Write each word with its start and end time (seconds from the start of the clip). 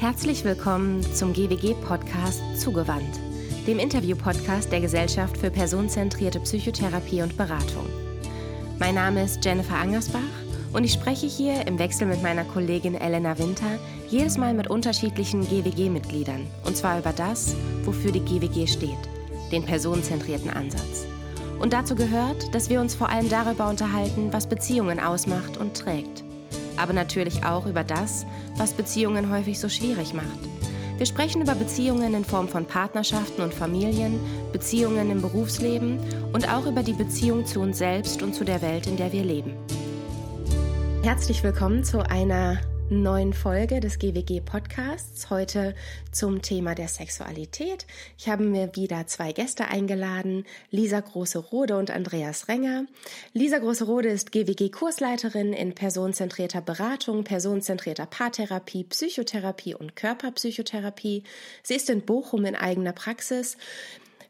Herzlich 0.00 0.44
willkommen 0.44 1.02
zum 1.12 1.34
GWG-Podcast 1.34 2.40
Zugewandt, 2.58 3.20
dem 3.66 3.78
Interview-Podcast 3.78 4.72
der 4.72 4.80
Gesellschaft 4.80 5.36
für 5.36 5.50
personenzentrierte 5.50 6.40
Psychotherapie 6.40 7.20
und 7.20 7.36
Beratung. 7.36 7.84
Mein 8.78 8.94
Name 8.94 9.22
ist 9.24 9.44
Jennifer 9.44 9.74
Angersbach 9.74 10.22
und 10.72 10.84
ich 10.84 10.94
spreche 10.94 11.26
hier 11.26 11.66
im 11.66 11.78
Wechsel 11.78 12.06
mit 12.06 12.22
meiner 12.22 12.44
Kollegin 12.44 12.94
Elena 12.94 13.38
Winter 13.38 13.78
jedes 14.08 14.38
Mal 14.38 14.54
mit 14.54 14.70
unterschiedlichen 14.70 15.46
GWG-Mitgliedern 15.46 16.46
und 16.64 16.78
zwar 16.78 16.98
über 16.98 17.12
das, 17.12 17.54
wofür 17.84 18.10
die 18.10 18.24
GWG 18.24 18.66
steht, 18.68 19.10
den 19.52 19.64
personenzentrierten 19.64 20.48
Ansatz. 20.48 21.04
Und 21.60 21.74
dazu 21.74 21.94
gehört, 21.94 22.54
dass 22.54 22.70
wir 22.70 22.80
uns 22.80 22.94
vor 22.94 23.10
allem 23.10 23.28
darüber 23.28 23.68
unterhalten, 23.68 24.32
was 24.32 24.48
Beziehungen 24.48 24.98
ausmacht 24.98 25.58
und 25.58 25.76
trägt 25.76 26.24
aber 26.80 26.92
natürlich 26.92 27.44
auch 27.44 27.66
über 27.66 27.84
das, 27.84 28.26
was 28.56 28.72
Beziehungen 28.72 29.30
häufig 29.30 29.60
so 29.60 29.68
schwierig 29.68 30.14
macht. 30.14 30.26
Wir 30.98 31.06
sprechen 31.06 31.40
über 31.40 31.54
Beziehungen 31.54 32.14
in 32.14 32.24
Form 32.24 32.48
von 32.48 32.66
Partnerschaften 32.66 33.42
und 33.42 33.54
Familien, 33.54 34.20
Beziehungen 34.52 35.10
im 35.10 35.22
Berufsleben 35.22 35.98
und 36.32 36.52
auch 36.52 36.66
über 36.66 36.82
die 36.82 36.92
Beziehung 36.92 37.46
zu 37.46 37.60
uns 37.60 37.78
selbst 37.78 38.22
und 38.22 38.34
zu 38.34 38.44
der 38.44 38.60
Welt, 38.60 38.86
in 38.86 38.96
der 38.96 39.12
wir 39.12 39.24
leben. 39.24 39.54
Herzlich 41.02 41.42
willkommen 41.42 41.84
zu 41.84 42.06
einer 42.06 42.60
neuen 42.90 43.32
Folge 43.32 43.78
des 43.78 44.00
GWG 44.00 44.40
Podcasts. 44.40 45.30
Heute 45.30 45.76
zum 46.10 46.42
Thema 46.42 46.74
der 46.74 46.88
Sexualität. 46.88 47.86
Ich 48.18 48.28
habe 48.28 48.42
mir 48.42 48.74
wieder 48.74 49.06
zwei 49.06 49.30
Gäste 49.30 49.68
eingeladen, 49.68 50.44
Lisa 50.72 50.98
Große-Rode 50.98 51.78
und 51.78 51.92
Andreas 51.92 52.48
Renger. 52.48 52.86
Lisa 53.32 53.58
Große-Rode 53.58 54.08
ist 54.08 54.32
GWG-Kursleiterin 54.32 55.52
in 55.52 55.72
personenzentrierter 55.72 56.62
Beratung, 56.62 57.22
personenzentrierter 57.22 58.06
Paartherapie, 58.06 58.82
Psychotherapie 58.82 59.76
und 59.76 59.94
Körperpsychotherapie. 59.94 61.22
Sie 61.62 61.74
ist 61.74 61.90
in 61.90 62.02
Bochum 62.02 62.44
in 62.44 62.56
eigener 62.56 62.92
Praxis 62.92 63.56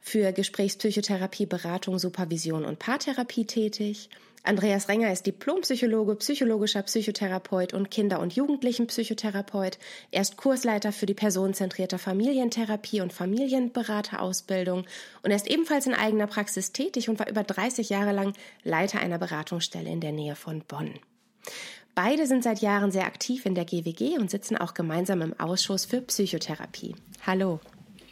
für 0.02 0.32
Gesprächspsychotherapie, 0.32 1.46
Beratung, 1.46 1.98
Supervision 1.98 2.66
und 2.66 2.78
Paartherapie 2.78 3.46
tätig. 3.46 4.10
Andreas 4.42 4.88
Renger 4.88 5.12
ist 5.12 5.26
Diplompsychologe, 5.26 6.16
psychologischer 6.16 6.82
Psychotherapeut 6.82 7.74
und 7.74 7.90
Kinder- 7.90 8.20
und 8.20 8.34
Jugendlichenpsychotherapeut. 8.34 9.78
Er 10.10 10.22
ist 10.22 10.38
Kursleiter 10.38 10.92
für 10.92 11.06
die 11.06 11.14
personenzentrierte 11.14 11.98
Familientherapie 11.98 13.02
und 13.02 13.12
Familienberaterausbildung 13.12 14.86
und 15.22 15.30
er 15.30 15.36
ist 15.36 15.48
ebenfalls 15.48 15.86
in 15.86 15.94
eigener 15.94 16.26
Praxis 16.26 16.72
tätig 16.72 17.10
und 17.10 17.18
war 17.18 17.28
über 17.28 17.42
30 17.42 17.90
Jahre 17.90 18.12
lang 18.12 18.32
Leiter 18.64 19.00
einer 19.00 19.18
Beratungsstelle 19.18 19.90
in 19.90 20.00
der 20.00 20.12
Nähe 20.12 20.36
von 20.36 20.62
Bonn. 20.62 20.94
Beide 21.94 22.26
sind 22.26 22.42
seit 22.42 22.60
Jahren 22.60 22.92
sehr 22.92 23.06
aktiv 23.06 23.44
in 23.44 23.54
der 23.54 23.66
GWG 23.66 24.18
und 24.18 24.30
sitzen 24.30 24.56
auch 24.56 24.72
gemeinsam 24.72 25.20
im 25.20 25.38
Ausschuss 25.38 25.84
für 25.84 26.00
Psychotherapie. 26.00 26.94
Hallo. 27.26 27.60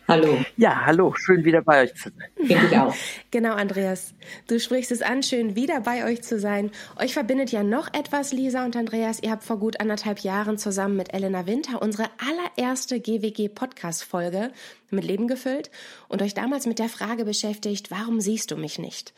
Hallo. 0.09 0.39
Ja, 0.57 0.87
hallo, 0.87 1.15
schön 1.15 1.45
wieder 1.45 1.61
bei 1.61 1.83
euch 1.83 1.95
zu 1.95 2.09
sein. 2.09 2.31
Finde 2.35 2.67
ich 2.67 2.79
auch. 2.79 2.95
Genau, 3.31 3.53
Andreas. 3.53 4.15
Du 4.47 4.59
sprichst 4.59 4.91
es 4.91 5.03
an, 5.03 5.23
schön 5.23 5.55
wieder 5.55 5.83
bei 5.83 6.07
euch 6.07 6.23
zu 6.23 6.41
sein. 6.41 6.71
Euch 6.97 7.13
verbindet 7.13 7.53
ja 7.53 7.63
noch 7.63 7.93
etwas, 7.93 8.33
Lisa 8.33 8.65
und 8.65 8.75
Andreas. 8.75 9.23
Ihr 9.23 9.31
habt 9.31 9.45
vor 9.45 9.59
gut 9.59 9.81
anderthalb 9.81 10.21
Jahren 10.21 10.57
zusammen 10.57 10.97
mit 10.97 11.13
Elena 11.13 11.47
Winter 11.47 11.83
unsere 11.83 12.09
allererste 12.17 13.01
GWG-Podcast-Folge 13.01 14.51
mit 14.89 15.05
Leben 15.05 15.29
gefüllt 15.29 15.71
und 16.09 16.23
euch 16.23 16.33
damals 16.33 16.65
mit 16.65 16.79
der 16.79 16.89
Frage 16.89 17.27
beschäftigt, 17.27 17.91
warum 17.91 18.23
siehst 18.23 18.51
du 18.51 18.57
mich 18.57 18.79
nicht? 18.79 19.13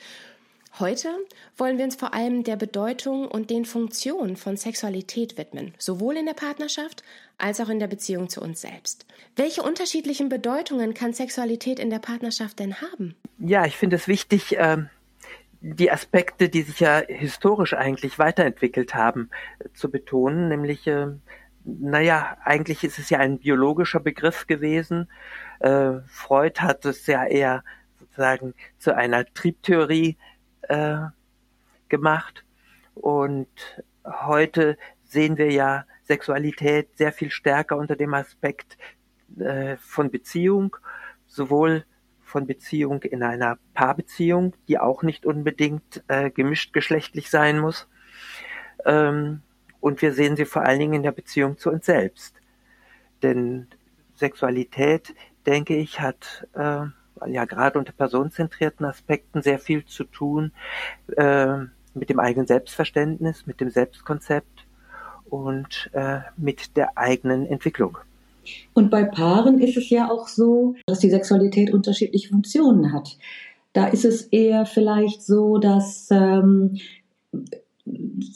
Heute 0.78 1.08
wollen 1.56 1.78
wir 1.78 1.84
uns 1.84 1.96
vor 1.96 2.14
allem 2.14 2.44
der 2.44 2.56
Bedeutung 2.56 3.26
und 3.26 3.50
den 3.50 3.64
Funktionen 3.64 4.36
von 4.36 4.56
Sexualität 4.56 5.36
widmen, 5.36 5.74
sowohl 5.78 6.16
in 6.16 6.26
der 6.26 6.34
Partnerschaft 6.34 7.02
als 7.38 7.60
auch 7.60 7.68
in 7.68 7.80
der 7.80 7.88
Beziehung 7.88 8.28
zu 8.28 8.40
uns 8.40 8.60
selbst. 8.60 9.04
Welche 9.34 9.62
unterschiedlichen 9.62 10.28
Bedeutungen 10.28 10.94
kann 10.94 11.12
Sexualität 11.12 11.80
in 11.80 11.90
der 11.90 11.98
Partnerschaft 11.98 12.60
denn 12.60 12.80
haben? 12.80 13.16
Ja, 13.38 13.66
ich 13.66 13.76
finde 13.76 13.96
es 13.96 14.06
wichtig, 14.06 14.56
ähm, 14.58 14.88
die 15.60 15.90
Aspekte, 15.90 16.48
die 16.48 16.62
sich 16.62 16.80
ja 16.80 17.02
historisch 17.06 17.74
eigentlich 17.74 18.18
weiterentwickelt 18.18 18.94
haben, 18.94 19.30
zu 19.74 19.90
betonen, 19.90 20.48
nämlich 20.48 20.86
ähm, 20.86 21.20
naja, 21.64 22.38
eigentlich 22.44 22.84
ist 22.84 22.98
es 22.98 23.10
ja 23.10 23.18
ein 23.18 23.38
biologischer 23.38 24.00
Begriff 24.00 24.46
gewesen. 24.46 25.10
Äh, 25.58 25.98
Freud 26.06 26.60
hat 26.60 26.84
es 26.84 27.06
ja 27.06 27.26
eher 27.26 27.64
sozusagen 27.98 28.54
zu 28.78 28.94
einer 28.96 29.26
Triebtheorie 29.26 30.10
äh, 30.10 30.29
gemacht. 31.88 32.44
Und 32.94 33.48
heute 34.04 34.76
sehen 35.04 35.36
wir 35.36 35.50
ja 35.50 35.84
Sexualität 36.04 36.96
sehr 36.96 37.12
viel 37.12 37.30
stärker 37.30 37.76
unter 37.76 37.96
dem 37.96 38.14
Aspekt 38.14 38.76
äh, 39.38 39.76
von 39.76 40.10
Beziehung, 40.10 40.76
sowohl 41.26 41.84
von 42.22 42.46
Beziehung 42.46 43.02
in 43.02 43.22
einer 43.22 43.58
Paarbeziehung, 43.74 44.54
die 44.68 44.78
auch 44.78 45.02
nicht 45.02 45.26
unbedingt 45.26 46.02
äh, 46.08 46.30
gemischt 46.30 46.72
geschlechtlich 46.72 47.30
sein 47.30 47.58
muss. 47.58 47.88
Ähm, 48.84 49.42
und 49.80 50.02
wir 50.02 50.12
sehen 50.12 50.36
sie 50.36 50.44
vor 50.44 50.62
allen 50.62 50.78
Dingen 50.78 50.94
in 50.94 51.02
der 51.02 51.12
Beziehung 51.12 51.58
zu 51.58 51.70
uns 51.70 51.86
selbst. 51.86 52.36
Denn 53.22 53.68
Sexualität, 54.14 55.14
denke 55.46 55.76
ich, 55.76 56.00
hat 56.00 56.46
äh, 56.54 56.86
ja 57.26 57.44
gerade 57.44 57.78
unter 57.78 57.92
personenzentrierten 57.92 58.86
Aspekten 58.86 59.42
sehr 59.42 59.58
viel 59.58 59.84
zu 59.84 60.04
tun 60.04 60.52
äh, 61.16 61.58
mit 61.94 62.10
dem 62.10 62.20
eigenen 62.20 62.46
Selbstverständnis, 62.46 63.46
mit 63.46 63.60
dem 63.60 63.70
Selbstkonzept 63.70 64.66
und 65.28 65.90
äh, 65.92 66.20
mit 66.36 66.76
der 66.76 66.96
eigenen 66.96 67.46
Entwicklung. 67.46 67.98
Und 68.72 68.90
bei 68.90 69.04
Paaren 69.04 69.60
ist 69.60 69.76
es 69.76 69.90
ja 69.90 70.10
auch 70.10 70.28
so, 70.28 70.74
dass 70.86 70.98
die 70.98 71.10
Sexualität 71.10 71.72
unterschiedliche 71.72 72.28
Funktionen 72.28 72.92
hat. 72.92 73.16
Da 73.72 73.86
ist 73.86 74.04
es 74.04 74.22
eher 74.22 74.66
vielleicht 74.66 75.22
so, 75.22 75.58
dass 75.58 76.08
ähm, 76.10 76.78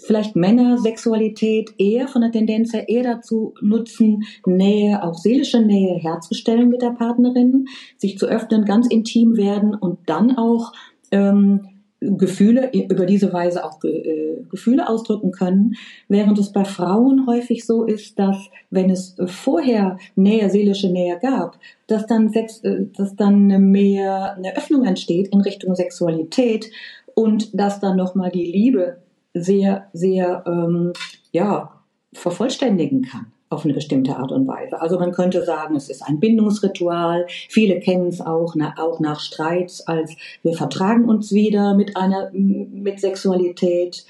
vielleicht 0.04 0.36
Männer 0.36 0.78
Sexualität 0.78 1.74
eher 1.78 2.08
von 2.08 2.22
der 2.22 2.32
Tendenz 2.32 2.72
her 2.72 2.88
eher 2.88 3.02
dazu 3.02 3.54
nutzen, 3.60 4.24
Nähe, 4.46 5.02
auch 5.02 5.14
seelische 5.14 5.60
Nähe 5.60 5.96
herzustellen 5.96 6.68
mit 6.68 6.82
der 6.82 6.90
Partnerin, 6.90 7.66
sich 7.98 8.18
zu 8.18 8.26
öffnen, 8.26 8.64
ganz 8.64 8.86
intim 8.88 9.36
werden 9.36 9.74
und 9.74 9.98
dann 10.06 10.36
auch 10.36 10.72
ähm, 11.10 11.68
Gefühle 12.00 12.70
über 12.72 13.06
diese 13.06 13.32
Weise 13.32 13.64
auch 13.64 13.82
äh, 13.84 14.42
Gefühle 14.50 14.88
ausdrücken 14.88 15.32
können, 15.32 15.74
während 16.08 16.38
es 16.38 16.52
bei 16.52 16.64
Frauen 16.64 17.26
häufig 17.26 17.64
so 17.64 17.84
ist, 17.84 18.18
dass 18.18 18.36
wenn 18.70 18.90
es 18.90 19.16
vorher 19.26 19.98
Nähe, 20.14 20.50
seelische 20.50 20.90
Nähe 20.90 21.18
gab, 21.20 21.58
dass 21.86 22.06
dann, 22.06 22.30
Sex, 22.30 22.60
äh, 22.60 22.86
dass 22.96 23.16
dann 23.16 23.46
mehr 23.70 24.34
eine 24.34 24.56
Öffnung 24.56 24.84
entsteht 24.84 25.28
in 25.28 25.40
Richtung 25.40 25.74
Sexualität 25.74 26.70
und 27.14 27.58
dass 27.58 27.80
dann 27.80 27.96
nochmal 27.96 28.30
die 28.30 28.44
Liebe 28.44 28.98
sehr, 29.34 29.88
sehr, 29.92 30.44
ähm, 30.46 30.92
ja, 31.32 31.80
vervollständigen 32.12 33.02
kann 33.02 33.26
auf 33.50 33.64
eine 33.64 33.74
bestimmte 33.74 34.16
Art 34.16 34.32
und 34.32 34.46
Weise. 34.46 34.80
Also 34.80 34.98
man 34.98 35.12
könnte 35.12 35.44
sagen, 35.44 35.76
es 35.76 35.88
ist 35.88 36.02
ein 36.02 36.20
Bindungsritual. 36.20 37.26
Viele 37.48 37.78
kennen 37.80 38.08
es 38.08 38.20
auch, 38.20 38.54
na, 38.56 38.74
auch 38.78 39.00
nach 39.00 39.20
Streits 39.20 39.86
als 39.86 40.16
wir 40.42 40.54
vertragen 40.54 41.08
uns 41.08 41.32
wieder 41.32 41.74
mit 41.74 41.96
einer, 41.96 42.30
mit 42.32 43.00
Sexualität. 43.00 44.04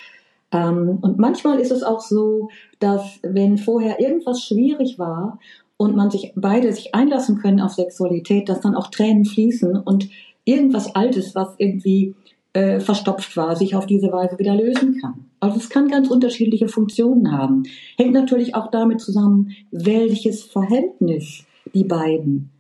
Ähm, 0.51 0.99
und 1.03 1.19
manchmal 1.19 1.61
ist 1.61 1.73
es 1.73 1.83
auch 1.83 2.01
so, 2.01 2.49
dass 2.79 3.19
wenn 3.23 3.59
vorher 3.59 4.01
irgendwas 4.01 4.43
schwierig 4.43 4.99
war 4.99 5.39
und 5.77 5.95
man 5.95 6.11
sich 6.11 6.33
beide 6.37 6.73
sich 6.73 6.95
einlassen 6.95 7.39
können 7.39 7.61
auf 7.61 7.73
Sexualität, 7.73 8.49
dass 8.49 8.61
dann 8.61 8.75
auch 8.75 8.89
Tränen 8.89 9.25
fließen 9.25 9.77
und 9.77 10.09
irgendwas 10.45 10.95
Altes, 10.95 11.35
was 11.35 11.55
irgendwie 11.59 12.15
äh, 12.55 12.81
verstopft 12.81 13.37
war, 13.37 13.57
sich 13.57 13.75
auf 13.75 13.85
diese 13.85 14.11
Weise 14.13 14.39
wieder 14.39 14.55
lösen 14.55 15.01
kann. 15.01 15.27
Also 15.41 15.59
es 15.59 15.69
kann 15.69 15.89
ganz 15.89 16.09
unterschiedliche 16.09 16.69
Funktionen 16.69 17.33
haben. 17.33 17.65
Hängt 17.97 18.13
natürlich 18.13 18.55
auch 18.55 18.71
damit 18.71 19.01
zusammen, 19.01 19.55
welches 19.71 20.45
Verhältnis 20.45 21.45
die 21.75 21.85
beiden 21.85 22.51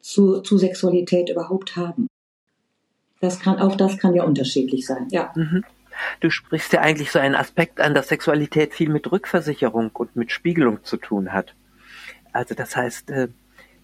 zu, 0.00 0.40
zu 0.40 0.58
Sexualität 0.58 1.30
überhaupt 1.30 1.76
haben. 1.76 2.08
Das 3.20 3.40
kann, 3.40 3.58
auch 3.58 3.76
das 3.76 3.98
kann 3.98 4.14
ja 4.14 4.24
unterschiedlich 4.24 4.86
sein, 4.86 5.08
ja. 5.10 5.32
Mhm. 5.34 5.64
Du 6.20 6.30
sprichst 6.30 6.72
ja 6.72 6.80
eigentlich 6.80 7.10
so 7.10 7.18
einen 7.18 7.34
Aspekt 7.34 7.80
an, 7.80 7.94
dass 7.94 8.08
Sexualität 8.08 8.74
viel 8.74 8.88
mit 8.88 9.10
Rückversicherung 9.10 9.90
und 9.94 10.14
mit 10.14 10.30
Spiegelung 10.30 10.84
zu 10.84 10.96
tun 10.96 11.32
hat. 11.32 11.54
Also 12.32 12.54
das 12.54 12.76
heißt, 12.76 13.10
äh, 13.10 13.28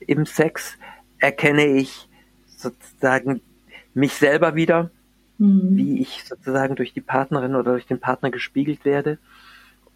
im 0.00 0.26
Sex 0.26 0.79
erkenne 1.19 1.67
ich 1.67 2.08
sozusagen 2.56 3.40
mich 3.94 4.12
selber 4.12 4.55
wieder, 4.55 4.90
mhm. 5.38 5.76
wie 5.76 6.00
ich 6.00 6.25
sozusagen 6.25 6.76
durch 6.76 6.92
die 6.92 7.00
Partnerin 7.00 7.54
oder 7.54 7.72
durch 7.72 7.86
den 7.86 8.00
Partner 8.00 8.31
gespiegelt 8.31 8.84
werde. 8.84 9.19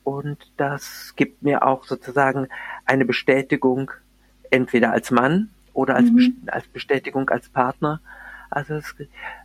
Und 0.04 0.38
das 0.56 1.14
gibt 1.16 1.42
mir 1.42 1.66
auch 1.66 1.84
sozusagen 1.84 2.48
eine 2.86 3.04
Bestätigung, 3.04 3.90
entweder 4.50 4.92
als 4.92 5.10
Mann 5.10 5.50
oder 5.74 5.96
als, 5.96 6.10
mhm. 6.10 6.36
als 6.46 6.66
Bestätigung 6.68 7.28
als 7.28 7.48
Partner. 7.50 8.00
Also 8.50 8.74
es 8.74 8.94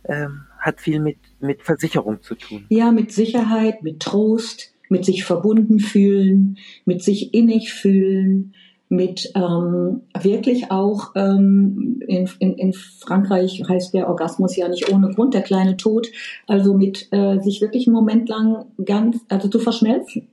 ähm, 0.06 0.46
hat 0.58 0.80
viel 0.80 1.00
mit, 1.00 1.18
mit 1.40 1.62
Versicherung 1.62 2.22
zu 2.22 2.34
tun. 2.34 2.64
Ja, 2.70 2.90
mit 2.90 3.12
Sicherheit, 3.12 3.82
mit 3.82 4.00
Trost, 4.00 4.74
mit 4.88 5.04
sich 5.04 5.24
verbunden 5.24 5.80
fühlen, 5.80 6.56
mit 6.84 7.02
sich 7.02 7.34
innig 7.34 7.72
fühlen, 7.72 8.54
mit 8.88 9.32
ähm, 9.34 10.02
wirklich 10.20 10.70
auch 10.70 11.12
ähm, 11.16 12.00
in, 12.06 12.28
in, 12.38 12.54
in 12.54 12.72
Frankreich 12.72 13.62
heißt 13.66 13.94
der 13.94 14.08
Orgasmus 14.08 14.56
ja 14.56 14.68
nicht 14.68 14.92
ohne 14.92 15.10
Grund 15.10 15.34
der 15.34 15.42
kleine 15.42 15.76
Tod, 15.76 16.08
also 16.46 16.74
mit 16.74 17.08
äh, 17.10 17.40
sich 17.40 17.60
wirklich 17.60 17.86
einen 17.86 17.94
Moment 17.94 18.28
lang 18.28 18.66
ganz, 18.84 19.18
also 19.28 19.48
zu 19.48 19.58
verschmelzen 19.58 20.28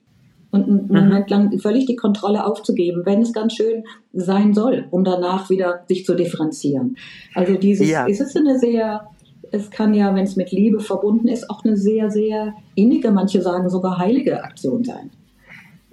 und 0.51 0.68
einen 0.68 0.88
mhm. 0.88 0.95
Moment 0.95 1.30
lang 1.30 1.59
völlig 1.59 1.86
die 1.86 1.95
Kontrolle 1.95 2.45
aufzugeben, 2.45 3.06
wenn 3.06 3.21
es 3.21 3.33
ganz 3.33 3.53
schön 3.53 3.83
sein 4.13 4.54
soll, 4.54 4.86
um 4.92 5.04
danach 5.04 5.50
wieder 5.50 5.83
sich 5.88 6.06
zu 6.06 6.15
differenzieren. 6.15 6.97
Also 7.33 7.56
dieses, 7.56 7.89
ja. 7.89 8.06
ist 8.06 8.21
es 8.21 8.36
eine 8.36 8.59
sehr, 8.59 9.07
es 9.51 9.71
kann 9.71 9.94
ja, 9.94 10.13
wenn 10.13 10.25
es 10.25 10.36
mit 10.36 10.51
Liebe 10.51 10.81
verbunden 10.81 11.27
ist, 11.27 11.50
auch 11.50 11.63
eine 11.63 11.77
sehr, 11.77 12.12
sehr 12.12 12.54
innige, 12.75 13.12
manche 13.12 13.42
sagen 13.42 13.69
sogar 13.69 13.97
heilige 13.97 14.44
Aktion 14.44 14.83
sein. 14.83 15.09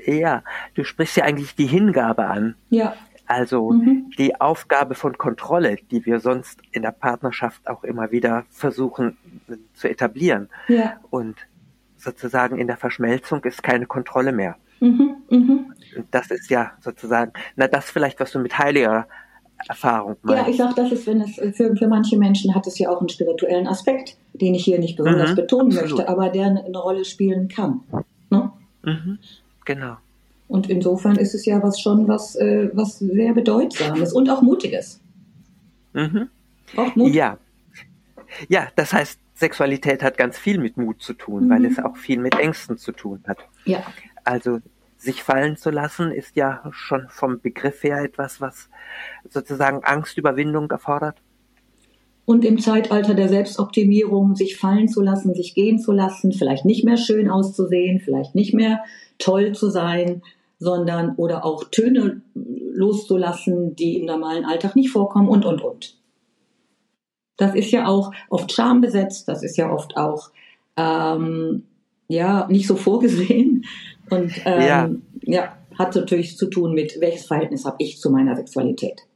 Ja, 0.09 0.43
du 0.75 0.85
sprichst 0.85 1.17
ja 1.17 1.25
eigentlich 1.25 1.55
die 1.55 1.67
Hingabe 1.67 2.27
an. 2.27 2.55
Ja. 2.71 2.95
Also 3.27 3.73
mhm. 3.73 4.11
die 4.17 4.41
Aufgabe 4.41 4.95
von 4.95 5.19
Kontrolle, 5.19 5.77
die 5.91 6.07
wir 6.07 6.19
sonst 6.19 6.61
in 6.73 6.81
der 6.81 6.93
Partnerschaft 6.93 7.69
auch 7.69 7.85
immer 7.85 8.11
wieder 8.11 8.47
versuchen 8.49 9.19
zu 9.75 9.89
etablieren. 9.89 10.49
Ja. 10.69 10.97
Und 11.11 11.37
sozusagen 11.99 12.59
in 12.59 12.69
der 12.69 12.79
Verschmelzung 12.79 13.45
ist 13.45 13.63
keine 13.63 13.85
Kontrolle 13.85 14.33
mehr. 14.33 14.57
Mhm. 14.81 15.17
Mhm. 15.29 15.75
Und 15.97 16.07
das 16.11 16.31
ist 16.31 16.49
ja 16.49 16.73
sozusagen, 16.81 17.33
na 17.55 17.69
das 17.69 17.91
vielleicht, 17.91 18.19
was 18.19 18.33
du 18.33 18.39
mit 18.39 18.57
heiliger 18.57 19.07
Erfahrung 19.69 20.17
meinst. 20.23 20.43
Ja, 20.43 20.49
ich 20.49 20.57
sage, 20.57 20.75
das 20.77 20.93
ist, 20.93 21.07
wenn 21.07 21.21
es 21.21 21.35
für, 21.57 21.77
für 21.77 21.89
manche 21.89 22.17
Menschen 22.17 22.55
hat 22.55 22.67
es 22.67 22.79
ja 22.79 22.89
auch 22.89 23.01
einen 23.01 23.09
spirituellen 23.11 23.67
Aspekt, 23.67 24.17
den 24.33 24.55
ich 24.55 24.65
hier 24.65 24.79
nicht 24.79 24.97
besonders 24.97 25.33
mhm. 25.33 25.37
betonen 25.37 25.73
Absolut. 25.73 25.99
möchte, 25.99 26.09
aber 26.09 26.31
der 26.31 26.47
eine, 26.47 26.65
eine 26.65 26.79
Rolle 26.79 27.05
spielen 27.05 27.49
kann. 27.49 27.81
Ne? 28.31 28.53
Genau. 29.69 29.99
Und 30.49 30.71
insofern 30.71 31.17
ist 31.17 31.35
es 31.35 31.45
ja 31.45 31.63
was 31.63 31.79
schon 31.79 32.09
was, 32.09 32.35
äh, 32.37 32.71
was 32.73 33.01
sehr 33.01 33.35
Bedeutsames 33.35 34.15
und 34.15 34.31
auch 34.31 34.41
Mutiges. 34.41 34.99
Mhm. 35.93 36.31
Auch 36.75 36.97
Mut. 36.97 37.13
Ja. 37.13 37.37
Ja, 38.49 38.69
das 38.77 38.95
heißt, 38.95 39.21
Sexualität 39.35 40.03
hat 40.03 40.17
ganz 40.17 40.39
viel 40.39 40.59
mit 40.59 40.79
Mut 40.79 41.03
zu 41.03 41.13
tun, 41.13 41.45
mhm. 41.45 41.51
weil 41.51 41.67
es 41.67 41.79
auch 41.79 41.99
viel 41.99 42.19
mit 42.19 42.35
Ängsten 42.39 42.79
zu 42.79 42.93
tun 42.93 43.23
hat. 43.29 43.41
Ja. 43.67 43.83
Also 44.25 44.61
sich 44.97 45.23
fallen 45.23 45.59
zu 45.59 45.69
lassen 45.69 46.13
ist 46.13 46.35
ja 46.35 46.63
schon 46.71 47.09
vom 47.11 47.41
Begriff 47.41 47.83
her 47.83 47.99
etwas, 48.03 48.41
was 48.41 48.71
sozusagen 49.29 49.85
Angstüberwindung 49.85 50.71
erfordert. 50.71 51.19
Und 52.29 52.45
im 52.45 52.59
Zeitalter 52.59 53.15
der 53.15 53.31
Selbstoptimierung 53.31 54.37
sich 54.37 54.59
fallen 54.59 54.87
zu 54.87 55.01
lassen, 55.01 55.33
sich 55.33 55.55
gehen 55.55 55.79
zu 55.79 55.93
lassen, 55.93 56.35
vielleicht 56.35 56.67
nicht 56.67 56.85
mehr 56.85 56.99
schön 56.99 57.31
auszusehen, 57.31 58.01
vielleicht 58.01 58.35
nicht 58.35 58.53
mehr 58.53 58.85
toll 59.17 59.53
zu 59.53 59.71
sein, 59.71 60.21
sondern 60.59 61.15
oder 61.15 61.47
auch 61.47 61.65
Töne 61.71 62.21
loszulassen, 62.35 63.77
die 63.77 63.97
im 63.97 64.05
normalen 64.05 64.45
Alltag 64.45 64.77
nicht 64.77 64.91
vorkommen 64.91 65.27
und, 65.27 65.47
und, 65.47 65.63
und. 65.63 65.97
Das 67.39 67.55
ist 67.55 67.71
ja 67.71 67.87
auch 67.87 68.13
oft 68.29 68.53
schambesetzt, 68.53 69.27
das 69.27 69.43
ist 69.43 69.57
ja 69.57 69.73
oft 69.73 69.97
auch 69.97 70.29
ähm, 70.77 71.63
ja 72.09 72.47
nicht 72.51 72.67
so 72.67 72.77
vorgesehen 72.77 73.65
und 74.11 74.33
ähm, 74.45 74.61
ja. 74.61 74.91
ja, 75.23 75.57
hat 75.79 75.97
natürlich 75.97 76.37
zu 76.37 76.51
tun 76.51 76.75
mit 76.75 77.01
welches 77.01 77.25
Verhältnis 77.25 77.65
habe 77.65 77.77
ich 77.79 77.99
zu 77.99 78.11
meiner 78.11 78.37
Sexualität 78.37 79.09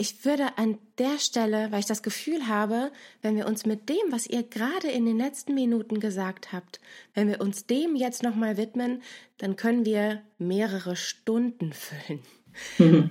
ich 0.00 0.24
würde 0.24 0.56
an 0.56 0.78
der 0.96 1.18
Stelle, 1.18 1.70
weil 1.70 1.80
ich 1.80 1.86
das 1.86 2.02
Gefühl 2.02 2.48
habe, 2.48 2.90
wenn 3.20 3.36
wir 3.36 3.46
uns 3.46 3.66
mit 3.66 3.90
dem, 3.90 4.10
was 4.10 4.26
ihr 4.26 4.42
gerade 4.42 4.88
in 4.88 5.04
den 5.04 5.18
letzten 5.18 5.52
Minuten 5.52 6.00
gesagt 6.00 6.52
habt, 6.52 6.80
wenn 7.12 7.28
wir 7.28 7.40
uns 7.42 7.66
dem 7.66 7.96
jetzt 7.96 8.22
nochmal 8.22 8.56
widmen, 8.56 9.02
dann 9.36 9.56
können 9.56 9.84
wir 9.84 10.22
mehrere 10.38 10.96
Stunden 10.96 11.74
füllen. 11.74 12.20
Mhm. 12.78 13.10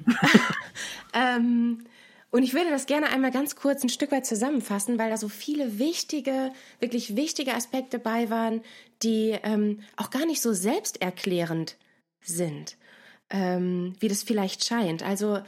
ähm, 1.14 1.84
und 2.32 2.42
ich 2.42 2.56
würde 2.56 2.72
das 2.72 2.88
gerne 2.88 3.10
einmal 3.10 3.32
ganz 3.32 3.56
kurz 3.56 3.84
ein 3.84 3.90
Stück 3.90 4.12
weit 4.12 4.26
zusammenfassen, 4.26 4.98
weil 4.98 5.12
da 5.12 5.18
so 5.18 5.30
viele 5.30 5.78
wichtige, 5.78 6.52
wirklich 6.80 7.16
wichtige 7.16 7.54
Aspekte 7.54 8.00
bei 8.00 8.32
waren, 8.32 8.62
die 9.04 9.38
ähm, 9.44 9.82
auch 9.96 10.10
gar 10.10 10.26
nicht 10.26 10.42
so 10.42 10.54
selbsterklärend 10.54 11.78
sind, 12.22 12.78
ähm, 13.30 13.94
wie 14.00 14.08
das 14.08 14.24
vielleicht 14.24 14.66
scheint. 14.66 15.04
Also 15.04 15.40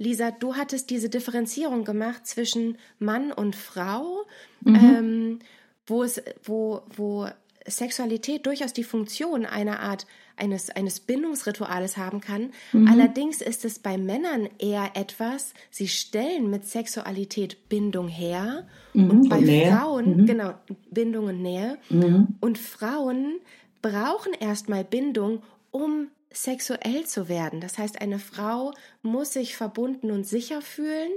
Lisa, 0.00 0.30
du 0.30 0.56
hattest 0.56 0.88
diese 0.88 1.10
Differenzierung 1.10 1.84
gemacht 1.84 2.26
zwischen 2.26 2.78
Mann 2.98 3.32
und 3.32 3.54
Frau, 3.54 4.24
mhm. 4.62 4.74
ähm, 4.74 5.38
wo 5.86 6.02
es, 6.02 6.22
wo, 6.42 6.80
wo 6.96 7.28
Sexualität 7.66 8.46
durchaus 8.46 8.72
die 8.72 8.82
Funktion 8.82 9.44
einer 9.44 9.80
Art 9.80 10.06
eines, 10.36 10.70
eines 10.70 11.00
Bindungsrituales 11.00 11.98
haben 11.98 12.22
kann. 12.22 12.52
Mhm. 12.72 12.88
Allerdings 12.88 13.42
ist 13.42 13.66
es 13.66 13.78
bei 13.78 13.98
Männern 13.98 14.48
eher 14.58 14.92
etwas, 14.94 15.52
sie 15.70 15.86
stellen 15.86 16.48
mit 16.48 16.64
Sexualität 16.64 17.68
Bindung 17.68 18.08
her 18.08 18.66
mhm. 18.94 19.10
und 19.10 19.28
bei 19.28 19.40
Nähe. 19.40 19.70
Frauen, 19.70 20.22
mhm. 20.22 20.26
genau, 20.26 20.54
Bindung 20.90 21.26
und 21.26 21.42
Nähe. 21.42 21.76
Mhm. 21.90 22.38
Und 22.40 22.56
Frauen 22.56 23.38
brauchen 23.82 24.32
erstmal 24.32 24.82
Bindung, 24.82 25.42
um 25.70 26.08
sexuell 26.32 27.06
zu 27.06 27.28
werden. 27.28 27.60
Das 27.60 27.78
heißt, 27.78 28.00
eine 28.00 28.18
Frau 28.18 28.72
muss 29.02 29.32
sich 29.32 29.56
verbunden 29.56 30.10
und 30.10 30.24
sicher 30.24 30.62
fühlen 30.62 31.10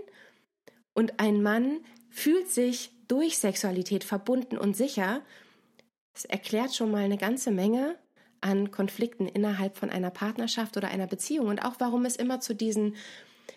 und 0.94 1.20
ein 1.20 1.42
Mann 1.42 1.80
fühlt 2.10 2.50
sich 2.50 2.92
durch 3.08 3.38
Sexualität 3.38 4.04
verbunden 4.04 4.58
und 4.58 4.76
sicher. 4.76 5.22
Das 6.14 6.26
erklärt 6.26 6.74
schon 6.74 6.92
mal 6.92 7.04
eine 7.04 7.18
ganze 7.18 7.52
Menge 7.52 7.96
an 8.42 8.72
Konflikten 8.72 9.28
innerhalb 9.28 9.78
von 9.78 9.90
einer 9.90 10.10
Partnerschaft 10.10 10.78
oder 10.78 10.90
einer 10.90 11.08
Beziehung 11.08 11.48
und 11.48 11.64
auch 11.64 11.76
warum 11.80 12.06
es 12.06 12.16
immer 12.16 12.40
zu 12.40 12.54
diesen 12.54 12.96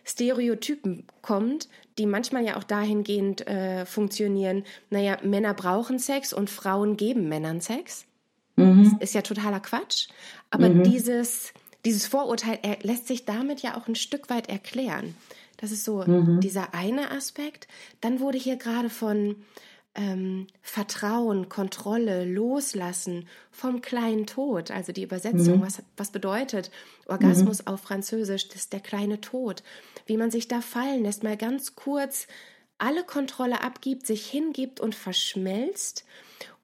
Stereotypen 0.05 1.07
kommt, 1.23 1.69
die 1.99 2.07
manchmal 2.07 2.45
ja 2.45 2.57
auch 2.57 2.65
dahingehend 2.65 3.47
äh, 3.47 3.85
funktionieren, 3.87 4.65
naja, 4.91 5.19
Männer 5.23 5.55
brauchen 5.55 5.99
Sex 5.99 6.33
und 6.33 6.51
Frauen 6.51 6.97
geben 6.97 7.29
Männern 7.29 7.61
Sex. 7.61 8.07
Mhm. 8.57 8.97
Ist 9.01 9.15
ja 9.15 9.23
totaler 9.23 9.61
Quatsch. 9.61 10.09
Aber 10.51 10.69
mhm. 10.69 10.83
dieses, 10.85 11.53
dieses 11.85 12.07
Vorurteil 12.07 12.59
lässt 12.83 13.07
sich 13.07 13.25
damit 13.25 13.63
ja 13.63 13.77
auch 13.77 13.89
ein 13.89 13.95
Stück 13.95 14.31
weit 14.31 14.49
erklären. 14.49 15.15
Das 15.59 15.73
ist 15.73 15.85
so 15.85 16.03
mhm. 16.03 16.41
dieser 16.41 16.75
eine 16.75 17.11
Aspekt. 17.11 17.69
Dann 18.01 18.21
wurde 18.21 18.39
hier 18.39 18.57
gerade 18.57 18.91
von 18.91 19.37
ähm, 19.95 20.47
Vertrauen, 20.61 21.49
Kontrolle, 21.49 22.25
Loslassen 22.25 23.27
vom 23.51 23.81
kleinen 23.81 24.27
Tod, 24.27 24.71
also 24.71 24.93
die 24.93 25.03
Übersetzung, 25.03 25.59
mhm. 25.59 25.63
was, 25.63 25.83
was 25.97 26.11
bedeutet 26.11 26.71
Orgasmus 27.07 27.61
mhm. 27.61 27.69
auf 27.69 27.81
Französisch, 27.81 28.49
das 28.49 28.63
ist 28.63 28.73
der 28.75 28.81
kleine 28.81 29.21
Tod, 29.21 29.63
wie 30.05 30.19
man 30.19 30.31
sich 30.31 30.49
da 30.49 30.61
fallen 30.61 31.03
lässt, 31.03 31.23
mal 31.23 31.37
ganz 31.37 31.77
kurz 31.77 32.27
alle 32.79 33.05
Kontrolle 33.05 33.63
abgibt, 33.63 34.07
sich 34.07 34.27
hingibt 34.27 34.81
und 34.81 34.95
verschmelzt. 34.95 36.05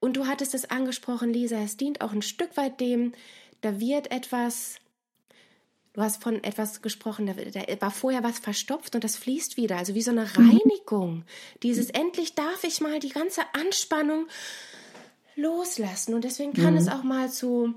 Und 0.01 0.17
du 0.17 0.27
hattest 0.27 0.55
es 0.55 0.71
angesprochen, 0.71 1.33
Lisa, 1.33 1.57
es 1.57 1.77
dient 1.77 2.01
auch 2.01 2.13
ein 2.13 2.23
Stück 2.23 2.57
weit 2.57 2.81
dem, 2.81 3.13
da 3.61 3.79
wird 3.79 4.11
etwas, 4.11 4.77
du 5.93 6.03
hast 6.03 6.23
von 6.23 6.43
etwas 6.43 6.83
gesprochen, 6.83 7.27
da, 7.27 7.35
da, 7.35 7.81
war 7.81 7.91
vorher 7.91 8.25
was 8.25 8.39
verstopft 8.39 8.95
und 8.95 9.05
das 9.05 9.17
fließt 9.17 9.57
wieder, 9.57 9.77
also 9.77 9.95
wie 9.95 10.03
so 10.03 10.11
eine 10.11 10.23
mhm. 10.37 10.51
Reinigung. 10.51 11.25
Dieses 11.63 11.91
endlich 11.91 12.35
darf 12.35 12.65
ich 12.65 12.81
mal 12.81 12.99
die 12.99 13.11
ganze 13.11 13.43
Anspannung 13.53 14.27
loslassen 15.37 16.15
und 16.15 16.25
deswegen 16.25 16.53
kann 16.53 16.75
mhm. 16.75 16.81
es 16.81 16.89
auch 16.89 17.05
mal 17.05 17.31
zu 17.31 17.75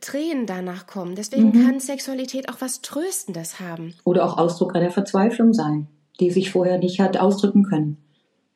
Tränen 0.00 0.46
danach 0.46 0.86
kommen. 0.86 1.14
Deswegen 1.14 1.50
mhm. 1.50 1.64
kann 1.64 1.80
Sexualität 1.80 2.48
auch 2.48 2.60
was 2.60 2.82
Tröstendes 2.82 3.60
haben. 3.60 3.94
Oder 4.04 4.24
auch 4.24 4.36
Ausdruck 4.36 4.74
einer 4.74 4.90
Verzweiflung 4.90 5.52
sein, 5.52 5.88
die 6.20 6.30
sich 6.30 6.50
vorher 6.50 6.78
nicht 6.78 7.00
hat 7.00 7.16
ausdrücken 7.16 7.62
können. 7.62 7.98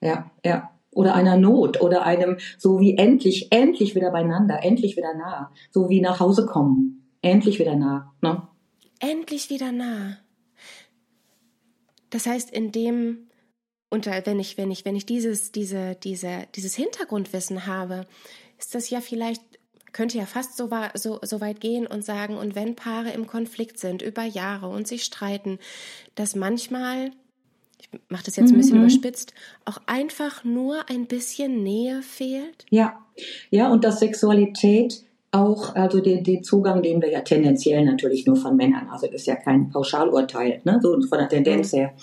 Ja, 0.00 0.30
ja 0.44 0.71
oder 0.92 1.14
einer 1.14 1.36
Not 1.36 1.80
oder 1.80 2.04
einem 2.04 2.38
so 2.58 2.80
wie 2.80 2.96
endlich, 2.96 3.48
endlich 3.50 3.94
wieder 3.94 4.10
beieinander, 4.10 4.62
endlich 4.62 4.96
wieder 4.96 5.14
nah, 5.14 5.50
so 5.70 5.88
wie 5.88 6.00
nach 6.00 6.20
Hause 6.20 6.46
kommen, 6.46 7.08
endlich 7.22 7.58
wieder 7.58 7.76
nah. 7.76 8.12
Ne? 8.20 8.42
Endlich 9.00 9.50
wieder 9.50 9.72
nah. 9.72 10.18
Das 12.10 12.26
heißt, 12.26 12.50
in 12.50 12.72
dem 12.72 13.28
unter 13.90 14.24
wenn 14.24 14.40
ich 14.40 14.56
wenn 14.56 14.70
ich 14.70 14.84
wenn 14.84 14.96
ich 14.96 15.06
dieses 15.06 15.52
diese 15.52 15.96
diese 15.96 16.46
dieses 16.54 16.74
Hintergrundwissen 16.74 17.66
habe, 17.66 18.06
ist 18.58 18.74
das 18.74 18.90
ja 18.90 19.00
vielleicht 19.00 19.42
könnte 19.92 20.18
ja 20.18 20.26
fast 20.26 20.56
so, 20.56 20.70
so, 20.94 21.18
so 21.22 21.40
weit 21.40 21.60
gehen 21.60 21.86
und 21.86 22.04
sagen, 22.04 22.36
und 22.36 22.54
wenn 22.54 22.74
Paare 22.74 23.10
im 23.10 23.26
Konflikt 23.26 23.78
sind 23.78 24.02
über 24.02 24.24
Jahre 24.24 24.68
und 24.68 24.88
sich 24.88 25.04
streiten, 25.04 25.58
dass 26.14 26.34
manchmal 26.34 27.10
ich 27.82 28.00
mache 28.08 28.24
das 28.24 28.36
jetzt 28.36 28.52
ein 28.52 28.56
bisschen 28.56 28.78
mhm. 28.78 28.84
überspitzt, 28.84 29.34
auch 29.64 29.78
einfach 29.86 30.44
nur 30.44 30.88
ein 30.88 31.06
bisschen 31.06 31.62
Nähe 31.62 32.02
fehlt? 32.02 32.64
Ja, 32.70 32.94
ja, 33.50 33.70
und 33.70 33.84
dass 33.84 33.98
Sexualität 34.00 35.04
auch, 35.32 35.74
also 35.74 36.00
den, 36.00 36.22
den 36.22 36.44
Zugang, 36.44 36.82
den 36.82 37.00
wir 37.00 37.10
ja 37.10 37.22
tendenziell 37.22 37.84
natürlich 37.84 38.26
nur 38.26 38.36
von 38.36 38.54
Männern, 38.54 38.88
also 38.90 39.06
das 39.06 39.22
ist 39.22 39.26
ja 39.26 39.36
kein 39.36 39.70
Pauschalurteil, 39.70 40.60
ne, 40.64 40.78
so 40.82 40.92
von 41.00 41.18
der 41.18 41.28
Tendenz 41.28 41.72
her, 41.72 41.94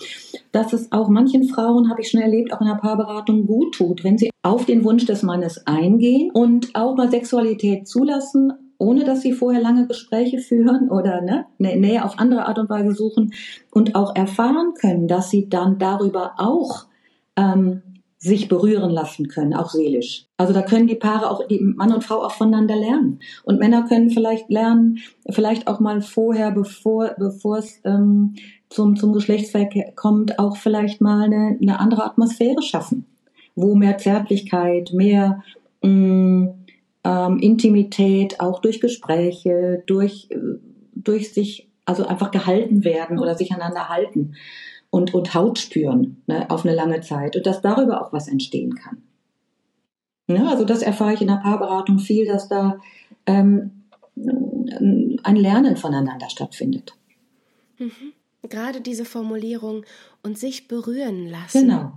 dass 0.52 0.72
es 0.72 0.90
auch 0.90 1.08
manchen 1.08 1.44
Frauen, 1.44 1.88
habe 1.88 2.02
ich 2.02 2.10
schon 2.10 2.20
erlebt, 2.20 2.52
auch 2.52 2.60
in 2.60 2.66
der 2.66 2.74
Paarberatung 2.74 3.46
gut 3.46 3.74
tut, 3.74 4.02
wenn 4.02 4.18
sie 4.18 4.30
auf 4.42 4.66
den 4.66 4.84
Wunsch 4.84 5.06
des 5.06 5.22
Mannes 5.22 5.64
eingehen 5.66 6.30
und 6.32 6.74
auch 6.74 6.96
mal 6.96 7.10
Sexualität 7.10 7.86
zulassen, 7.86 8.52
ohne 8.80 9.04
dass 9.04 9.20
sie 9.20 9.32
vorher 9.32 9.60
lange 9.60 9.86
Gespräche 9.86 10.38
führen 10.38 10.90
oder 10.90 11.20
ne, 11.20 11.46
Nähe 11.58 12.04
auf 12.04 12.18
andere 12.18 12.46
Art 12.46 12.58
und 12.58 12.70
Weise 12.70 12.92
suchen 12.92 13.32
und 13.70 13.94
auch 13.94 14.16
erfahren 14.16 14.72
können, 14.74 15.06
dass 15.06 15.30
sie 15.30 15.48
dann 15.48 15.78
darüber 15.78 16.32
auch 16.38 16.86
ähm, 17.36 17.82
sich 18.18 18.48
berühren 18.48 18.90
lassen 18.90 19.28
können, 19.28 19.54
auch 19.54 19.70
seelisch. 19.70 20.26
Also 20.36 20.52
da 20.52 20.62
können 20.62 20.86
die 20.86 20.94
Paare 20.94 21.30
auch, 21.30 21.46
die 21.46 21.60
Mann 21.60 21.92
und 21.92 22.04
Frau 22.04 22.22
auch 22.22 22.32
voneinander 22.32 22.76
lernen. 22.76 23.20
Und 23.44 23.58
Männer 23.58 23.86
können 23.86 24.10
vielleicht 24.10 24.50
lernen, 24.50 24.98
vielleicht 25.30 25.66
auch 25.66 25.80
mal 25.80 26.02
vorher, 26.02 26.50
bevor, 26.50 27.14
bevor 27.18 27.58
es 27.58 27.80
ähm, 27.84 28.34
zum, 28.68 28.96
zum 28.96 29.12
Geschlechtsverkehr 29.12 29.92
kommt, 29.94 30.38
auch 30.38 30.56
vielleicht 30.56 31.00
mal 31.00 31.22
eine, 31.22 31.58
eine 31.60 31.80
andere 31.80 32.04
Atmosphäre 32.04 32.62
schaffen, 32.62 33.06
wo 33.56 33.74
mehr 33.74 33.96
Zärtlichkeit, 33.96 34.90
mehr 34.92 35.42
mh, 35.82 35.88
mm, 35.88 36.59
ähm, 37.04 37.38
Intimität 37.38 38.40
auch 38.40 38.60
durch 38.60 38.80
Gespräche, 38.80 39.82
durch, 39.86 40.28
äh, 40.30 40.38
durch 40.94 41.32
sich, 41.32 41.68
also 41.84 42.06
einfach 42.06 42.30
gehalten 42.30 42.84
werden 42.84 43.18
oder 43.18 43.34
sich 43.34 43.52
einander 43.52 43.88
halten 43.88 44.34
und, 44.90 45.14
und 45.14 45.34
Haut 45.34 45.58
spüren 45.58 46.22
ne, 46.26 46.50
auf 46.50 46.64
eine 46.64 46.74
lange 46.74 47.00
Zeit 47.00 47.36
und 47.36 47.46
dass 47.46 47.62
darüber 47.62 48.04
auch 48.04 48.12
was 48.12 48.28
entstehen 48.28 48.74
kann. 48.74 49.02
Ja, 50.28 50.48
also 50.48 50.64
das 50.64 50.82
erfahre 50.82 51.14
ich 51.14 51.20
in 51.20 51.28
der 51.28 51.40
Paarberatung 51.42 51.98
viel, 51.98 52.26
dass 52.26 52.48
da 52.48 52.78
ähm, 53.26 53.84
ein 54.16 55.36
Lernen 55.36 55.76
voneinander 55.76 56.28
stattfindet. 56.28 56.94
Mhm. 57.78 58.12
Gerade 58.48 58.80
diese 58.80 59.04
Formulierung 59.04 59.84
und 60.22 60.38
sich 60.38 60.68
berühren 60.68 61.26
lassen. 61.28 61.68
Genau. 61.68 61.92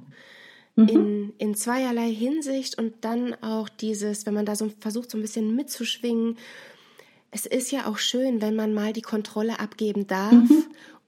Mhm. 0.76 0.90
In, 0.90 1.34
in 1.38 1.56
zweierlei 1.56 2.12
Hinsicht 2.12 2.78
und 2.78 2.94
dann 3.02 3.36
auch 3.42 3.70
dieses, 3.70 4.26
wenn 4.26 4.34
man 4.34 4.46
da 4.46 4.56
so 4.56 4.72
versucht, 4.80 5.12
so 5.12 5.18
ein 5.18 5.22
bisschen 5.22 5.56
mitzuschwingen. 5.56 6.38
Es 7.32 7.46
ist 7.46 7.72
ja 7.72 7.88
auch 7.88 7.98
schön, 7.98 8.42
wenn 8.42 8.56
man 8.56 8.74
mal 8.74 8.94
die 8.94 9.02
Kontrolle 9.02 9.60
abgeben 9.60 10.08
darf. 10.08 10.32
Mhm. 10.32 10.64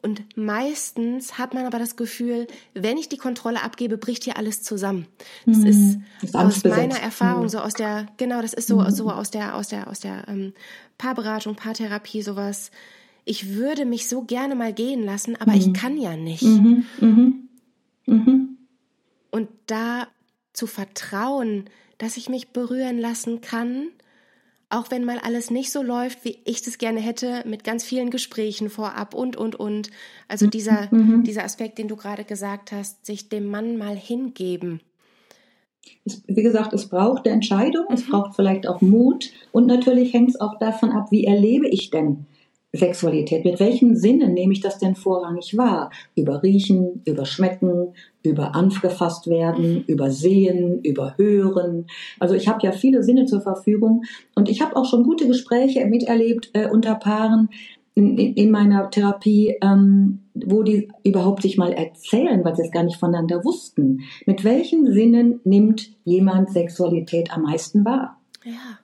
Und 0.06 0.38
meistens 0.38 1.40
hat 1.40 1.56
man 1.56 1.66
aber 1.66 1.80
das 1.80 1.96
Gefühl, 1.96 2.46
wenn 2.76 2.96
ich 2.96 3.10
die 3.10 3.18
Kontrolle 3.18 3.64
abgebe, 3.64 3.98
bricht 3.98 4.24
hier 4.24 4.38
alles 4.38 4.62
zusammen. 4.62 5.08
Das 5.48 5.58
mhm. 5.58 5.66
ist, 5.66 5.98
ist 6.22 6.36
aus 6.36 6.64
meiner 6.64 7.00
Erfahrung, 7.00 7.46
mhm. 7.46 7.50
so 7.50 7.58
aus 7.58 7.74
der, 7.74 8.06
genau, 8.18 8.40
das 8.40 8.54
ist 8.54 8.68
so, 8.68 8.82
mhm. 8.82 8.92
so 8.92 9.10
aus 9.10 9.32
der, 9.32 9.56
aus 9.56 9.70
der, 9.70 9.90
aus 9.90 10.02
der 10.02 10.28
ähm, 10.28 10.54
Paarberatung, 11.00 11.56
Paartherapie, 11.56 12.22
sowas. 12.22 12.70
Ich 13.24 13.56
würde 13.56 13.86
mich 13.86 14.08
so 14.08 14.22
gerne 14.22 14.54
mal 14.54 14.74
gehen 14.74 15.04
lassen, 15.04 15.36
aber 15.38 15.54
ich 15.54 15.68
mhm. 15.68 15.74
kann 15.74 15.98
ja 15.98 16.16
nicht. 16.16 16.44
Mhm. 19.36 19.42
Mhm 19.42 19.42
und 19.42 19.50
da 19.68 20.08
zu 20.54 20.68
vertrauen, 20.68 21.66
dass 21.98 22.18
ich 22.18 22.30
mich 22.30 22.50
berühren 22.50 22.98
lassen 22.98 23.42
kann, 23.42 23.90
auch 24.70 24.92
wenn 24.92 25.06
mal 25.06 25.20
alles 25.20 25.52
nicht 25.52 25.72
so 25.72 25.84
läuft, 25.84 26.26
wie 26.26 26.40
ich 26.44 26.62
das 26.62 26.78
gerne 26.78 27.00
hätte, 27.00 27.44
mit 27.46 27.64
ganz 27.64 27.84
vielen 27.84 28.10
Gesprächen 28.10 28.70
vorab 28.70 29.14
und, 29.14 29.36
und, 29.36 29.56
und. 29.56 29.92
Also 30.28 30.48
dieser, 30.48 30.88
mhm. 30.92 31.24
dieser 31.24 31.44
Aspekt, 31.44 31.78
den 31.78 31.88
du 31.88 31.96
gerade 31.96 32.24
gesagt 32.24 32.72
hast, 32.72 33.06
sich 33.06 33.30
dem 33.30 33.46
Mann 33.46 33.78
mal 33.78 33.96
hingeben. 33.96 34.82
Es, 36.04 36.24
wie 36.28 36.42
gesagt, 36.42 36.74
es 36.74 36.90
braucht 36.90 37.26
eine 37.26 37.36
Entscheidung, 37.36 37.86
mhm. 37.88 37.94
es 37.96 38.08
braucht 38.08 38.36
vielleicht 38.36 38.68
auch 38.68 38.82
Mut 38.82 39.32
und 39.52 39.68
natürlich 39.68 40.14
hängt 40.14 40.30
es 40.30 40.42
auch 40.42 40.58
davon 40.58 40.92
ab, 40.92 41.12
wie 41.12 41.26
erlebe 41.26 41.68
ich 41.70 41.92
denn 41.92 42.26
Sexualität? 42.76 43.46
Mit 43.46 43.60
welchen 43.60 43.96
Sinnen 43.96 44.34
nehme 44.34 44.54
ich 44.54 44.62
das 44.62 44.78
denn 44.78 44.96
vorrangig 44.96 45.58
wahr? 45.58 45.92
Über 46.16 46.44
Riechen, 46.44 47.02
über 47.06 47.26
Schmecken, 47.26 47.94
über 48.24 48.56
angefasst 48.56 49.28
werden, 49.28 49.74
mhm. 49.74 49.84
über 49.88 50.12
Sehen, 50.12 50.82
über 50.82 51.16
Hören. 51.18 51.88
Also 52.20 52.36
ich 52.36 52.48
habe 52.48 52.60
ja 52.64 52.72
viele 52.72 53.04
Sinne 53.04 53.26
zur 53.26 53.42
Verfügung 53.42 54.04
und 54.36 54.50
ich 54.50 54.62
habe 54.62 54.76
auch 54.76 54.86
schon 54.86 55.04
gute 55.04 55.28
Gespräche 55.28 55.86
miterlebt 55.86 56.50
äh, 56.54 56.68
unter 56.70 56.96
Paaren 56.96 57.50
in, 57.96 58.18
in 58.18 58.52
meiner 58.52 58.90
Therapie, 58.90 59.56
ähm, 59.62 60.20
wo 60.34 60.64
die 60.64 60.90
überhaupt 61.04 61.42
sich 61.42 61.58
mal 61.58 61.72
erzählen, 61.72 62.44
weil 62.44 62.56
sie 62.56 62.64
es 62.64 62.72
gar 62.72 62.84
nicht 62.84 63.00
voneinander 63.00 63.44
wussten. 63.46 64.02
Mit 64.26 64.44
welchen 64.44 64.92
Sinnen 64.92 65.40
nimmt 65.46 65.92
jemand 66.04 66.52
Sexualität 66.52 67.32
am 67.32 67.44
meisten 67.44 67.86
wahr? 67.86 68.20
Ja. 68.44 68.80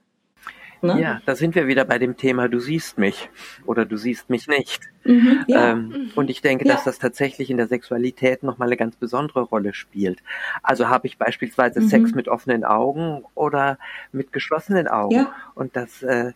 Ne? 0.81 1.00
Ja, 1.00 1.21
da 1.25 1.35
sind 1.35 1.53
wir 1.53 1.67
wieder 1.67 1.85
bei 1.85 2.00
dem 2.00 2.17
Thema, 2.17 2.47
du 2.47 2.59
siehst 2.59 2.97
mich 2.97 3.29
oder 3.65 3.85
du 3.85 3.97
siehst 3.97 4.29
mich 4.29 4.47
nicht. 4.47 4.81
Mhm, 5.03 5.45
ja. 5.47 5.71
ähm. 5.71 6.11
Und 6.15 6.29
ich 6.29 6.41
denke, 6.41 6.67
ja. 6.67 6.73
dass 6.73 6.83
das 6.83 6.97
tatsächlich 6.97 7.50
in 7.51 7.57
der 7.57 7.67
Sexualität 7.67 8.41
nochmal 8.41 8.67
eine 8.67 8.77
ganz 8.77 8.95
besondere 8.95 9.41
Rolle 9.41 9.73
spielt. 9.73 10.23
Also 10.63 10.89
habe 10.89 11.07
ich 11.07 11.17
beispielsweise 11.17 11.81
mhm. 11.81 11.88
Sex 11.88 12.15
mit 12.15 12.27
offenen 12.27 12.63
Augen 12.63 13.23
oder 13.35 13.77
mit 14.11 14.33
geschlossenen 14.33 14.88
Augen. 14.88 15.15
Ja. 15.15 15.35
Und 15.53 15.75
das 15.75 16.01
äh, 16.01 16.33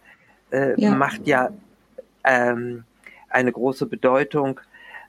äh, 0.51 0.89
macht 0.89 1.27
ja 1.27 1.49
ähm, 2.23 2.83
eine 3.29 3.51
große 3.51 3.85
Bedeutung 3.87 4.59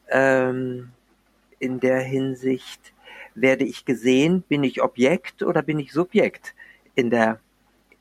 ähm, 0.09 0.91
in 1.59 1.81
der 1.81 2.01
Hinsicht, 2.01 2.93
werde 3.35 3.65
ich 3.65 3.85
gesehen, 3.85 4.43
bin 4.49 4.65
ich 4.65 4.83
Objekt 4.83 5.43
oder 5.43 5.63
bin 5.63 5.79
ich 5.79 5.93
Subjekt 5.93 6.55
in 6.95 7.11
der 7.11 7.39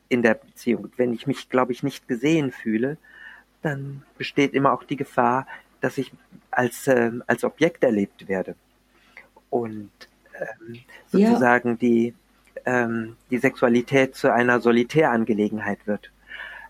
in 0.08 0.22
der 0.22 0.34
Beziehung. 0.34 0.90
Wenn 0.96 1.12
ich 1.12 1.26
mich, 1.26 1.48
glaube 1.48 1.72
ich, 1.72 1.82
nicht 1.82 2.08
gesehen 2.08 2.52
fühle, 2.52 2.96
dann 3.62 4.02
besteht 4.18 4.54
immer 4.54 4.72
auch 4.72 4.84
die 4.84 4.96
Gefahr, 4.96 5.46
dass 5.80 5.98
ich 5.98 6.12
als, 6.50 6.86
äh, 6.86 7.12
als 7.26 7.44
Objekt 7.44 7.84
erlebt 7.84 8.28
werde. 8.28 8.54
Und 9.50 9.90
ähm, 10.34 10.80
sozusagen 11.06 11.70
ja. 11.70 11.74
die, 11.76 12.14
ähm, 12.64 13.16
die 13.30 13.38
Sexualität 13.38 14.14
zu 14.14 14.32
einer 14.32 14.60
Solitärangelegenheit 14.60 15.86
wird. 15.86 16.10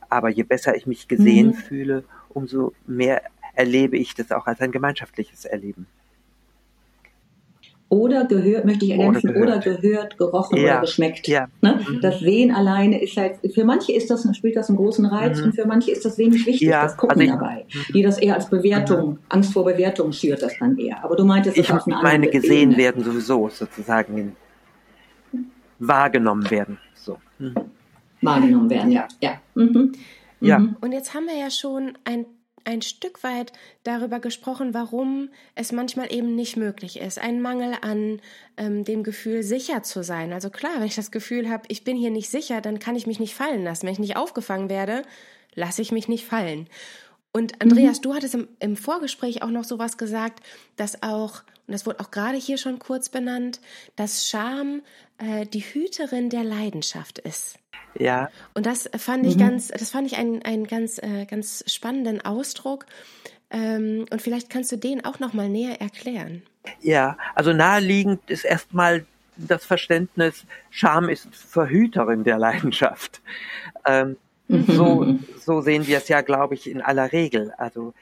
Aber 0.08 0.28
je 0.28 0.42
besser 0.42 0.76
ich 0.76 0.86
mich 0.86 1.08
gesehen 1.08 1.48
mhm. 1.48 1.54
fühle, 1.54 2.04
umso 2.28 2.72
mehr 2.86 3.22
erlebe 3.54 3.96
ich 3.96 4.14
das 4.14 4.30
auch 4.32 4.46
als 4.46 4.60
ein 4.60 4.72
gemeinschaftliches 4.72 5.44
Erleben. 5.44 5.86
Oder 7.88 8.24
gehört, 8.24 8.64
möchte 8.64 8.84
ich 8.84 8.90
ergänzen, 8.90 9.30
oder 9.30 9.58
gehört, 9.60 9.66
oder 9.66 9.80
gehört 9.80 10.18
gerochen 10.18 10.56
ja. 10.56 10.64
oder 10.64 10.80
geschmeckt. 10.80 11.28
Ja. 11.28 11.46
Ne? 11.62 11.80
Mhm. 11.88 12.00
Das 12.00 12.18
Sehen 12.18 12.52
alleine 12.52 13.00
ist 13.00 13.16
halt, 13.16 13.38
für 13.54 13.64
manche 13.64 13.92
ist 13.92 14.10
das, 14.10 14.26
spielt 14.36 14.56
das 14.56 14.68
einen 14.68 14.76
großen 14.76 15.06
Reiz 15.06 15.38
mhm. 15.38 15.44
und 15.44 15.54
für 15.54 15.66
manche 15.66 15.92
ist 15.92 16.04
das 16.04 16.18
wenig 16.18 16.46
wichtig, 16.46 16.68
ja. 16.68 16.82
das 16.82 16.96
Gucken 16.96 17.20
also 17.20 17.22
ich, 17.22 17.30
dabei. 17.30 17.64
Mhm. 17.72 17.92
Die 17.92 18.02
das 18.02 18.18
eher 18.18 18.34
als 18.34 18.50
Bewertung, 18.50 19.10
mhm. 19.10 19.18
Angst 19.28 19.52
vor 19.52 19.64
Bewertung 19.64 20.10
schürt 20.12 20.42
das 20.42 20.58
dann 20.58 20.76
eher. 20.76 21.04
Aber 21.04 21.14
du 21.14 21.24
meintest, 21.24 21.56
ich 21.56 21.68
das 21.68 21.86
meine 21.86 22.28
gesehen 22.28 22.72
Ebene. 22.72 22.76
werden 22.76 23.04
sowieso 23.04 23.48
sozusagen 23.48 24.34
wahrgenommen 25.78 26.50
werden. 26.50 26.78
So. 26.94 27.18
Mhm. 27.38 27.54
Wahrgenommen 28.20 28.68
werden, 28.68 28.90
ja. 28.90 29.06
Ja. 29.20 29.34
Mhm. 29.54 29.92
ja. 30.40 30.60
Und 30.80 30.90
jetzt 30.90 31.14
haben 31.14 31.26
wir 31.26 31.38
ja 31.38 31.50
schon 31.50 31.96
ein 32.02 32.26
ein 32.66 32.82
Stück 32.82 33.22
weit 33.22 33.52
darüber 33.84 34.18
gesprochen, 34.18 34.74
warum 34.74 35.30
es 35.54 35.72
manchmal 35.72 36.12
eben 36.12 36.34
nicht 36.34 36.56
möglich 36.56 37.00
ist. 37.00 37.18
Ein 37.18 37.40
Mangel 37.40 37.76
an 37.80 38.20
ähm, 38.56 38.84
dem 38.84 39.04
Gefühl, 39.04 39.42
sicher 39.42 39.82
zu 39.82 40.02
sein. 40.02 40.32
Also 40.32 40.50
klar, 40.50 40.72
wenn 40.78 40.86
ich 40.86 40.96
das 40.96 41.12
Gefühl 41.12 41.48
habe, 41.48 41.64
ich 41.68 41.84
bin 41.84 41.96
hier 41.96 42.10
nicht 42.10 42.28
sicher, 42.28 42.60
dann 42.60 42.80
kann 42.80 42.96
ich 42.96 43.06
mich 43.06 43.20
nicht 43.20 43.34
fallen 43.34 43.62
lassen. 43.64 43.86
Wenn 43.86 43.92
ich 43.92 44.00
nicht 44.00 44.16
aufgefangen 44.16 44.68
werde, 44.68 45.02
lasse 45.54 45.80
ich 45.80 45.92
mich 45.92 46.08
nicht 46.08 46.26
fallen. 46.26 46.68
Und 47.32 47.62
Andreas, 47.62 47.98
mhm. 47.98 48.02
du 48.02 48.14
hattest 48.14 48.34
im, 48.34 48.48
im, 48.58 48.76
Vorgespräch 48.76 49.42
auch 49.42 49.50
noch 49.50 49.64
sowas 49.64 49.96
gesagt, 49.96 50.40
dass 50.76 51.02
auch, 51.02 51.42
und 51.66 51.72
das 51.72 51.86
wurde 51.86 52.00
auch 52.00 52.10
gerade 52.10 52.36
hier 52.36 52.58
schon 52.58 52.78
kurz 52.78 53.08
benannt, 53.08 53.60
dass 53.96 54.28
Scham 54.28 54.82
äh, 55.18 55.46
die 55.46 55.60
Hüterin 55.60 56.30
der 56.30 56.44
Leidenschaft 56.44 57.18
ist. 57.18 57.58
Ja. 57.98 58.30
Und 58.54 58.66
das 58.66 58.88
fand 58.96 59.26
ich 59.26 59.36
mhm. 59.36 59.40
ganz, 59.40 59.68
das 59.68 59.90
fand 59.90 60.06
ich 60.06 60.16
einen, 60.16 60.42
einen 60.42 60.66
ganz, 60.66 60.98
äh, 60.98 61.24
ganz 61.24 61.64
spannenden 61.66 62.24
Ausdruck. 62.24 62.86
Ähm, 63.50 64.06
und 64.10 64.22
vielleicht 64.22 64.50
kannst 64.50 64.70
du 64.72 64.76
den 64.76 65.04
auch 65.04 65.18
noch 65.18 65.32
mal 65.32 65.48
näher 65.48 65.80
erklären. 65.80 66.42
Ja, 66.80 67.16
also 67.34 67.52
naheliegend 67.52 68.28
ist 68.28 68.44
erstmal 68.44 69.06
das 69.36 69.64
Verständnis, 69.64 70.44
Scham 70.70 71.08
ist 71.08 71.28
Verhüterin 71.32 72.24
der 72.24 72.38
Leidenschaft. 72.38 73.20
Ähm, 73.84 74.16
so, 74.48 75.18
so 75.40 75.60
sehen 75.60 75.86
wir 75.86 75.98
es 75.98 76.08
ja, 76.08 76.20
glaube 76.22 76.54
ich, 76.54 76.68
in 76.68 76.80
aller 76.80 77.12
Regel. 77.12 77.52
Also 77.58 77.92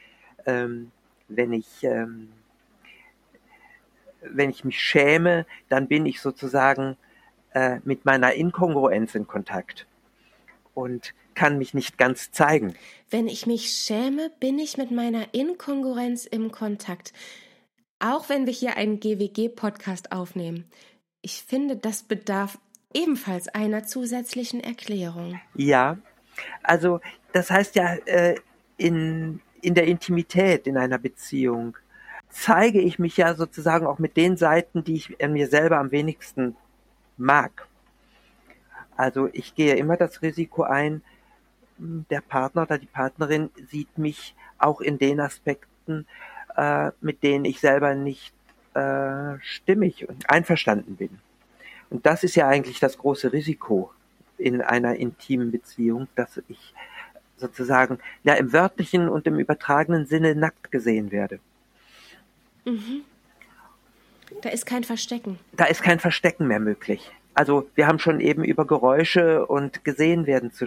ähm, 0.45 0.91
wenn 1.27 1.53
ich 1.53 1.67
ähm, 1.83 2.29
wenn 4.31 4.49
ich 4.49 4.63
mich 4.63 4.79
schäme, 4.79 5.45
dann 5.69 5.87
bin 5.87 6.05
ich 6.05 6.21
sozusagen 6.21 6.97
äh, 7.53 7.79
mit 7.83 8.05
meiner 8.05 8.33
Inkongruenz 8.33 9.15
in 9.15 9.27
Kontakt 9.27 9.87
und 10.73 11.13
kann 11.35 11.57
mich 11.57 11.73
nicht 11.73 11.97
ganz 11.97 12.31
zeigen. 12.31 12.75
Wenn 13.09 13.27
ich 13.27 13.45
mich 13.45 13.69
schäme, 13.69 14.31
bin 14.39 14.59
ich 14.59 14.77
mit 14.77 14.91
meiner 14.91 15.33
Inkongruenz 15.33 16.25
im 16.25 16.51
Kontakt. 16.51 17.13
Auch 17.99 18.29
wenn 18.29 18.45
wir 18.45 18.53
hier 18.53 18.77
einen 18.77 18.99
GWG-Podcast 18.99 20.11
aufnehmen. 20.11 20.65
Ich 21.21 21.43
finde, 21.43 21.75
das 21.75 22.03
bedarf 22.03 22.57
ebenfalls 22.93 23.47
einer 23.49 23.83
zusätzlichen 23.83 24.61
Erklärung. 24.61 25.39
Ja, 25.55 25.97
also 26.63 26.99
das 27.33 27.49
heißt 27.49 27.75
ja, 27.75 27.95
äh, 28.05 28.35
in, 28.77 29.41
in 29.61 29.73
der 29.73 29.87
Intimität 29.87 30.67
in 30.67 30.77
einer 30.77 30.97
Beziehung 30.97 31.77
zeige 32.37 32.81
ich 32.81 32.99
mich 32.99 33.15
ja 33.15 33.33
sozusagen 33.33 33.87
auch 33.87 33.97
mit 33.97 34.17
den 34.17 34.35
Seiten, 34.35 34.83
die 34.83 34.95
ich 34.95 35.23
an 35.23 35.31
mir 35.31 35.47
selber 35.47 35.77
am 35.77 35.91
wenigsten 35.91 36.57
mag. 37.15 37.65
Also 38.97 39.29
ich 39.31 39.55
gehe 39.55 39.75
immer 39.75 39.95
das 39.95 40.21
Risiko 40.21 40.63
ein, 40.63 41.01
der 41.77 42.19
Partner 42.19 42.63
oder 42.63 42.77
die 42.77 42.87
Partnerin 42.87 43.49
sieht 43.69 43.97
mich 43.97 44.35
auch 44.57 44.81
in 44.81 44.97
den 44.97 45.21
Aspekten, 45.21 46.05
äh, 46.57 46.91
mit 46.99 47.23
denen 47.23 47.45
ich 47.45 47.61
selber 47.61 47.95
nicht 47.95 48.33
äh, 48.73 49.39
stimmig 49.41 50.07
und 50.07 50.29
einverstanden 50.29 50.97
bin. 50.97 51.21
Und 51.89 52.05
das 52.05 52.23
ist 52.23 52.35
ja 52.35 52.49
eigentlich 52.49 52.81
das 52.81 52.97
große 52.97 53.31
Risiko 53.31 53.91
in 54.37 54.61
einer 54.61 54.95
intimen 54.95 55.51
Beziehung, 55.51 56.09
dass 56.15 56.41
ich 56.49 56.73
sozusagen 57.37 57.99
ja 58.23 58.33
im 58.33 58.51
wörtlichen 58.51 59.07
und 59.07 59.25
im 59.25 59.39
übertragenen 59.39 60.05
Sinne 60.05 60.35
nackt 60.35 60.69
gesehen 60.71 61.11
werde. 61.11 61.39
Mhm. 62.65 63.01
Da 64.41 64.49
ist 64.49 64.65
kein 64.65 64.83
Verstecken. 64.83 65.39
Da 65.55 65.65
ist 65.65 65.81
kein 65.81 65.99
Verstecken 65.99 66.47
mehr 66.47 66.59
möglich. 66.59 67.11
Also 67.33 67.67
wir 67.75 67.87
haben 67.87 67.99
schon 67.99 68.19
eben 68.19 68.43
über 68.43 68.65
Geräusche 68.65 69.45
und 69.45 69.83
gesehen 69.83 70.25
werden 70.25 70.51
zu 70.51 70.65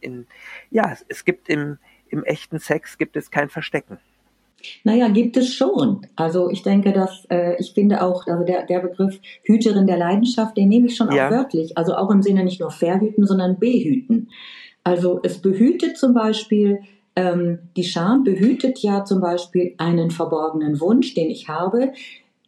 in 0.00 0.26
ja, 0.70 0.96
es 1.08 1.24
gibt 1.24 1.48
im 1.48 1.78
im 2.08 2.24
echten 2.24 2.58
Sex 2.58 2.98
gibt 2.98 3.16
es 3.16 3.30
kein 3.30 3.48
Verstecken. 3.48 3.98
Naja, 4.84 5.08
gibt 5.08 5.36
es 5.36 5.52
schon. 5.52 6.06
Also 6.14 6.50
ich 6.50 6.62
denke, 6.62 6.92
dass 6.92 7.26
äh, 7.30 7.56
ich 7.58 7.72
finde 7.72 8.02
auch, 8.02 8.26
also 8.26 8.44
der, 8.44 8.64
der 8.66 8.80
Begriff 8.80 9.18
Hüterin 9.42 9.86
der 9.86 9.96
Leidenschaft, 9.96 10.56
den 10.56 10.68
nehme 10.68 10.86
ich 10.86 10.96
schon 10.96 11.10
ja. 11.10 11.26
auch 11.26 11.30
wörtlich. 11.32 11.76
Also 11.76 11.94
auch 11.94 12.10
im 12.10 12.22
Sinne 12.22 12.44
nicht 12.44 12.60
nur 12.60 12.70
verhüten, 12.70 13.26
sondern 13.26 13.58
behüten. 13.58 14.28
Also 14.84 15.20
es 15.22 15.40
behütet 15.40 15.96
zum 15.96 16.14
Beispiel, 16.14 16.80
ähm, 17.16 17.58
die 17.76 17.84
Scham 17.84 18.24
behütet 18.24 18.78
ja 18.78 19.04
zum 19.04 19.20
Beispiel 19.20 19.74
einen 19.78 20.10
verborgenen 20.10 20.80
Wunsch, 20.80 21.14
den 21.14 21.30
ich 21.30 21.48
habe, 21.48 21.92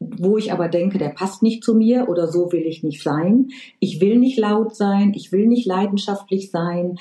wo 0.01 0.37
ich 0.39 0.53
aber 0.53 0.69
denke, 0.69 0.99
der 0.99 1.11
passt 1.11 1.43
nicht 1.43 1.63
zu 1.63 1.75
mir 1.75 2.09
oder 2.09 2.29
so 2.29 2.53
will 2.53 2.67
ich 2.67 2.83
nicht 2.83 3.03
sein. 3.03 3.49
Ich 3.79 4.01
will 4.01 4.19
nicht 4.19 4.39
laut 4.39 4.75
sein, 4.75 5.13
ich 5.15 5.33
will 5.33 5.47
nicht 5.47 5.67
leidenschaftlich 5.67 6.51
sein, 6.51 6.99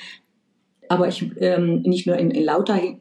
aber 0.88 1.08
ich 1.08 1.30
ähm, 1.38 1.82
nicht 1.82 2.06
nur 2.06 2.16
in, 2.16 2.30
in 2.30 2.44
lauter 2.44 2.82
äh, 2.82 2.96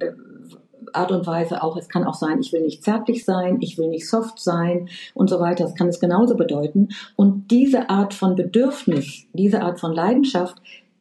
Art 0.94 1.12
und 1.12 1.26
Weise 1.26 1.64
auch, 1.64 1.76
es 1.78 1.90
kann 1.90 2.04
auch 2.04 2.14
sein, 2.14 2.40
ich 2.40 2.54
will 2.54 2.62
nicht 2.62 2.84
zärtlich 2.84 3.26
sein, 3.26 3.58
ich 3.62 3.78
will 3.78 3.90
nicht 3.90 4.08
soft 4.08 4.40
sein 4.40 4.90
und 5.14 5.30
so 5.30 5.40
weiter. 5.40 5.64
Das 5.64 5.76
kann 5.76 5.88
es 5.88 6.00
genauso 6.00 6.36
bedeuten. 6.36 6.90
Und 7.16 7.50
diese 7.52 7.90
Art 7.90 8.14
von 8.14 8.36
Bedürfnis, 8.36 9.26
diese 9.34 9.62
Art 9.62 9.80
von 9.80 9.94
Leidenschaft, 9.94 10.58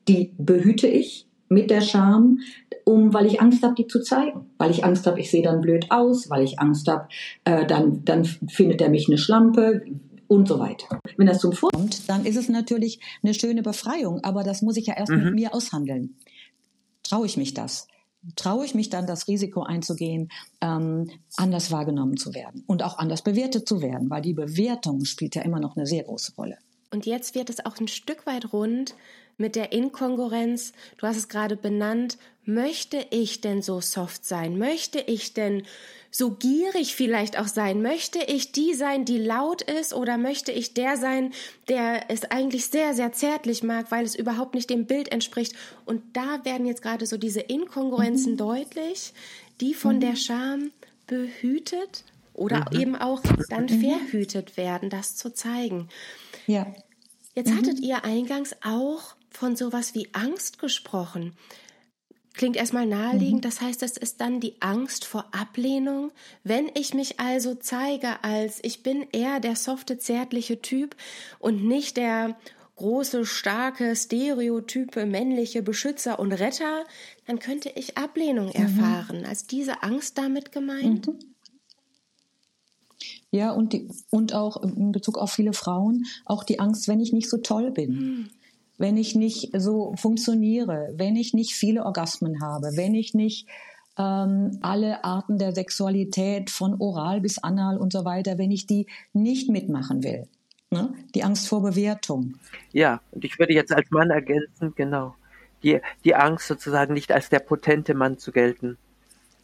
die 0.09 0.33
behüte 0.39 0.87
ich 0.87 1.27
mit 1.49 1.71
der 1.71 1.83
Scham, 1.83 2.39
um, 2.85 3.13
weil 3.15 3.27
ich 3.27 3.41
Angst 3.41 3.63
habe, 3.63 3.75
die 3.75 3.87
zu 3.87 4.01
zeigen. 4.01 4.51
Weil 4.59 4.71
ich 4.71 4.85
Angst 4.85 5.07
habe, 5.07 5.21
ich 5.21 5.31
sehe 5.31 5.43
dann 5.43 5.61
blöd 5.61 5.87
aus, 5.91 6.31
weil 6.31 6.43
ich 6.45 6.59
Angst 6.59 6.89
habe, 6.89 7.09
äh, 7.45 7.67
dann, 7.67 8.05
dann 8.05 8.25
findet 8.25 8.81
er 8.81 8.89
mich 8.89 9.09
eine 9.09 9.19
Schlampe, 9.19 9.83
und 10.29 10.49
so 10.49 10.59
weiter. 10.59 10.99
Wenn 11.19 11.27
das 11.27 11.41
zum 11.41 11.53
Vorkommt, 11.53 12.09
dann 12.09 12.25
ist 12.25 12.37
es 12.37 12.49
natürlich 12.49 13.01
eine 13.23 13.35
schöne 13.35 13.63
Befreiung, 13.63 14.25
aber 14.25 14.45
das 14.45 14.63
muss 14.63 14.79
ich 14.79 14.87
ja 14.87 14.97
erst 14.97 15.13
mhm. 15.13 15.25
mit 15.25 15.35
mir 15.35 15.55
aushandeln. 15.55 16.17
Traue 17.03 17.27
ich 17.27 17.37
mich 17.37 17.53
das? 17.53 17.87
traue 18.37 18.65
ich 18.65 18.75
mich 18.75 18.89
dann, 18.89 19.07
das 19.07 19.29
Risiko 19.29 19.63
einzugehen, 19.63 20.29
ähm, 20.61 21.11
anders 21.37 21.71
wahrgenommen 21.71 22.17
zu 22.17 22.35
werden 22.35 22.63
und 22.67 22.83
auch 22.83 22.99
anders 22.99 23.23
bewertet 23.23 23.69
zu 23.69 23.83
werden, 23.83 24.11
weil 24.11 24.23
die 24.23 24.35
Bewertung 24.35 25.05
spielt 25.05 25.35
ja 25.35 25.43
immer 25.43 25.61
noch 25.61 25.77
eine 25.77 25.87
sehr 25.87 26.05
große 26.05 26.35
Rolle. 26.37 26.57
Und 26.93 27.07
jetzt 27.07 27.35
wird 27.35 27.51
es 27.51 27.65
auch 27.65 27.79
ein 27.81 27.89
Stück 27.89 28.27
weit 28.27 28.53
rund 28.53 28.95
mit 29.37 29.57
der 29.57 29.73
Inkongruenz. 29.73 30.73
Du 30.99 31.07
hast 31.07 31.17
es 31.17 31.29
gerade 31.29 31.57
benannt. 31.57 32.19
Möchte 32.45 33.07
ich 33.11 33.41
denn 33.41 33.63
so 33.63 33.81
soft 33.81 34.25
sein? 34.25 34.59
Möchte 34.59 35.01
ich 35.01 35.33
denn 35.33 35.63
so 36.11 36.33
gierig 36.33 36.95
vielleicht 36.95 37.39
auch 37.39 37.47
sein? 37.47 37.83
Möchte 37.83 38.19
ich 38.19 38.53
die 38.53 38.75
sein, 38.75 39.05
die 39.05 39.19
laut 39.19 39.63
ist 39.63 39.95
oder 39.95 40.19
möchte 40.19 40.53
ich 40.53 40.75
der 40.75 40.97
sein, 40.97 41.33
der 41.69 42.11
es 42.11 42.25
eigentlich 42.25 42.67
sehr, 42.67 42.95
sehr 42.95 43.13
zärtlich 43.13 43.63
mag, 43.63 43.91
weil 43.91 44.05
es 44.05 44.15
überhaupt 44.15 44.55
nicht 44.55 44.71
dem 44.71 44.87
Bild 44.87 45.11
entspricht? 45.11 45.55
Und 45.87 46.03
da 46.13 46.45
werden 46.45 46.67
jetzt 46.67 46.83
gerade 46.83 47.07
so 47.07 47.17
diese 47.17 47.41
Inkongruenzen 47.41 48.33
mhm. 48.33 48.39
deutlich, 48.39 49.15
die 49.61 49.73
von 49.73 49.97
mhm. 49.97 50.01
der 50.01 50.17
Scham 50.17 50.71
behütet 51.07 52.05
oder 52.35 52.67
mhm. 52.71 52.81
eben 52.81 52.97
auch 52.97 53.23
dann 53.49 53.65
mhm. 53.65 53.81
verhütet 53.81 54.57
werden, 54.57 54.91
das 54.91 55.17
zu 55.17 55.33
zeigen. 55.33 55.89
Ja. 56.47 56.67
Jetzt 57.35 57.51
mhm. 57.51 57.59
hattet 57.59 57.81
ihr 57.81 58.05
eingangs 58.05 58.55
auch 58.63 59.15
von 59.37 59.57
sowas 59.57 59.95
wie 59.95 60.09
Angst 60.13 60.59
gesprochen. 60.59 61.35
Klingt 62.35 62.57
erstmal 62.57 62.87
naheliegend, 62.87 63.45
mhm. 63.45 63.49
das 63.49 63.61
heißt, 63.61 63.83
es 63.83 63.97
ist 63.97 64.21
dann 64.21 64.41
die 64.41 64.61
Angst 64.61 65.05
vor 65.05 65.27
Ablehnung. 65.33 66.13
Wenn 66.45 66.71
ich 66.75 66.95
mich 66.95 67.21
also 67.21 67.55
zeige 67.55 68.25
als 68.25 68.61
ich 68.63 68.83
bin 68.83 69.07
eher 69.13 69.39
der 69.39 69.55
softe, 69.55 69.99
zärtliche 69.99 70.63
Typ 70.63 70.97
und 71.39 71.65
nicht 71.65 71.99
der 71.99 72.37
große, 72.77 73.27
starke, 73.27 73.95
stereotype, 73.95 75.05
männliche 75.05 75.63
Beschützer 75.63 76.19
und 76.19 76.33
Retter, 76.33 76.85
dann 77.27 77.39
könnte 77.39 77.71
ich 77.75 77.99
Ablehnung 77.99 78.47
mhm. 78.47 78.53
erfahren. 78.55 79.27
Als 79.27 79.47
diese 79.47 79.83
Angst 79.83 80.17
damit 80.17 80.53
gemeint? 80.53 81.09
Mhm. 81.09 81.19
Ja, 83.31 83.51
und, 83.51 83.73
die, 83.73 83.89
und 84.11 84.35
auch 84.35 84.63
in 84.63 84.93
Bezug 84.93 85.19
auf 85.19 85.33
viele 85.33 85.53
Frauen, 85.53 86.05
auch 86.25 86.45
die 86.45 86.61
Angst, 86.61 86.89
wenn 86.89 87.01
ich 87.01 87.13
nicht 87.13 87.31
so 87.31 87.39
toll 87.39 87.71
bin. 87.71 88.31
Wenn 88.83 88.97
ich 88.97 89.15
nicht 89.15 89.53
so 89.57 89.95
funktioniere, 89.95 90.93
wenn 90.97 91.15
ich 91.15 91.35
nicht 91.35 91.55
viele 91.55 91.85
Orgasmen 91.85 92.43
habe, 92.43 92.73
wenn 92.75 92.97
ich 92.97 93.15
nicht 93.15 93.47
ähm, 93.97 94.59
alle 94.61 95.05
Arten 95.05 95.39
der 95.39 95.55
Sexualität 95.55 96.51
von 96.51 96.75
oral 96.81 97.21
bis 97.21 97.39
anal 97.39 97.79
und 97.79 97.93
so 97.93 98.05
weiter, 98.05 98.39
wenn 98.39 98.51
ich 98.51 98.67
die 98.67 98.89
nicht 99.13 99.49
mitmachen 99.49 100.03
will. 100.03 100.27
Ne? 100.71 100.93
Die 101.15 101.23
Angst 101.23 101.47
vor 101.47 101.63
Bewertung. 101.63 102.35
Ja, 102.73 103.01
und 103.13 103.25
ich 103.25 103.39
würde 103.39 103.53
jetzt 103.53 103.73
als 103.73 103.89
Mann 103.93 104.11
ergänzen, 104.11 104.73
genau, 104.75 105.15
die, 105.63 105.81
die 106.05 106.17
Angst 106.17 106.49
sozusagen 106.49 106.93
nicht 106.93 107.13
als 107.13 107.29
der 107.29 107.39
potente 107.39 107.95
Mann 107.95 108.19
zu 108.19 108.33
gelten. 108.33 108.79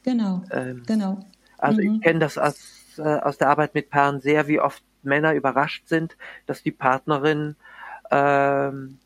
Genau, 0.02 0.42
ähm, 0.50 0.82
genau. 0.84 1.20
Also 1.58 1.80
mhm. 1.80 1.94
ich 1.94 2.00
kenne 2.00 2.18
das 2.18 2.38
aus, 2.38 2.98
äh, 2.98 3.02
aus 3.02 3.38
der 3.38 3.50
Arbeit 3.50 3.76
mit 3.76 3.88
Paaren 3.88 4.20
sehr, 4.20 4.48
wie 4.48 4.58
oft 4.58 4.82
Männer 5.04 5.34
überrascht 5.34 5.86
sind, 5.86 6.16
dass 6.46 6.64
die 6.64 6.72
Partnerin 6.72 7.54
ähm, 8.10 8.98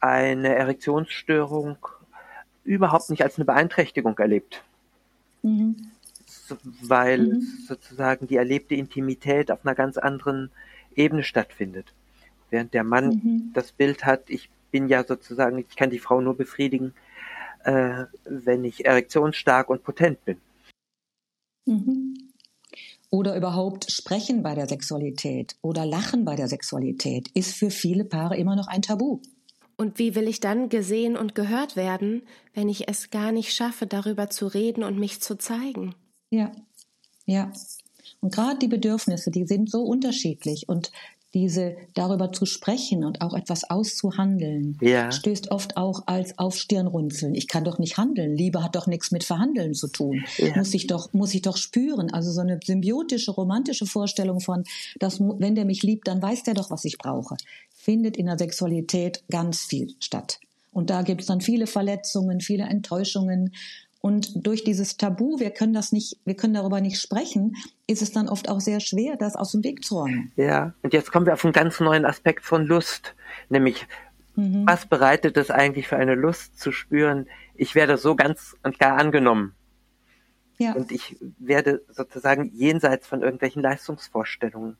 eine 0.00 0.54
Erektionsstörung 0.54 1.78
überhaupt 2.64 3.10
nicht 3.10 3.22
als 3.22 3.36
eine 3.36 3.44
Beeinträchtigung 3.44 4.18
erlebt. 4.18 4.62
Mhm. 5.42 5.90
Weil 6.82 7.18
mhm. 7.18 7.40
sozusagen 7.66 8.26
die 8.26 8.36
erlebte 8.36 8.74
Intimität 8.74 9.50
auf 9.50 9.64
einer 9.64 9.74
ganz 9.74 9.96
anderen 9.96 10.50
Ebene 10.94 11.22
stattfindet. 11.22 11.92
Während 12.50 12.74
der 12.74 12.84
Mann 12.84 13.08
mhm. 13.08 13.50
das 13.54 13.72
Bild 13.72 14.04
hat, 14.04 14.28
ich 14.28 14.48
bin 14.70 14.88
ja 14.88 15.04
sozusagen, 15.04 15.58
ich 15.58 15.76
kann 15.76 15.90
die 15.90 15.98
Frau 15.98 16.20
nur 16.20 16.36
befriedigen, 16.36 16.94
äh, 17.64 18.04
wenn 18.24 18.64
ich 18.64 18.84
erektionsstark 18.84 19.68
und 19.68 19.82
potent 19.82 20.24
bin. 20.24 20.40
Mhm. 21.66 22.16
Oder 23.10 23.36
überhaupt 23.36 23.90
sprechen 23.90 24.42
bei 24.42 24.54
der 24.54 24.68
Sexualität 24.68 25.56
oder 25.62 25.86
lachen 25.86 26.24
bei 26.24 26.34
der 26.36 26.48
Sexualität 26.48 27.28
ist 27.34 27.54
für 27.54 27.70
viele 27.70 28.04
Paare 28.04 28.36
immer 28.36 28.56
noch 28.56 28.68
ein 28.68 28.82
Tabu. 28.82 29.20
Und 29.76 29.98
wie 29.98 30.14
will 30.14 30.26
ich 30.26 30.40
dann 30.40 30.68
gesehen 30.68 31.16
und 31.16 31.34
gehört 31.34 31.76
werden, 31.76 32.22
wenn 32.54 32.68
ich 32.68 32.88
es 32.88 33.10
gar 33.10 33.30
nicht 33.30 33.52
schaffe, 33.52 33.86
darüber 33.86 34.30
zu 34.30 34.46
reden 34.46 34.82
und 34.82 34.98
mich 34.98 35.20
zu 35.20 35.36
zeigen? 35.36 35.94
Ja, 36.30 36.52
ja. 37.26 37.52
Und 38.20 38.34
gerade 38.34 38.58
die 38.58 38.68
Bedürfnisse, 38.68 39.30
die 39.30 39.46
sind 39.46 39.70
so 39.70 39.82
unterschiedlich 39.82 40.68
und 40.68 40.90
diese 41.34 41.76
darüber 41.92 42.32
zu 42.32 42.46
sprechen 42.46 43.04
und 43.04 43.20
auch 43.20 43.34
etwas 43.34 43.68
auszuhandeln, 43.68 44.78
ja. 44.80 45.12
stößt 45.12 45.50
oft 45.50 45.76
auch 45.76 46.04
als 46.06 46.38
auf 46.38 46.56
Stirnrunzeln. 46.56 47.34
Ich 47.34 47.46
kann 47.46 47.62
doch 47.62 47.78
nicht 47.78 47.98
handeln. 47.98 48.34
Liebe 48.34 48.64
hat 48.64 48.74
doch 48.74 48.86
nichts 48.86 49.10
mit 49.10 49.22
Verhandeln 49.22 49.74
zu 49.74 49.88
tun. 49.88 50.24
Ja. 50.38 50.56
Muss 50.56 50.72
ich 50.72 50.86
doch, 50.86 51.12
muss 51.12 51.34
ich 51.34 51.42
doch 51.42 51.58
spüren. 51.58 52.10
Also 52.10 52.32
so 52.32 52.40
eine 52.40 52.58
symbiotische, 52.64 53.32
romantische 53.32 53.84
Vorstellung 53.84 54.40
von, 54.40 54.64
dass, 54.98 55.20
wenn 55.20 55.54
der 55.54 55.66
mich 55.66 55.82
liebt, 55.82 56.08
dann 56.08 56.22
weiß 56.22 56.44
der 56.44 56.54
doch, 56.54 56.70
was 56.70 56.86
ich 56.86 56.96
brauche 56.96 57.36
findet 57.86 58.16
in 58.16 58.26
der 58.26 58.36
Sexualität 58.36 59.22
ganz 59.30 59.60
viel 59.60 59.94
statt. 60.00 60.40
Und 60.72 60.90
da 60.90 61.02
gibt 61.02 61.20
es 61.20 61.28
dann 61.28 61.40
viele 61.40 61.68
Verletzungen, 61.68 62.40
viele 62.40 62.64
Enttäuschungen. 62.64 63.54
Und 64.00 64.44
durch 64.44 64.64
dieses 64.64 64.96
Tabu, 64.96 65.38
wir 65.38 65.50
können 65.50 65.72
das 65.72 65.92
nicht, 65.92 66.18
wir 66.24 66.34
können 66.34 66.54
darüber 66.54 66.80
nicht 66.80 67.00
sprechen, 67.00 67.54
ist 67.86 68.02
es 68.02 68.10
dann 68.10 68.28
oft 68.28 68.48
auch 68.48 68.60
sehr 68.60 68.80
schwer, 68.80 69.16
das 69.16 69.36
aus 69.36 69.52
dem 69.52 69.62
Weg 69.62 69.84
zu 69.84 69.98
räumen. 69.98 70.32
Ja, 70.34 70.74
und 70.82 70.94
jetzt 70.94 71.12
kommen 71.12 71.26
wir 71.26 71.32
auf 71.32 71.44
einen 71.44 71.52
ganz 71.52 71.78
neuen 71.78 72.04
Aspekt 72.04 72.44
von 72.44 72.66
Lust, 72.66 73.14
nämlich 73.50 73.86
mhm. 74.34 74.66
was 74.66 74.86
bereitet 74.86 75.36
es 75.36 75.52
eigentlich 75.52 75.86
für 75.86 75.96
eine 75.96 76.16
Lust 76.16 76.58
zu 76.58 76.72
spüren, 76.72 77.28
ich 77.54 77.76
werde 77.76 77.98
so 77.98 78.16
ganz 78.16 78.56
und 78.64 78.80
gar 78.80 78.98
angenommen. 78.98 79.54
Ja. 80.58 80.72
Und 80.74 80.90
ich 80.90 81.16
werde 81.38 81.84
sozusagen 81.88 82.50
jenseits 82.52 83.06
von 83.06 83.22
irgendwelchen 83.22 83.62
Leistungsvorstellungen 83.62 84.76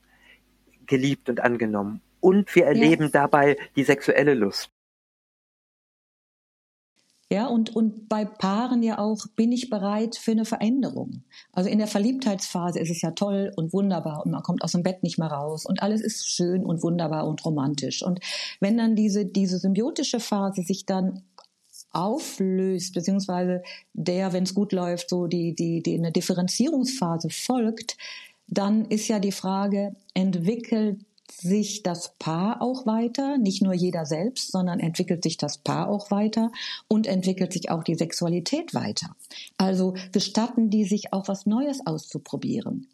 geliebt 0.87 1.29
und 1.29 1.41
angenommen 1.41 2.01
und 2.21 2.55
wir 2.55 2.67
erleben 2.67 3.05
ja. 3.05 3.11
dabei 3.11 3.57
die 3.77 3.85
sexuelle 3.85 4.35
Lust. 4.35 4.71
Ja, 7.29 7.47
und, 7.49 7.75
und 7.75 8.09
bei 8.09 8.25
Paaren 8.25 8.85
ja 8.85 8.99
auch, 8.99 9.27
bin 9.35 9.51
ich 9.51 9.69
bereit 9.69 10.15
für 10.15 10.31
eine 10.31 10.45
Veränderung? 10.45 11.25
Also 11.53 11.69
in 11.69 11.79
der 11.79 11.89
Verliebtheitsphase 11.89 12.79
ist 12.79 12.91
es 12.91 13.03
ja 13.03 13.11
toll 13.11 13.51
und 13.57 13.73
wunderbar 13.73 14.25
und 14.25 14.31
man 14.31 14.45
kommt 14.45 14.63
aus 14.63 14.73
dem 14.73 14.85
Bett 14.85 15.03
nicht 15.03 15.19
mehr 15.19 15.33
raus 15.33 15.67
und 15.67 15.83
alles 15.83 16.03
ist 16.03 16.29
schön 16.29 16.65
und 16.65 16.85
wunderbar 16.85 17.27
und 17.27 17.45
romantisch. 17.45 18.05
Und 18.05 18.21
wenn 18.61 18.79
dann 18.79 18.95
diese, 18.95 19.27
diese 19.27 19.59
symbiotische 19.59 20.21
Phase 20.21 20.63
sich 20.63 20.87
dann 20.87 21.25
auflöst, 21.91 22.95
beziehungsweise 22.95 23.63
der, 23.93 24.33
wenn 24.33 24.45
es 24.45 24.55
gut 24.55 24.73
läuft, 24.73 25.11
so 25.11 25.27
die, 25.27 25.53
die, 25.55 25.83
die 25.83 25.99
eine 25.99 26.13
Differenzierungsphase 26.13 27.31
folgt, 27.31 27.97
dann 28.47 28.85
ist 28.85 29.09
ja 29.09 29.19
die 29.19 29.33
Frage, 29.33 29.97
entwickelt 30.15 31.01
sich 31.31 31.83
das 31.83 32.15
Paar 32.19 32.63
auch 32.63 32.87
weiter, 32.87 33.39
nicht 33.39 33.63
nur 33.63 33.75
jeder 33.75 34.07
selbst, 34.07 34.53
sondern 34.53 34.81
entwickelt 34.81 35.23
sich 35.23 35.37
das 35.37 35.59
Paar 35.59 35.89
auch 35.89 36.11
weiter 36.11 36.51
und 36.89 37.07
entwickelt 37.07 37.53
sich 37.53 37.71
auch 37.71 37.85
die 37.85 37.95
Sexualität 37.95 38.75
weiter. 38.75 39.15
Also 39.59 39.95
gestatten 40.13 40.71
die 40.71 40.85
sich 40.85 41.13
auch 41.13 41.29
was 41.29 41.47
Neues 41.47 41.87
auszuprobieren. 41.87 42.87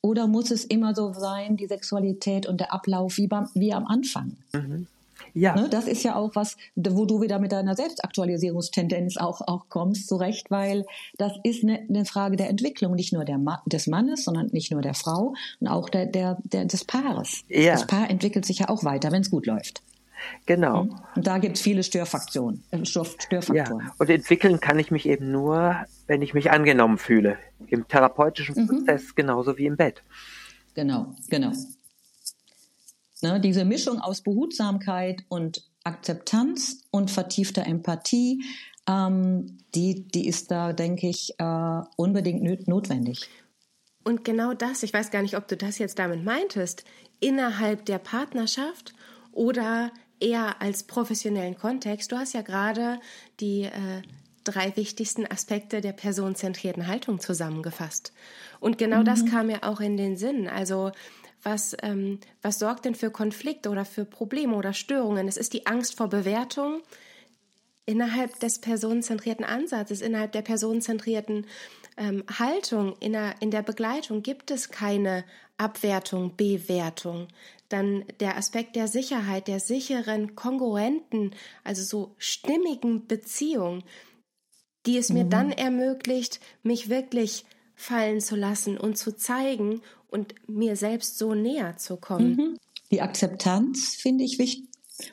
Oder 0.00 0.26
muss 0.28 0.50
es 0.50 0.64
immer 0.64 0.94
so 0.94 1.12
sein, 1.12 1.56
die 1.56 1.66
Sexualität 1.66 2.46
und 2.46 2.60
der 2.60 2.72
Ablauf 2.72 3.16
wie, 3.16 3.26
beim, 3.26 3.48
wie 3.54 3.72
am 3.72 3.86
Anfang? 3.86 4.36
Mhm. 4.52 4.86
Ja. 5.34 5.54
Ne, 5.54 5.68
das 5.70 5.86
ist 5.86 6.02
ja 6.02 6.16
auch 6.16 6.34
was, 6.34 6.56
wo 6.74 7.04
du 7.04 7.20
wieder 7.20 7.38
mit 7.38 7.52
deiner 7.52 7.74
Selbstaktualisierungstendenz 7.74 9.16
auch, 9.16 9.40
auch 9.46 9.68
kommst, 9.68 10.08
zurecht, 10.08 10.50
weil 10.50 10.84
das 11.18 11.32
ist 11.42 11.62
eine, 11.62 11.80
eine 11.88 12.04
Frage 12.04 12.36
der 12.36 12.48
Entwicklung, 12.48 12.94
nicht 12.94 13.12
nur 13.12 13.24
der 13.24 13.38
Ma 13.38 13.62
des 13.66 13.86
Mannes, 13.86 14.24
sondern 14.24 14.48
nicht 14.52 14.72
nur 14.72 14.82
der 14.82 14.94
Frau 14.94 15.34
und 15.60 15.68
auch 15.68 15.88
der, 15.88 16.06
der, 16.06 16.38
der 16.44 16.64
des 16.64 16.84
Paares. 16.84 17.44
Ja. 17.48 17.72
Das 17.72 17.86
Paar 17.86 18.10
entwickelt 18.10 18.44
sich 18.44 18.60
ja 18.60 18.68
auch 18.68 18.84
weiter, 18.84 19.12
wenn 19.12 19.22
es 19.22 19.30
gut 19.30 19.46
läuft. 19.46 19.82
Genau. 20.46 20.82
Hm? 20.82 20.94
Und 21.14 21.26
da 21.26 21.38
gibt 21.38 21.56
es 21.56 21.62
viele 21.62 21.82
Störfaktoren. 21.82 22.62
Äh, 22.70 22.84
Störfaktoren. 22.84 23.54
Ja. 23.54 23.92
Und 23.98 24.10
entwickeln 24.10 24.60
kann 24.60 24.78
ich 24.78 24.90
mich 24.90 25.06
eben 25.06 25.30
nur, 25.30 25.76
wenn 26.06 26.22
ich 26.22 26.34
mich 26.34 26.50
angenommen 26.50 26.98
fühle. 26.98 27.36
Im 27.68 27.86
therapeutischen 27.86 28.54
mhm. 28.54 28.66
Prozess 28.66 29.14
genauso 29.14 29.58
wie 29.58 29.66
im 29.66 29.76
Bett. 29.76 30.02
Genau, 30.74 31.14
genau. 31.28 31.52
Ne, 33.22 33.40
diese 33.40 33.64
Mischung 33.64 34.00
aus 34.00 34.20
Behutsamkeit 34.20 35.24
und 35.28 35.64
Akzeptanz 35.84 36.82
und 36.90 37.10
vertiefter 37.10 37.66
Empathie, 37.66 38.44
ähm, 38.86 39.58
die, 39.74 40.06
die 40.08 40.26
ist 40.28 40.50
da, 40.50 40.72
denke 40.72 41.08
ich, 41.08 41.34
äh, 41.38 41.80
unbedingt 41.96 42.68
notwendig. 42.68 43.28
Und 44.04 44.24
genau 44.24 44.52
das, 44.52 44.82
ich 44.82 44.92
weiß 44.92 45.10
gar 45.10 45.22
nicht, 45.22 45.36
ob 45.36 45.48
du 45.48 45.56
das 45.56 45.78
jetzt 45.78 45.98
damit 45.98 46.24
meintest, 46.24 46.84
innerhalb 47.18 47.84
der 47.86 47.98
Partnerschaft 47.98 48.94
oder 49.32 49.90
eher 50.20 50.60
als 50.62 50.84
professionellen 50.84 51.56
Kontext. 51.56 52.12
Du 52.12 52.16
hast 52.16 52.34
ja 52.34 52.42
gerade 52.42 53.00
die 53.40 53.62
äh, 53.62 54.02
drei 54.44 54.76
wichtigsten 54.76 55.26
Aspekte 55.26 55.80
der 55.80 55.92
personenzentrierten 55.92 56.86
Haltung 56.86 57.18
zusammengefasst. 57.18 58.12
Und 58.60 58.78
genau 58.78 59.00
mhm. 59.00 59.04
das 59.06 59.26
kam 59.26 59.48
mir 59.48 59.64
auch 59.64 59.80
in 59.80 59.96
den 59.96 60.16
Sinn. 60.16 60.48
Also 60.48 60.92
was, 61.46 61.76
ähm, 61.82 62.18
was 62.42 62.58
sorgt 62.58 62.84
denn 62.84 62.96
für 62.96 63.10
Konflikte 63.10 63.70
oder 63.70 63.84
für 63.84 64.04
Probleme 64.04 64.56
oder 64.56 64.72
Störungen? 64.72 65.28
Es 65.28 65.36
ist 65.36 65.52
die 65.52 65.66
Angst 65.66 65.96
vor 65.96 66.08
Bewertung 66.08 66.82
innerhalb 67.86 68.40
des 68.40 68.58
personenzentrierten 68.58 69.44
Ansatzes, 69.44 70.00
innerhalb 70.00 70.32
der 70.32 70.42
personenzentrierten 70.42 71.46
ähm, 71.96 72.24
Haltung, 72.36 72.96
in 72.98 73.12
der, 73.12 73.36
in 73.38 73.52
der 73.52 73.62
Begleitung 73.62 74.24
gibt 74.24 74.50
es 74.50 74.70
keine 74.70 75.24
Abwertung, 75.56 76.34
Bewertung. 76.36 77.28
Dann 77.68 78.04
der 78.18 78.36
Aspekt 78.36 78.74
der 78.74 78.88
Sicherheit, 78.88 79.46
der 79.46 79.60
sicheren, 79.60 80.34
kongruenten, 80.34 81.32
also 81.62 81.84
so 81.84 82.14
stimmigen 82.18 83.06
Beziehung, 83.06 83.84
die 84.84 84.98
es 84.98 85.10
mhm. 85.10 85.18
mir 85.18 85.24
dann 85.26 85.52
ermöglicht, 85.52 86.40
mich 86.64 86.88
wirklich 86.88 87.44
fallen 87.76 88.20
zu 88.20 88.34
lassen 88.34 88.78
und 88.78 88.98
zu 88.98 89.14
zeigen 89.14 89.82
und 90.08 90.34
mir 90.48 90.76
selbst 90.76 91.18
so 91.18 91.34
näher 91.34 91.76
zu 91.76 91.96
kommen. 91.96 92.36
Mhm. 92.36 92.58
Die 92.90 93.02
Akzeptanz 93.02 93.94
finde 93.94 94.24
ich 94.24 94.38
wichtig. 94.38 94.64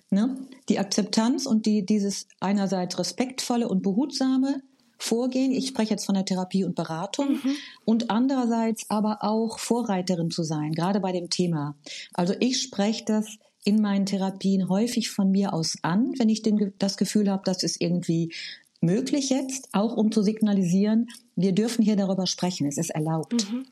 Ne? 0.09 0.37
Die 0.69 0.79
Akzeptanz 0.79 1.45
und 1.45 1.65
die, 1.65 1.85
dieses 1.85 2.27
einerseits 2.39 2.97
respektvolle 2.97 3.67
und 3.67 3.83
behutsame 3.83 4.61
Vorgehen. 4.97 5.51
Ich 5.51 5.67
spreche 5.67 5.91
jetzt 5.91 6.05
von 6.05 6.15
der 6.15 6.23
Therapie 6.23 6.63
und 6.63 6.75
Beratung 6.75 7.33
mhm. 7.33 7.55
und 7.83 8.09
andererseits 8.09 8.89
aber 8.89 9.17
auch 9.21 9.59
Vorreiterin 9.59 10.31
zu 10.31 10.43
sein, 10.43 10.71
gerade 10.71 11.01
bei 11.01 11.11
dem 11.11 11.29
Thema. 11.29 11.75
Also 12.13 12.33
ich 12.39 12.61
spreche 12.61 13.03
das 13.03 13.37
in 13.65 13.81
meinen 13.81 14.05
Therapien 14.05 14.69
häufig 14.69 15.09
von 15.09 15.29
mir 15.29 15.53
aus 15.53 15.75
an, 15.81 16.13
wenn 16.17 16.29
ich 16.29 16.41
den, 16.41 16.73
das 16.79 16.95
Gefühl 16.95 17.29
habe, 17.29 17.43
das 17.45 17.63
ist 17.63 17.81
irgendwie 17.81 18.33
möglich 18.79 19.29
jetzt, 19.29 19.67
auch 19.73 19.97
um 19.97 20.11
zu 20.11 20.21
signalisieren, 20.21 21.09
wir 21.35 21.53
dürfen 21.53 21.83
hier 21.83 21.95
darüber 21.95 22.27
sprechen, 22.27 22.67
es 22.67 22.77
ist 22.77 22.89
erlaubt. 22.89 23.49
Mhm. 23.51 23.65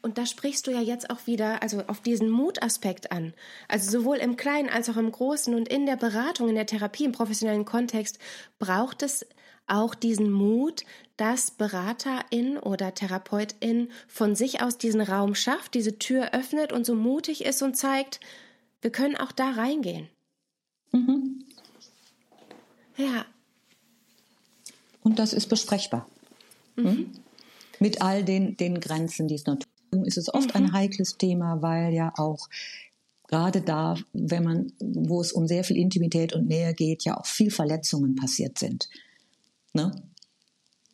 Und 0.00 0.16
da 0.16 0.26
sprichst 0.26 0.66
du 0.66 0.70
ja 0.70 0.80
jetzt 0.80 1.10
auch 1.10 1.26
wieder, 1.26 1.62
also 1.62 1.82
auf 1.86 2.00
diesen 2.00 2.30
Mutaspekt 2.30 3.10
an. 3.10 3.34
Also 3.66 3.90
sowohl 3.90 4.18
im 4.18 4.36
Kleinen 4.36 4.68
als 4.68 4.88
auch 4.88 4.96
im 4.96 5.10
Großen 5.10 5.54
und 5.54 5.68
in 5.68 5.86
der 5.86 5.96
Beratung, 5.96 6.48
in 6.48 6.54
der 6.54 6.66
Therapie, 6.66 7.04
im 7.04 7.12
professionellen 7.12 7.64
Kontext 7.64 8.18
braucht 8.58 9.02
es 9.02 9.26
auch 9.66 9.94
diesen 9.94 10.30
Mut, 10.30 10.84
dass 11.16 11.50
Beraterin 11.50 12.58
oder 12.58 12.94
Therapeutin 12.94 13.90
von 14.06 14.34
sich 14.34 14.62
aus 14.62 14.78
diesen 14.78 15.00
Raum 15.00 15.34
schafft, 15.34 15.74
diese 15.74 15.98
Tür 15.98 16.32
öffnet 16.32 16.72
und 16.72 16.86
so 16.86 16.94
mutig 16.94 17.44
ist 17.44 17.60
und 17.62 17.76
zeigt, 17.76 18.20
wir 18.80 18.90
können 18.90 19.16
auch 19.16 19.32
da 19.32 19.50
reingehen. 19.50 20.08
Mhm. 20.92 21.44
Ja. 22.96 23.26
Und 25.08 25.18
das 25.18 25.32
ist 25.32 25.46
besprechbar. 25.46 26.06
Mhm. 26.76 26.84
Hm? 26.86 27.12
Mit 27.80 28.02
all 28.02 28.24
den, 28.24 28.58
den 28.58 28.78
Grenzen, 28.78 29.26
die 29.26 29.36
es 29.36 29.46
noch 29.46 29.56
tun, 29.90 30.04
ist 30.04 30.18
es 30.18 30.32
oft 30.34 30.50
mhm. 30.50 30.56
ein 30.56 30.72
heikles 30.74 31.16
Thema, 31.16 31.62
weil 31.62 31.94
ja 31.94 32.12
auch 32.18 32.46
gerade 33.26 33.62
da, 33.62 33.96
wenn 34.12 34.44
man, 34.44 34.72
wo 34.80 35.22
es 35.22 35.32
um 35.32 35.46
sehr 35.46 35.64
viel 35.64 35.78
Intimität 35.78 36.34
und 36.34 36.46
Nähe 36.46 36.74
geht, 36.74 37.04
ja 37.04 37.16
auch 37.16 37.24
viel 37.24 37.50
Verletzungen 37.50 38.16
passiert 38.16 38.58
sind. 38.58 38.90
Ne? 39.72 39.92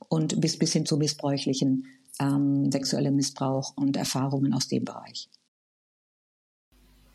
Und 0.08 0.40
bis, 0.40 0.60
bis 0.60 0.72
hin 0.72 0.86
zu 0.86 0.96
missbräuchlichen 0.96 1.86
ähm, 2.20 2.70
sexuellem 2.70 3.16
Missbrauch 3.16 3.76
und 3.76 3.96
Erfahrungen 3.96 4.54
aus 4.54 4.68
dem 4.68 4.84
Bereich. 4.84 5.28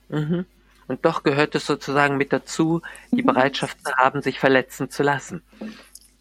Mhm. 0.09 0.45
Und 0.89 1.05
doch 1.05 1.23
gehört 1.23 1.53
es 1.53 1.67
sozusagen 1.67 2.17
mit 2.17 2.33
dazu, 2.33 2.81
die 3.11 3.21
mhm. 3.21 3.27
Bereitschaft 3.27 3.77
zu 3.85 3.93
haben, 3.93 4.21
sich 4.21 4.39
verletzen 4.39 4.89
zu 4.89 5.03
lassen. 5.03 5.43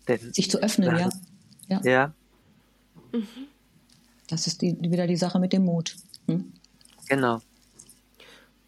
Denn, 0.08 0.32
sich 0.32 0.50
zu 0.50 0.58
öffnen, 0.58 0.96
ja. 0.96 1.08
Ja. 1.68 1.80
ja. 1.84 2.14
Mhm. 3.12 3.26
Das 4.28 4.46
ist 4.46 4.62
die, 4.62 4.76
wieder 4.80 5.06
die 5.06 5.16
Sache 5.16 5.38
mit 5.38 5.52
dem 5.52 5.64
Mut. 5.64 5.96
Hm? 6.26 6.52
Genau. 7.08 7.40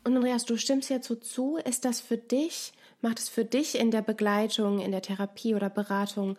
Und 0.05 0.17
Andreas, 0.17 0.45
du 0.45 0.57
stimmst 0.57 0.89
jetzt 0.91 1.09
so 1.09 1.15
zu. 1.15 1.59
Ist 1.59 1.85
das 1.85 2.01
für 2.01 2.17
dich, 2.17 2.73
macht 3.03 3.19
es 3.19 3.29
für 3.29 3.45
dich 3.45 3.79
in 3.79 3.91
der 3.91 4.03
Begleitung, 4.03 4.81
in 4.81 4.93
der 4.93 5.03
Therapie 5.03 5.55
oder 5.55 5.69
Beratung, 5.69 6.37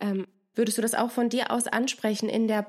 ähm, 0.00 0.26
würdest 0.54 0.76
du 0.76 0.82
das 0.82 0.94
auch 0.94 1.10
von 1.10 1.28
dir 1.28 1.50
aus 1.50 1.66
ansprechen 1.66 2.28
in 2.28 2.48
der 2.48 2.66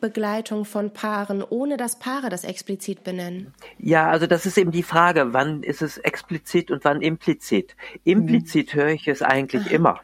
Begleitung 0.00 0.64
von 0.64 0.92
Paaren, 0.92 1.42
ohne 1.42 1.76
dass 1.76 1.98
Paare 1.98 2.30
das 2.30 2.44
explizit 2.44 3.04
benennen? 3.04 3.52
Ja, 3.78 4.08
also 4.10 4.26
das 4.26 4.46
ist 4.46 4.56
eben 4.56 4.70
die 4.70 4.82
Frage, 4.82 5.32
wann 5.32 5.62
ist 5.62 5.82
es 5.82 5.98
explizit 5.98 6.70
und 6.70 6.84
wann 6.84 7.02
implizit? 7.02 7.76
Implizit 8.04 8.74
mhm. 8.74 8.78
höre 8.78 8.88
ich 8.88 9.08
es 9.08 9.22
eigentlich 9.22 9.66
Aha. 9.66 9.74
immer, 9.74 10.00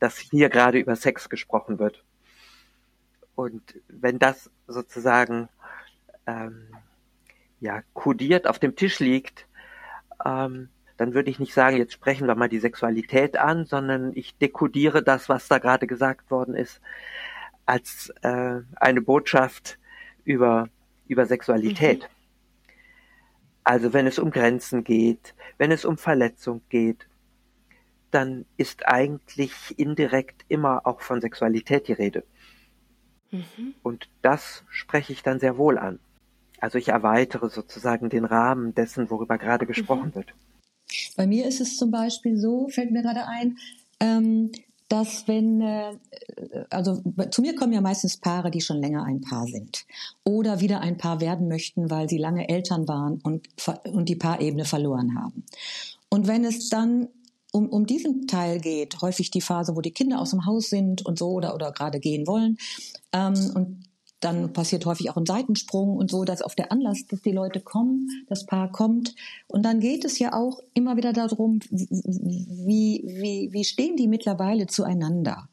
dass 0.00 0.18
hier 0.18 0.48
gerade 0.48 0.78
über 0.78 0.96
Sex 0.96 1.28
gesprochen 1.28 1.78
wird. 1.78 2.02
Und 3.34 3.62
wenn 3.88 4.18
das 4.18 4.50
sozusagen 4.66 5.48
ähm, 6.26 6.66
ja 7.60 7.82
kodiert 7.94 8.46
auf 8.46 8.58
dem 8.58 8.74
Tisch 8.74 8.98
liegt, 8.98 9.46
ähm, 10.24 10.68
dann 10.96 11.14
würde 11.14 11.30
ich 11.30 11.38
nicht 11.38 11.54
sagen, 11.54 11.78
jetzt 11.78 11.94
sprechen 11.94 12.26
wir 12.26 12.34
mal 12.34 12.48
die 12.48 12.58
Sexualität 12.58 13.38
an, 13.38 13.64
sondern 13.64 14.12
ich 14.14 14.36
dekodiere 14.36 15.02
das, 15.02 15.28
was 15.30 15.48
da 15.48 15.58
gerade 15.58 15.86
gesagt 15.86 16.30
worden 16.30 16.54
ist, 16.54 16.82
als 17.64 18.12
äh, 18.22 18.60
eine 18.76 19.00
Botschaft 19.00 19.78
über, 20.24 20.68
über 21.08 21.24
Sexualität. 21.24 22.02
Mhm. 22.02 22.74
Also 23.64 23.92
wenn 23.92 24.06
es 24.06 24.18
um 24.18 24.30
Grenzen 24.30 24.84
geht, 24.84 25.34
wenn 25.56 25.70
es 25.70 25.84
um 25.84 25.96
Verletzung 25.96 26.62
geht, 26.68 27.06
dann 28.10 28.44
ist 28.56 28.86
eigentlich 28.86 29.78
indirekt 29.78 30.44
immer 30.48 30.86
auch 30.86 31.00
von 31.00 31.20
Sexualität 31.20 31.88
die 31.88 31.92
Rede. 31.92 32.24
Mhm. 33.30 33.74
Und 33.82 34.08
das 34.22 34.64
spreche 34.68 35.12
ich 35.12 35.22
dann 35.22 35.40
sehr 35.40 35.56
wohl 35.56 35.78
an. 35.78 36.00
Also 36.60 36.78
ich 36.78 36.88
erweitere 36.88 37.48
sozusagen 37.48 38.10
den 38.10 38.24
Rahmen 38.24 38.74
dessen, 38.74 39.10
worüber 39.10 39.38
gerade 39.38 39.66
gesprochen 39.66 40.08
mhm. 40.08 40.14
wird. 40.14 40.34
Bei 41.16 41.26
mir 41.26 41.46
ist 41.46 41.60
es 41.60 41.76
zum 41.76 41.90
Beispiel 41.90 42.36
so, 42.36 42.68
fällt 42.68 42.90
mir 42.90 43.02
gerade 43.02 43.26
ein, 43.26 43.56
ähm, 44.00 44.50
dass 44.88 45.28
wenn, 45.28 45.60
äh, 45.60 45.96
also 46.68 47.00
zu 47.30 47.42
mir 47.42 47.54
kommen 47.54 47.72
ja 47.72 47.80
meistens 47.80 48.16
Paare, 48.16 48.50
die 48.50 48.60
schon 48.60 48.78
länger 48.78 49.04
ein 49.04 49.20
Paar 49.20 49.46
sind 49.46 49.86
oder 50.24 50.60
wieder 50.60 50.80
ein 50.80 50.98
Paar 50.98 51.20
werden 51.20 51.46
möchten, 51.48 51.90
weil 51.90 52.08
sie 52.08 52.18
lange 52.18 52.48
Eltern 52.48 52.88
waren 52.88 53.20
und, 53.22 53.48
und 53.84 54.08
die 54.08 54.16
Paarebene 54.16 54.64
verloren 54.64 55.16
haben. 55.16 55.44
Und 56.08 56.26
wenn 56.26 56.44
es 56.44 56.68
dann 56.68 57.08
um, 57.52 57.68
um 57.68 57.86
diesen 57.86 58.26
Teil 58.26 58.60
geht, 58.60 59.00
häufig 59.02 59.30
die 59.30 59.40
Phase, 59.40 59.76
wo 59.76 59.80
die 59.80 59.92
Kinder 59.92 60.20
aus 60.20 60.30
dem 60.30 60.46
Haus 60.46 60.70
sind 60.70 61.04
und 61.04 61.18
so 61.18 61.30
oder, 61.30 61.54
oder 61.54 61.72
gerade 61.72 62.00
gehen 62.00 62.26
wollen. 62.26 62.58
Ähm, 63.12 63.52
und 63.54 63.84
dann 64.20 64.52
passiert 64.52 64.84
häufig 64.84 65.10
auch 65.10 65.16
ein 65.16 65.26
Seitensprung 65.26 65.96
und 65.96 66.10
so, 66.10 66.24
dass 66.24 66.42
auf 66.42 66.54
der 66.54 66.70
Anlass, 66.70 67.06
dass 67.06 67.22
die 67.22 67.32
Leute 67.32 67.60
kommen, 67.60 68.08
das 68.28 68.44
Paar 68.44 68.70
kommt. 68.70 69.14
Und 69.48 69.64
dann 69.64 69.80
geht 69.80 70.04
es 70.04 70.18
ja 70.18 70.34
auch 70.34 70.60
immer 70.74 70.96
wieder 70.96 71.12
darum, 71.12 71.60
wie, 71.70 73.02
wie, 73.04 73.48
wie 73.52 73.64
stehen 73.64 73.96
die 73.96 74.08
mittlerweile 74.08 74.66
zueinander? 74.66 75.48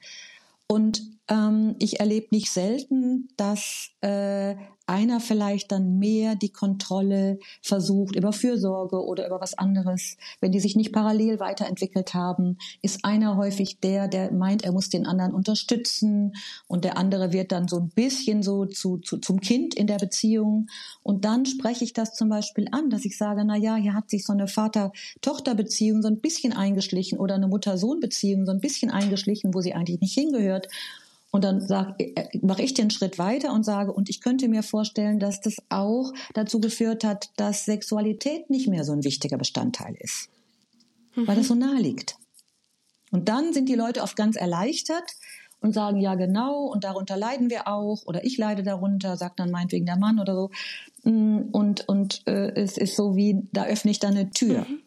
Und 0.68 1.02
ähm, 1.30 1.76
ich 1.80 2.02
erlebe 2.02 2.28
nicht 2.32 2.52
selten, 2.52 3.30
dass 3.38 3.90
äh, 4.02 4.56
einer 4.88 5.20
vielleicht 5.20 5.72
dann 5.74 6.00
mehr 6.00 6.36
die 6.36 6.52
Kontrolle 6.52 7.40
versucht 7.62 8.16
über 8.16 8.32
Fürsorge 8.32 9.04
oder 9.04 9.28
über 9.28 9.42
was 9.42 9.58
anderes. 9.58 10.16
Wenn 10.40 10.54
die 10.54 10.62
sich 10.62 10.76
nicht 10.76 10.94
parallel 10.94 11.40
weiterentwickelt 11.40 12.14
haben, 12.14 12.58
ist 12.82 13.04
einer 13.04 13.36
häufig 13.36 13.80
der, 13.82 14.08
der 14.08 14.32
meint, 14.32 14.64
er 14.64 14.72
muss 14.72 14.90
den 14.90 15.06
anderen 15.06 15.34
unterstützen 15.34 16.36
und 16.68 16.86
der 16.86 16.98
andere 16.98 17.34
wird 17.34 17.52
dann 17.52 17.68
so 17.68 17.80
ein 17.80 17.90
bisschen 17.90 18.44
so 18.44 18.66
zu, 18.66 18.98
zu, 18.98 19.18
zum 19.18 19.42
Kind 19.42 19.76
in 19.76 19.88
der 19.88 19.98
Beziehung. 19.98 20.68
Und 21.04 21.26
dann 21.26 21.46
spreche 21.46 21.84
ich 21.84 21.92
das 21.92 22.14
zum 22.14 22.30
Beispiel 22.30 22.68
an, 22.72 22.90
dass 22.90 23.04
ich 23.04 23.18
sage, 23.18 23.44
na 23.46 23.58
ja, 23.58 23.76
hier 23.76 23.94
hat 23.94 24.10
sich 24.10 24.26
so 24.26 24.32
eine 24.32 24.48
Vater-Tochter-Beziehung 24.48 26.02
so 26.02 26.08
ein 26.08 26.22
bisschen 26.22 26.54
eingeschlichen 26.54 27.18
oder 27.20 27.36
eine 27.36 27.48
Mutter-Sohn-Beziehung 27.50 28.46
so 28.46 28.54
ein 28.54 28.62
bisschen 28.62 28.90
eingeschlichen, 28.90 29.54
wo 29.54 29.60
sie 29.60 29.74
eigentlich 29.74 30.00
nicht 30.00 30.14
hingehört. 30.14 30.68
Und 31.32 31.44
dann 31.44 31.62
äh, 32.00 32.30
mache 32.42 32.62
ich 32.62 32.74
den 32.74 32.90
Schritt 32.90 33.20
weiter 33.20 33.54
und 33.54 33.63
sage, 33.63 33.92
und 33.92 34.10
ich 34.10 34.22
könnte 34.22 34.48
mir 34.48 34.63
vorstellen, 34.63 35.20
dass 35.20 35.42
das 35.42 35.58
auch 35.70 36.13
dazu 36.34 36.60
geführt 36.60 37.04
hat, 37.04 37.30
dass 37.36 37.66
Sexualität 37.66 38.50
nicht 38.50 38.68
mehr 38.68 38.84
so 38.84 38.94
ein 38.94 39.04
wichtiger 39.04 39.38
Bestandteil 39.38 39.96
ist, 40.00 40.30
mhm. 41.16 41.28
weil 41.28 41.36
das 41.36 41.48
so 41.48 41.56
nahe 41.56 41.82
liegt. 41.82 42.18
Und 43.12 43.30
dann 43.30 43.54
sind 43.54 43.70
die 43.70 43.76
Leute 43.76 44.02
oft 44.02 44.16
ganz 44.16 44.36
erleichtert 44.36 45.12
und 45.60 45.74
sagen, 45.74 46.00
ja 46.00 46.16
genau, 46.16 46.66
und 46.66 46.84
darunter 46.84 47.18
leiden 47.18 47.50
wir 47.50 47.68
auch, 47.68 48.06
oder 48.06 48.24
ich 48.24 48.38
leide 48.38 48.63
darunter, 48.63 49.18
sagt 49.18 49.40
dann 49.40 49.52
meinetwegen 49.52 49.86
der 49.86 49.98
Mann 49.98 50.20
oder 50.20 50.36
so. 50.36 50.50
Mm, 51.04 51.50
und, 51.52 51.88
und 51.90 52.22
äh, 52.28 52.54
es 52.56 52.78
ist 52.78 52.96
so 52.96 53.16
wie, 53.16 53.48
da 53.52 53.66
öffne 53.66 53.92
ich 53.92 54.00
dann 54.00 54.16
eine 54.16 54.30
Tür. 54.30 54.66
Mhm 54.68 54.87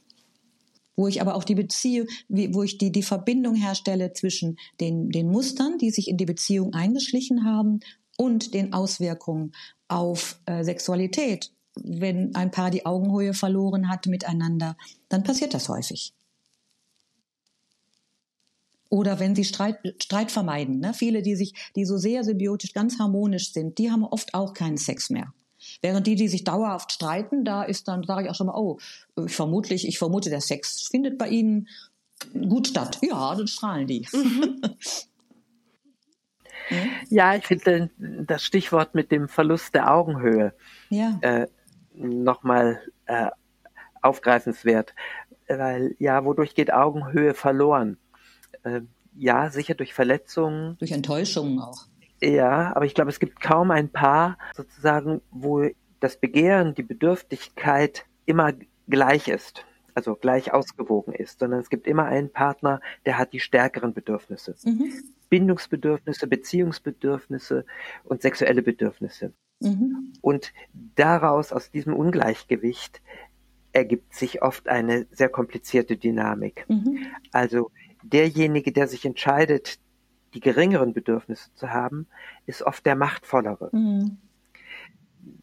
wo 1.00 1.08
ich 1.08 1.22
aber 1.22 1.34
auch 1.34 1.44
die 1.44 1.54
Beziehung, 1.54 2.06
wo 2.28 2.62
ich 2.62 2.76
die, 2.76 2.92
die 2.92 3.02
Verbindung 3.02 3.54
herstelle 3.54 4.12
zwischen 4.12 4.58
den, 4.80 5.08
den 5.08 5.28
Mustern, 5.28 5.78
die 5.78 5.90
sich 5.90 6.08
in 6.08 6.18
die 6.18 6.26
Beziehung 6.26 6.74
eingeschlichen 6.74 7.44
haben 7.44 7.80
und 8.18 8.52
den 8.52 8.74
Auswirkungen 8.74 9.52
auf 9.88 10.38
äh, 10.44 10.62
Sexualität. 10.62 11.52
Wenn 11.74 12.34
ein 12.34 12.50
Paar 12.50 12.70
die 12.70 12.84
Augenhöhe 12.84 13.32
verloren 13.32 13.88
hat 13.88 14.06
miteinander, 14.06 14.76
dann 15.08 15.22
passiert 15.22 15.54
das 15.54 15.70
häufig. 15.70 16.12
Oder 18.90 19.20
wenn 19.20 19.34
sie 19.34 19.44
Streit, 19.44 19.78
Streit 20.02 20.30
vermeiden. 20.30 20.80
Ne? 20.80 20.92
Viele, 20.92 21.22
die 21.22 21.36
sich, 21.36 21.54
die 21.76 21.86
so 21.86 21.96
sehr 21.96 22.24
symbiotisch, 22.24 22.74
ganz 22.74 22.98
harmonisch 22.98 23.54
sind, 23.54 23.78
die 23.78 23.90
haben 23.90 24.04
oft 24.04 24.34
auch 24.34 24.52
keinen 24.52 24.76
Sex 24.76 25.08
mehr. 25.08 25.32
Während 25.82 26.06
die, 26.06 26.14
die 26.14 26.28
sich 26.28 26.44
dauerhaft 26.44 26.92
streiten, 26.92 27.44
da 27.44 27.62
ist 27.62 27.88
dann, 27.88 28.04
sage 28.04 28.24
ich 28.24 28.30
auch 28.30 28.34
schon 28.34 28.46
mal, 28.46 28.56
oh, 28.56 28.78
ich 29.26 29.34
vermutlich, 29.34 29.86
ich 29.86 29.98
vermute, 29.98 30.30
der 30.30 30.40
Sex 30.40 30.88
findet 30.90 31.18
bei 31.18 31.28
ihnen 31.28 31.68
gut 32.32 32.68
statt. 32.68 32.98
Ja, 33.02 33.34
dann 33.34 33.46
strahlen 33.46 33.86
die. 33.86 34.06
Mhm. 34.12 34.60
ja, 37.10 37.34
ich 37.34 37.46
finde 37.46 37.90
das 37.98 38.44
Stichwort 38.44 38.94
mit 38.94 39.10
dem 39.10 39.28
Verlust 39.28 39.74
der 39.74 39.92
Augenhöhe 39.92 40.54
ja. 40.90 41.18
äh, 41.22 41.46
nochmal 41.94 42.80
äh, 43.06 43.30
aufgreifenswert. 44.02 44.94
Weil, 45.48 45.96
ja, 45.98 46.24
wodurch 46.24 46.54
geht 46.54 46.72
Augenhöhe 46.72 47.34
verloren? 47.34 47.98
Äh, 48.62 48.82
ja, 49.16 49.50
sicher 49.50 49.74
durch 49.74 49.94
Verletzungen. 49.94 50.78
Durch 50.78 50.92
Enttäuschungen 50.92 51.58
auch. 51.58 51.86
Ja, 52.22 52.74
aber 52.74 52.84
ich 52.84 52.94
glaube, 52.94 53.10
es 53.10 53.20
gibt 53.20 53.40
kaum 53.40 53.70
ein 53.70 53.88
Paar 53.88 54.36
sozusagen, 54.54 55.22
wo 55.30 55.68
das 56.00 56.16
Begehren, 56.16 56.74
die 56.74 56.82
Bedürftigkeit 56.82 58.04
immer 58.26 58.52
gleich 58.88 59.28
ist, 59.28 59.64
also 59.94 60.14
gleich 60.16 60.52
ausgewogen 60.52 61.14
ist, 61.14 61.40
sondern 61.40 61.60
es 61.60 61.70
gibt 61.70 61.86
immer 61.86 62.04
einen 62.04 62.30
Partner, 62.30 62.80
der 63.06 63.18
hat 63.18 63.32
die 63.32 63.40
stärkeren 63.40 63.94
Bedürfnisse. 63.94 64.54
Mhm. 64.64 64.92
Bindungsbedürfnisse, 65.28 66.26
Beziehungsbedürfnisse 66.26 67.64
und 68.04 68.20
sexuelle 68.20 68.62
Bedürfnisse. 68.62 69.32
Mhm. 69.60 70.12
Und 70.20 70.52
daraus, 70.96 71.52
aus 71.52 71.70
diesem 71.70 71.94
Ungleichgewicht, 71.94 73.00
ergibt 73.72 74.14
sich 74.14 74.42
oft 74.42 74.68
eine 74.68 75.06
sehr 75.12 75.28
komplizierte 75.28 75.96
Dynamik. 75.96 76.64
Mhm. 76.68 77.06
Also 77.30 77.70
derjenige, 78.02 78.72
der 78.72 78.88
sich 78.88 79.04
entscheidet, 79.04 79.78
die 80.34 80.40
geringeren 80.40 80.92
Bedürfnisse 80.92 81.52
zu 81.54 81.70
haben, 81.70 82.06
ist 82.46 82.62
oft 82.62 82.84
der 82.86 82.96
Machtvollere. 82.96 83.70
Mhm. 83.72 84.18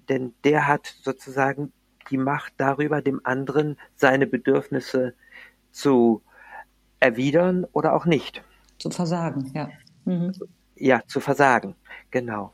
Denn 0.10 0.34
der 0.44 0.68
hat 0.68 0.96
sozusagen 1.02 1.74
die 2.10 2.18
Macht 2.18 2.54
darüber, 2.58 3.02
dem 3.02 3.22
anderen 3.24 3.78
seine 3.96 4.28
Bedürfnisse 4.28 5.14
zu 5.72 6.22
erwidern 7.00 7.66
oder 7.74 7.94
auch 7.94 8.06
nicht. 8.06 8.44
Zu 8.80 8.90
versagen, 8.90 9.52
ja. 9.54 9.70
Mhm. 10.06 10.32
Ja, 10.76 11.02
zu 11.08 11.20
versagen, 11.20 11.76
genau. 12.12 12.54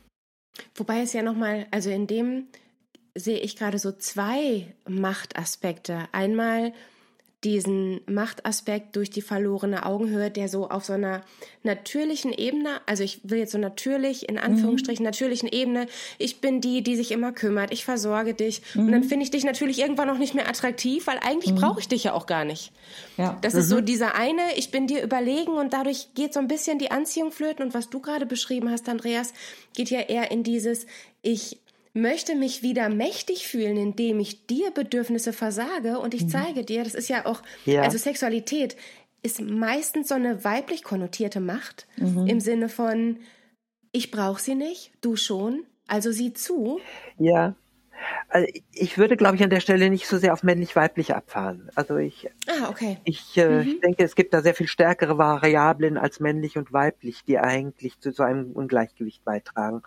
Wobei 0.76 1.02
es 1.02 1.14
ja 1.14 1.22
nochmal, 1.22 1.68
also 1.72 1.90
in 1.90 2.08
dem 2.08 2.48
sehe 3.16 3.40
ich 3.40 3.56
gerade 3.56 3.80
so 3.80 3.92
zwei 3.92 4.74
Machtaspekte. 4.88 6.08
Einmal 6.12 6.74
diesen 7.44 8.02
Machtaspekt 8.08 8.96
durch 8.96 9.10
die 9.10 9.22
verlorene 9.22 9.86
Augenhöhe, 9.86 10.32
der 10.32 10.48
so 10.48 10.70
auf 10.70 10.86
so 10.86 10.94
einer 10.94 11.22
natürlichen 11.64 12.32
Ebene, 12.32 12.82
also 12.86 13.04
ich 13.04 13.20
will 13.24 13.40
jetzt 13.40 13.52
so 13.52 13.58
natürlich, 13.58 14.30
in 14.30 14.38
Anführungsstrichen, 14.38 15.04
mhm. 15.04 15.10
natürlichen 15.10 15.50
Ebene, 15.50 15.88
ich 16.18 16.40
bin 16.42 16.62
die, 16.62 16.82
die 16.82 16.96
sich 16.96 17.12
immer 17.12 17.32
kümmert, 17.32 17.74
ich 17.74 17.86
versorge 17.86 18.34
dich 18.34 18.62
mhm. 18.74 18.86
und 18.86 18.92
dann 18.92 19.04
finde 19.04 19.26
ich 19.26 19.32
dich 19.32 19.44
natürlich 19.44 19.80
irgendwann 19.80 20.08
noch 20.08 20.18
nicht 20.18 20.34
mehr 20.34 20.48
attraktiv, 20.48 21.08
weil 21.08 21.20
eigentlich 21.22 21.54
mhm. 21.54 21.60
brauche 21.60 21.80
ich 21.80 21.88
dich 21.88 22.06
ja 22.06 22.14
auch 22.14 22.26
gar 22.26 22.46
nicht. 22.46 22.72
Ja. 23.18 23.38
Das 23.42 23.54
ist 23.54 23.70
so 23.70 23.78
mhm. 23.78 23.86
dieser 23.86 24.16
eine, 24.16 24.42
ich 24.56 24.72
bin 24.72 24.88
dir 24.88 25.04
überlegen 25.04 25.54
und 25.54 25.74
dadurch 25.74 26.10
geht 26.16 26.34
so 26.34 26.40
ein 26.40 26.48
bisschen 26.48 26.80
die 26.80 26.92
Anziehung 26.92 27.32
flöten 27.32 27.66
und 27.66 27.74
was 27.74 27.90
du 27.90 28.00
gerade 28.00 28.26
beschrieben 28.26 28.70
hast, 28.70 28.88
Andreas, 28.88 29.34
geht 29.76 29.90
ja 29.90 30.00
eher 30.00 30.32
in 30.32 30.44
dieses, 30.44 30.86
ich 31.22 31.58
möchte 31.94 32.36
mich 32.36 32.64
wieder 32.64 32.90
mächtig 32.90 33.48
fühlen, 33.48 33.78
indem 33.78 34.20
ich 34.20 34.48
dir 34.48 34.72
Bedürfnisse 34.72 35.32
versage 35.32 36.00
und 36.00 36.14
ich 36.14 36.24
mhm. 36.24 36.30
zeige 36.30 36.64
dir, 36.64 36.84
das 36.84 36.96
ist 36.96 37.08
ja 37.08 37.26
auch, 37.26 37.42
ja. 37.66 37.82
also 37.84 37.98
Sexualität 37.98 38.76
ist 39.22 39.42
meistens 39.42 40.10
so 40.10 40.16
eine 40.16 40.44
weiblich 40.44 40.84
konnotierte 40.84 41.40
Macht 41.40 41.88
mhm. 41.98 42.28
im 42.28 42.40
Sinne 42.40 42.68
von, 42.68 43.20
ich 43.92 44.12
brauche 44.12 44.42
sie 44.42 44.56
nicht, 44.56 44.92
du 45.02 45.16
schon, 45.16 45.64
also 45.88 46.12
sieh 46.12 46.34
zu. 46.34 46.80
Ja. 47.18 47.56
Also 48.28 48.48
ich 48.74 48.98
würde, 48.98 49.16
glaube 49.16 49.36
ich, 49.36 49.44
an 49.44 49.50
der 49.50 49.62
Stelle 49.62 49.90
nicht 49.90 50.08
so 50.08 50.18
sehr 50.18 50.34
auf 50.34 50.44
männlich-weiblich 50.44 51.14
abfahren. 51.14 51.70
Also 51.76 51.96
ich, 51.96 52.30
ah, 52.48 52.70
okay. 52.70 52.98
ich, 53.06 53.38
äh, 53.38 53.64
mhm. 53.64 53.80
denke, 53.82 54.04
es 54.04 54.16
gibt 54.16 54.34
da 54.34 54.42
sehr 54.42 54.56
viel 54.56 54.68
stärkere 54.68 55.18
Variablen 55.18 55.98
als 55.98 56.20
männlich 56.20 56.58
und 56.58 56.74
weiblich, 56.74 57.24
die 57.24 57.40
eigentlich 57.40 58.00
zu 58.00 58.12
so 58.12 58.24
einem 58.24 58.52
Ungleichgewicht 58.52 59.24
beitragen. 59.24 59.84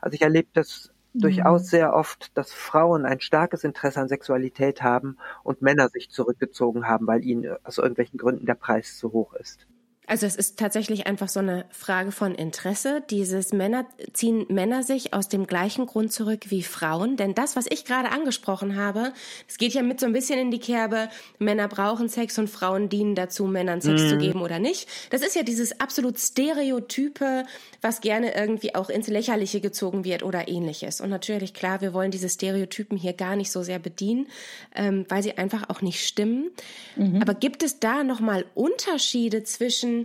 Also 0.00 0.14
ich 0.14 0.22
erlebe 0.22 0.48
das 0.52 0.92
durchaus 1.18 1.62
mhm. 1.62 1.66
sehr 1.66 1.94
oft, 1.94 2.36
dass 2.36 2.52
Frauen 2.52 3.04
ein 3.04 3.20
starkes 3.20 3.64
Interesse 3.64 4.00
an 4.00 4.08
Sexualität 4.08 4.82
haben 4.82 5.16
und 5.42 5.62
Männer 5.62 5.88
sich 5.88 6.10
zurückgezogen 6.10 6.86
haben, 6.86 7.06
weil 7.06 7.24
ihnen 7.24 7.56
aus 7.64 7.78
irgendwelchen 7.78 8.18
Gründen 8.18 8.46
der 8.46 8.54
Preis 8.54 8.98
zu 8.98 9.12
hoch 9.12 9.34
ist. 9.34 9.66
Also 10.06 10.24
es 10.26 10.36
ist 10.36 10.56
tatsächlich 10.56 11.06
einfach 11.08 11.28
so 11.28 11.40
eine 11.40 11.64
Frage 11.70 12.12
von 12.12 12.34
Interesse. 12.34 13.02
Dieses 13.10 13.52
Männer 13.52 13.86
ziehen 14.12 14.46
Männer 14.48 14.84
sich 14.84 15.12
aus 15.12 15.28
dem 15.28 15.48
gleichen 15.48 15.86
Grund 15.86 16.12
zurück 16.12 16.44
wie 16.50 16.62
Frauen. 16.62 17.16
Denn 17.16 17.34
das, 17.34 17.56
was 17.56 17.66
ich 17.68 17.84
gerade 17.84 18.10
angesprochen 18.10 18.76
habe, 18.76 19.12
es 19.48 19.58
geht 19.58 19.74
ja 19.74 19.82
mit 19.82 19.98
so 19.98 20.06
ein 20.06 20.12
bisschen 20.12 20.38
in 20.38 20.52
die 20.52 20.60
Kerbe, 20.60 21.08
Männer 21.40 21.66
brauchen 21.66 22.08
Sex 22.08 22.38
und 22.38 22.48
Frauen 22.48 22.88
dienen 22.88 23.16
dazu, 23.16 23.46
Männern 23.46 23.80
Sex 23.80 24.02
mm. 24.02 24.08
zu 24.08 24.18
geben 24.18 24.42
oder 24.42 24.60
nicht. 24.60 24.88
Das 25.10 25.22
ist 25.22 25.34
ja 25.34 25.42
dieses 25.42 25.80
absolut 25.80 26.20
Stereotype, 26.20 27.44
was 27.80 28.00
gerne 28.00 28.36
irgendwie 28.36 28.76
auch 28.76 28.90
ins 28.90 29.08
Lächerliche 29.08 29.60
gezogen 29.60 30.04
wird 30.04 30.22
oder 30.22 30.46
ähnliches. 30.46 31.00
Und 31.00 31.10
natürlich, 31.10 31.52
klar, 31.52 31.80
wir 31.80 31.92
wollen 31.92 32.12
diese 32.12 32.28
Stereotypen 32.28 32.96
hier 32.96 33.12
gar 33.12 33.34
nicht 33.34 33.50
so 33.50 33.64
sehr 33.64 33.80
bedienen, 33.80 34.28
ähm, 34.76 35.04
weil 35.08 35.24
sie 35.24 35.36
einfach 35.36 35.68
auch 35.68 35.82
nicht 35.82 36.06
stimmen. 36.06 36.52
Mhm. 36.94 37.22
Aber 37.22 37.34
gibt 37.34 37.64
es 37.64 37.80
da 37.80 38.04
nochmal 38.04 38.44
Unterschiede 38.54 39.42
zwischen 39.42 39.95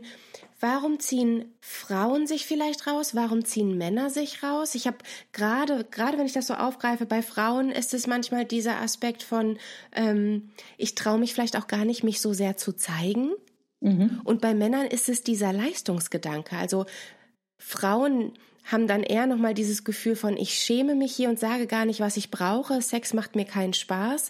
warum 0.61 0.99
ziehen 0.99 1.45
Frauen 1.59 2.27
sich 2.27 2.45
vielleicht 2.45 2.87
raus? 2.87 3.15
Warum 3.15 3.43
ziehen 3.43 3.77
Männer 3.77 4.09
sich 4.09 4.43
raus? 4.43 4.75
Ich 4.75 4.87
habe 4.87 4.97
gerade, 5.33 5.83
gerade 5.89 6.17
wenn 6.17 6.25
ich 6.25 6.33
das 6.33 6.47
so 6.47 6.53
aufgreife, 6.53 7.05
bei 7.05 7.21
Frauen 7.21 7.71
ist 7.71 7.93
es 7.93 8.07
manchmal 8.07 8.45
dieser 8.45 8.79
Aspekt 8.79 9.23
von, 9.23 9.57
ähm, 9.91 10.51
ich 10.77 10.95
traue 10.95 11.17
mich 11.17 11.33
vielleicht 11.33 11.57
auch 11.57 11.67
gar 11.67 11.83
nicht, 11.83 12.03
mich 12.03 12.21
so 12.21 12.33
sehr 12.33 12.55
zu 12.57 12.73
zeigen. 12.73 13.31
Mhm. 13.81 14.21
Und 14.23 14.41
bei 14.41 14.53
Männern 14.53 14.85
ist 14.85 15.09
es 15.09 15.23
dieser 15.23 15.51
Leistungsgedanke. 15.51 16.55
Also 16.55 16.85
Frauen 17.57 18.33
haben 18.63 18.87
dann 18.87 19.03
eher 19.03 19.25
nochmal 19.25 19.55
dieses 19.55 19.83
Gefühl 19.83 20.15
von, 20.15 20.37
ich 20.37 20.53
schäme 20.53 20.95
mich 20.95 21.15
hier 21.15 21.29
und 21.29 21.39
sage 21.39 21.65
gar 21.65 21.85
nicht, 21.85 21.99
was 21.99 22.17
ich 22.17 22.29
brauche. 22.29 22.81
Sex 22.81 23.13
macht 23.13 23.35
mir 23.35 23.45
keinen 23.45 23.73
Spaß. 23.73 24.29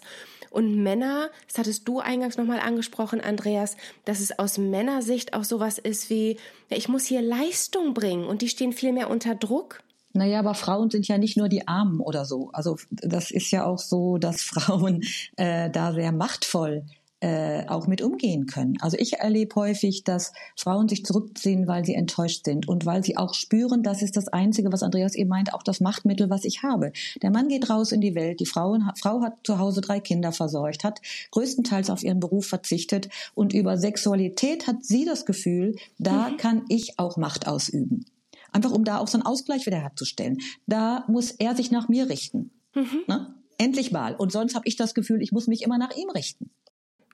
Und 0.52 0.82
Männer, 0.82 1.30
das 1.48 1.58
hattest 1.58 1.88
du 1.88 2.00
eingangs 2.00 2.36
nochmal 2.36 2.60
angesprochen, 2.60 3.20
Andreas, 3.20 3.76
dass 4.04 4.20
es 4.20 4.38
aus 4.38 4.58
Männersicht 4.58 5.34
auch 5.34 5.44
sowas 5.44 5.78
ist 5.78 6.10
wie, 6.10 6.36
ja, 6.68 6.76
ich 6.76 6.88
muss 6.88 7.06
hier 7.06 7.22
Leistung 7.22 7.94
bringen 7.94 8.26
und 8.26 8.42
die 8.42 8.48
stehen 8.48 8.72
viel 8.72 8.92
mehr 8.92 9.10
unter 9.10 9.34
Druck. 9.34 9.82
Naja, 10.14 10.40
aber 10.40 10.54
Frauen 10.54 10.90
sind 10.90 11.08
ja 11.08 11.16
nicht 11.16 11.38
nur 11.38 11.48
die 11.48 11.66
Armen 11.66 12.00
oder 12.00 12.26
so. 12.26 12.50
Also 12.52 12.76
das 12.90 13.30
ist 13.30 13.50
ja 13.50 13.64
auch 13.64 13.78
so, 13.78 14.18
dass 14.18 14.42
Frauen 14.42 15.02
äh, 15.36 15.70
da 15.70 15.92
sehr 15.92 16.12
machtvoll 16.12 16.84
äh, 17.22 17.68
auch 17.68 17.86
mit 17.86 18.02
umgehen 18.02 18.46
können. 18.46 18.76
Also 18.80 18.96
ich 18.98 19.14
erlebe 19.14 19.54
häufig, 19.54 20.02
dass 20.02 20.32
Frauen 20.56 20.88
sich 20.88 21.04
zurückziehen, 21.04 21.68
weil 21.68 21.84
sie 21.84 21.94
enttäuscht 21.94 22.44
sind 22.44 22.66
und 22.66 22.84
weil 22.84 23.04
sie 23.04 23.16
auch 23.16 23.34
spüren, 23.34 23.84
das 23.84 24.02
ist 24.02 24.16
das 24.16 24.26
Einzige, 24.26 24.72
was 24.72 24.82
Andreas 24.82 25.14
eben 25.14 25.30
meint, 25.30 25.54
auch 25.54 25.62
das 25.62 25.80
Machtmittel, 25.80 26.30
was 26.30 26.44
ich 26.44 26.64
habe. 26.64 26.92
Der 27.22 27.30
Mann 27.30 27.46
geht 27.46 27.70
raus 27.70 27.92
in 27.92 28.00
die 28.00 28.16
Welt, 28.16 28.40
die 28.40 28.46
Frau, 28.46 28.76
Frau 29.00 29.22
hat 29.22 29.34
zu 29.44 29.60
Hause 29.60 29.82
drei 29.82 30.00
Kinder 30.00 30.32
versorgt, 30.32 30.82
hat 30.82 31.00
größtenteils 31.30 31.90
auf 31.90 32.02
ihren 32.02 32.18
Beruf 32.18 32.46
verzichtet 32.46 33.08
und 33.34 33.54
über 33.54 33.78
Sexualität 33.78 34.66
hat 34.66 34.84
sie 34.84 35.04
das 35.04 35.24
Gefühl, 35.24 35.76
da 35.98 36.30
mhm. 36.30 36.36
kann 36.38 36.62
ich 36.68 36.98
auch 36.98 37.16
Macht 37.16 37.46
ausüben. 37.46 38.04
Einfach 38.50 38.72
um 38.72 38.84
da 38.84 38.98
auch 38.98 39.06
so 39.06 39.16
einen 39.16 39.26
Ausgleich 39.26 39.64
wiederherzustellen. 39.64 40.38
Da 40.66 41.04
muss 41.06 41.30
er 41.30 41.54
sich 41.54 41.70
nach 41.70 41.88
mir 41.88 42.10
richten. 42.10 42.50
Mhm. 42.74 43.02
Ne? 43.06 43.34
Endlich 43.58 43.92
mal. 43.92 44.16
Und 44.16 44.32
sonst 44.32 44.56
habe 44.56 44.66
ich 44.66 44.74
das 44.74 44.92
Gefühl, 44.92 45.22
ich 45.22 45.30
muss 45.30 45.46
mich 45.46 45.62
immer 45.62 45.78
nach 45.78 45.96
ihm 45.96 46.10
richten 46.10 46.50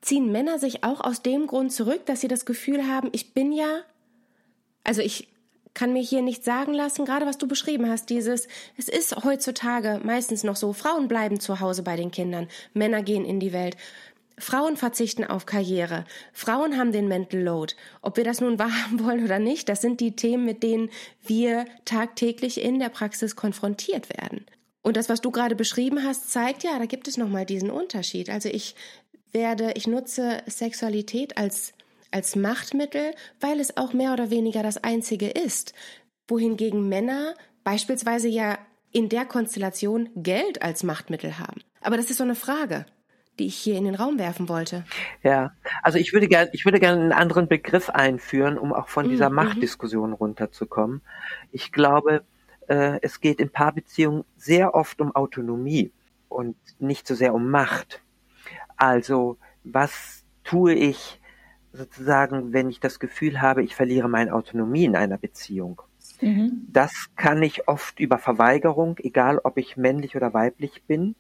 ziehen 0.00 0.30
Männer 0.32 0.58
sich 0.58 0.84
auch 0.84 1.00
aus 1.00 1.22
dem 1.22 1.46
Grund 1.46 1.72
zurück, 1.72 2.06
dass 2.06 2.20
sie 2.20 2.28
das 2.28 2.46
Gefühl 2.46 2.86
haben, 2.86 3.08
ich 3.12 3.34
bin 3.34 3.52
ja, 3.52 3.82
also 4.84 5.02
ich 5.02 5.28
kann 5.74 5.92
mir 5.92 6.02
hier 6.02 6.22
nicht 6.22 6.44
sagen 6.44 6.74
lassen, 6.74 7.04
gerade 7.04 7.26
was 7.26 7.38
du 7.38 7.46
beschrieben 7.46 7.88
hast, 7.88 8.10
dieses, 8.10 8.48
es 8.76 8.88
ist 8.88 9.24
heutzutage 9.24 10.00
meistens 10.02 10.42
noch 10.42 10.56
so, 10.56 10.72
Frauen 10.72 11.06
bleiben 11.08 11.40
zu 11.40 11.60
Hause 11.60 11.82
bei 11.82 11.96
den 11.96 12.10
Kindern, 12.10 12.48
Männer 12.74 13.02
gehen 13.02 13.24
in 13.24 13.38
die 13.38 13.52
Welt. 13.52 13.76
Frauen 14.38 14.76
verzichten 14.76 15.24
auf 15.24 15.46
Karriere. 15.46 16.04
Frauen 16.32 16.76
haben 16.76 16.92
den 16.92 17.08
Mental 17.08 17.40
Load. 17.40 17.74
Ob 18.02 18.16
wir 18.16 18.24
das 18.24 18.40
nun 18.40 18.58
wahrhaben 18.58 19.04
wollen 19.04 19.24
oder 19.24 19.38
nicht, 19.38 19.68
das 19.68 19.80
sind 19.80 20.00
die 20.00 20.16
Themen, 20.16 20.44
mit 20.44 20.62
denen 20.62 20.90
wir 21.24 21.64
tagtäglich 21.84 22.60
in 22.60 22.78
der 22.78 22.88
Praxis 22.88 23.36
konfrontiert 23.36 24.08
werden. 24.16 24.46
Und 24.82 24.96
das, 24.96 25.08
was 25.08 25.20
du 25.20 25.30
gerade 25.30 25.54
beschrieben 25.54 26.02
hast, 26.04 26.30
zeigt 26.30 26.62
ja, 26.62 26.78
da 26.78 26.86
gibt 26.86 27.08
es 27.08 27.16
nochmal 27.16 27.44
diesen 27.44 27.70
Unterschied. 27.70 28.30
Also 28.30 28.48
ich 28.48 28.74
werde, 29.32 29.72
ich 29.74 29.86
nutze 29.86 30.42
Sexualität 30.46 31.36
als, 31.36 31.72
als 32.10 32.36
Machtmittel, 32.36 33.12
weil 33.40 33.60
es 33.60 33.76
auch 33.76 33.92
mehr 33.92 34.12
oder 34.12 34.30
weniger 34.30 34.62
das 34.62 34.82
einzige 34.82 35.28
ist. 35.28 35.74
Wohingegen 36.26 36.88
Männer 36.88 37.34
beispielsweise 37.64 38.28
ja 38.28 38.58
in 38.92 39.08
der 39.08 39.24
Konstellation 39.26 40.08
Geld 40.16 40.62
als 40.62 40.82
Machtmittel 40.82 41.38
haben. 41.38 41.60
Aber 41.80 41.96
das 41.96 42.10
ist 42.10 42.18
so 42.18 42.24
eine 42.24 42.34
Frage, 42.34 42.86
die 43.38 43.46
ich 43.46 43.56
hier 43.56 43.76
in 43.76 43.84
den 43.84 43.94
Raum 43.94 44.18
werfen 44.18 44.48
wollte. 44.48 44.84
Ja, 45.22 45.52
also 45.82 45.98
ich 45.98 46.12
würde 46.12 46.28
gerne, 46.28 46.50
ich 46.52 46.64
würde 46.64 46.80
gerne 46.80 47.00
einen 47.00 47.12
anderen 47.12 47.48
Begriff 47.48 47.90
einführen, 47.90 48.58
um 48.58 48.72
auch 48.72 48.88
von 48.88 49.08
dieser 49.08 49.28
mhm. 49.28 49.36
Machtdiskussion 49.36 50.12
runterzukommen. 50.12 51.02
Ich 51.52 51.72
glaube, 51.72 52.24
äh, 52.68 52.98
es 53.02 53.20
geht 53.20 53.40
in 53.40 53.50
Paarbeziehungen 53.50 54.24
sehr 54.36 54.74
oft 54.74 55.00
um 55.00 55.14
Autonomie 55.14 55.92
und 56.28 56.56
nicht 56.78 57.06
so 57.06 57.14
sehr 57.14 57.34
um 57.34 57.50
Macht. 57.50 58.02
Also, 58.78 59.36
was 59.64 60.24
tue 60.44 60.72
ich 60.72 61.20
sozusagen, 61.72 62.52
wenn 62.52 62.70
ich 62.70 62.80
das 62.80 62.98
Gefühl 62.98 63.42
habe, 63.42 63.62
ich 63.62 63.74
verliere 63.74 64.08
meine 64.08 64.32
Autonomie 64.32 64.84
in 64.84 64.96
einer 64.96 65.18
Beziehung? 65.18 65.82
Mhm. 66.20 66.66
Das 66.68 67.10
kann 67.16 67.42
ich 67.42 67.68
oft 67.68 68.00
über 68.00 68.18
Verweigerung, 68.18 68.96
egal 68.98 69.40
ob 69.44 69.58
ich 69.58 69.76
männlich 69.76 70.16
oder 70.16 70.32
weiblich 70.32 70.82
bin, 70.84 71.14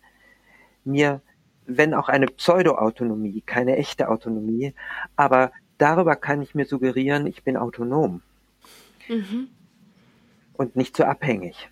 mir, 0.84 1.20
wenn 1.66 1.94
auch 1.94 2.08
eine 2.08 2.26
Pseudo-Autonomie, 2.26 3.42
keine 3.42 3.76
echte 3.76 4.08
Autonomie, 4.08 4.74
aber 5.16 5.52
darüber 5.76 6.16
kann 6.16 6.40
ich 6.40 6.54
mir 6.54 6.64
suggerieren, 6.64 7.26
ich 7.26 7.44
bin 7.44 7.56
autonom 7.56 8.22
mhm. 9.08 9.48
und 10.54 10.76
nicht 10.76 10.96
so 10.96 11.04
abhängig. 11.04 11.68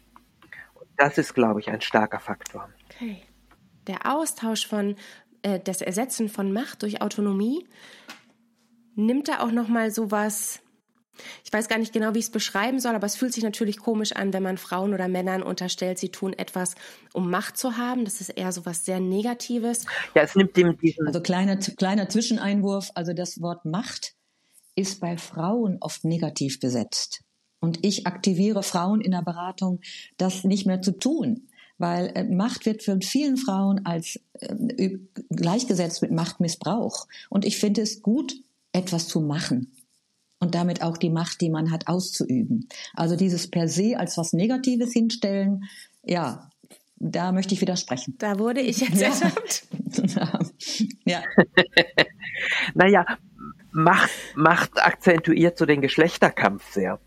Das 0.97 1.19
ist, 1.19 1.35
glaube 1.35 1.61
ich, 1.61 1.71
ein 1.71 1.81
starker 1.81 2.21
Faktor. 2.21 2.69
Okay. 2.91 3.23
Der 3.87 4.13
Austausch 4.13 4.67
von 4.67 4.97
äh, 5.47 5.61
das 5.63 5.81
Ersetzen 5.81 6.29
von 6.29 6.53
Macht 6.53 6.83
durch 6.83 7.01
Autonomie 7.03 7.67
nimmt 8.97 9.29
da 9.29 9.41
auch 9.41 9.53
noch 9.53 9.69
mal 9.69 9.91
sowas 9.91 10.61
ich 11.45 11.51
weiß 11.51 11.69
gar 11.69 11.79
nicht 11.79 11.95
genau, 11.95 12.13
wie 12.13 12.19
ich 12.19 12.27
es 12.27 12.31
beschreiben 12.31 12.79
soll, 12.79 12.95
aber 12.95 13.07
es 13.07 13.17
fühlt 13.17 13.33
sich 13.33 13.43
natürlich 13.43 13.79
komisch 13.79 14.13
an, 14.13 14.35
wenn 14.35 14.43
man 14.43 14.59
Frauen 14.59 14.93
oder 14.93 15.09
Männern 15.09 15.43
unterstellt, 15.43 15.99
sie 15.99 16.11
tun 16.11 16.35
etwas, 16.35 16.75
um 17.15 17.31
Macht 17.31 17.57
zu 17.57 17.79
haben. 17.79 18.05
Das 18.05 18.21
ist 18.21 18.29
eher 18.29 18.53
so 18.53 18.67
was 18.67 18.85
sehr 18.85 19.01
Negatives. 19.01 19.87
Ja, 20.15 20.21
es 20.21 20.35
nimmt 20.35 20.59
dem 20.59 20.77
diesen. 20.77 21.07
Also 21.07 21.23
kleiner, 21.23 21.57
kleiner 21.57 22.11
Zwischeneinwurf. 22.11 22.91
Also 22.95 23.15
das 23.15 23.41
Wort 23.41 23.65
Macht 23.65 24.13
ist 24.75 25.01
bei 25.01 25.17
Frauen 25.17 25.79
oft 25.81 26.05
negativ 26.05 26.61
besetzt. 26.61 27.23
Und 27.61 27.83
ich 27.83 28.07
aktiviere 28.07 28.63
Frauen 28.63 29.01
in 29.01 29.13
der 29.13 29.23
Beratung, 29.23 29.81
das 30.19 30.45
nicht 30.45 30.67
mehr 30.67 30.83
zu 30.83 30.93
tun 30.99 31.49
weil 31.79 32.13
äh, 32.15 32.25
Macht 32.25 32.67
wird 32.67 32.83
für 32.83 32.99
vielen 33.03 33.37
Frauen 33.37 33.85
als 33.85 34.21
äh, 34.41 34.99
gleichgesetzt 35.31 36.03
mit 36.03 36.11
Machtmissbrauch. 36.11 37.07
Und 37.29 37.45
ich 37.45 37.59
finde 37.59 37.83
es 37.83 38.03
gut, 38.03 38.35
etwas 38.73 39.09
zu 39.09 39.21
machen 39.21 39.73
und 40.39 40.55
damit 40.55 40.83
auch 40.83 40.97
die 40.97 41.11
Macht, 41.11 41.41
die 41.41 41.51
man 41.51 41.71
hat, 41.71 41.89
auszuüben. 41.89 42.69
Also 42.95 43.17
dieses 43.17 43.51
per 43.51 43.69
se 43.69 43.99
als 43.99 44.17
was 44.19 44.33
Negatives 44.33 44.93
hinstellen, 44.93 45.65
ja, 46.05 46.51
da 46.99 47.33
möchte 47.33 47.55
ich 47.55 47.61
widersprechen. 47.61 48.17
Da 48.19 48.39
wurde 48.39 48.61
ich 48.61 48.81
jetzt 48.81 49.01
ja. 49.01 49.09
ertappt. 49.09 49.67
ja. 51.05 51.23
naja, 52.75 53.05
Macht, 53.73 54.11
Macht 54.35 54.83
akzentuiert 54.83 55.59
so 55.59 55.67
den 55.67 55.81
Geschlechterkampf 55.81 56.73
sehr. 56.73 56.99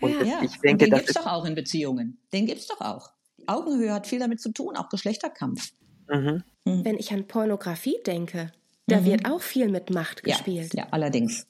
Und 0.00 0.12
ja, 0.12 0.40
das, 0.40 0.52
ich 0.52 0.60
denke, 0.60 0.70
und 0.70 0.80
den 0.80 0.90
das 0.90 1.00
gibt's 1.00 1.14
doch 1.14 1.26
auch 1.26 1.44
in 1.44 1.54
Beziehungen. 1.54 2.18
Den 2.32 2.46
gibt's 2.46 2.66
doch 2.66 2.80
auch. 2.80 3.10
Augenhöhe 3.48 3.92
hat 3.92 4.06
viel 4.06 4.18
damit 4.18 4.40
zu 4.40 4.52
tun, 4.52 4.76
auch 4.76 4.88
Geschlechterkampf. 4.88 5.72
Mhm. 6.08 6.42
Mhm. 6.64 6.84
Wenn 6.84 6.98
ich 6.98 7.12
an 7.12 7.26
Pornografie 7.26 7.98
denke, 8.06 8.52
da 8.86 9.00
mhm. 9.00 9.04
wird 9.04 9.30
auch 9.30 9.42
viel 9.42 9.68
mit 9.68 9.90
Macht 9.90 10.22
gespielt. 10.22 10.74
Ja, 10.74 10.84
ja, 10.84 10.88
allerdings. 10.90 11.46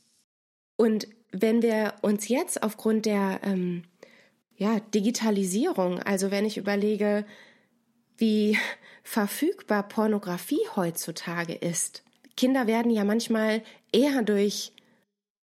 Und 0.76 1.08
wenn 1.32 1.62
wir 1.62 1.94
uns 2.02 2.28
jetzt 2.28 2.62
aufgrund 2.62 3.06
der 3.06 3.40
ähm, 3.42 3.84
ja, 4.56 4.80
Digitalisierung, 4.94 6.00
also 6.02 6.30
wenn 6.30 6.44
ich 6.44 6.56
überlege, 6.56 7.24
wie 8.16 8.58
verfügbar 9.02 9.88
Pornografie 9.88 10.61
heutzutage 10.76 11.54
ist. 11.54 12.02
Kinder 12.37 12.66
werden 12.66 12.90
ja 12.90 13.04
manchmal 13.04 13.62
eher 13.90 14.22
durch 14.22 14.72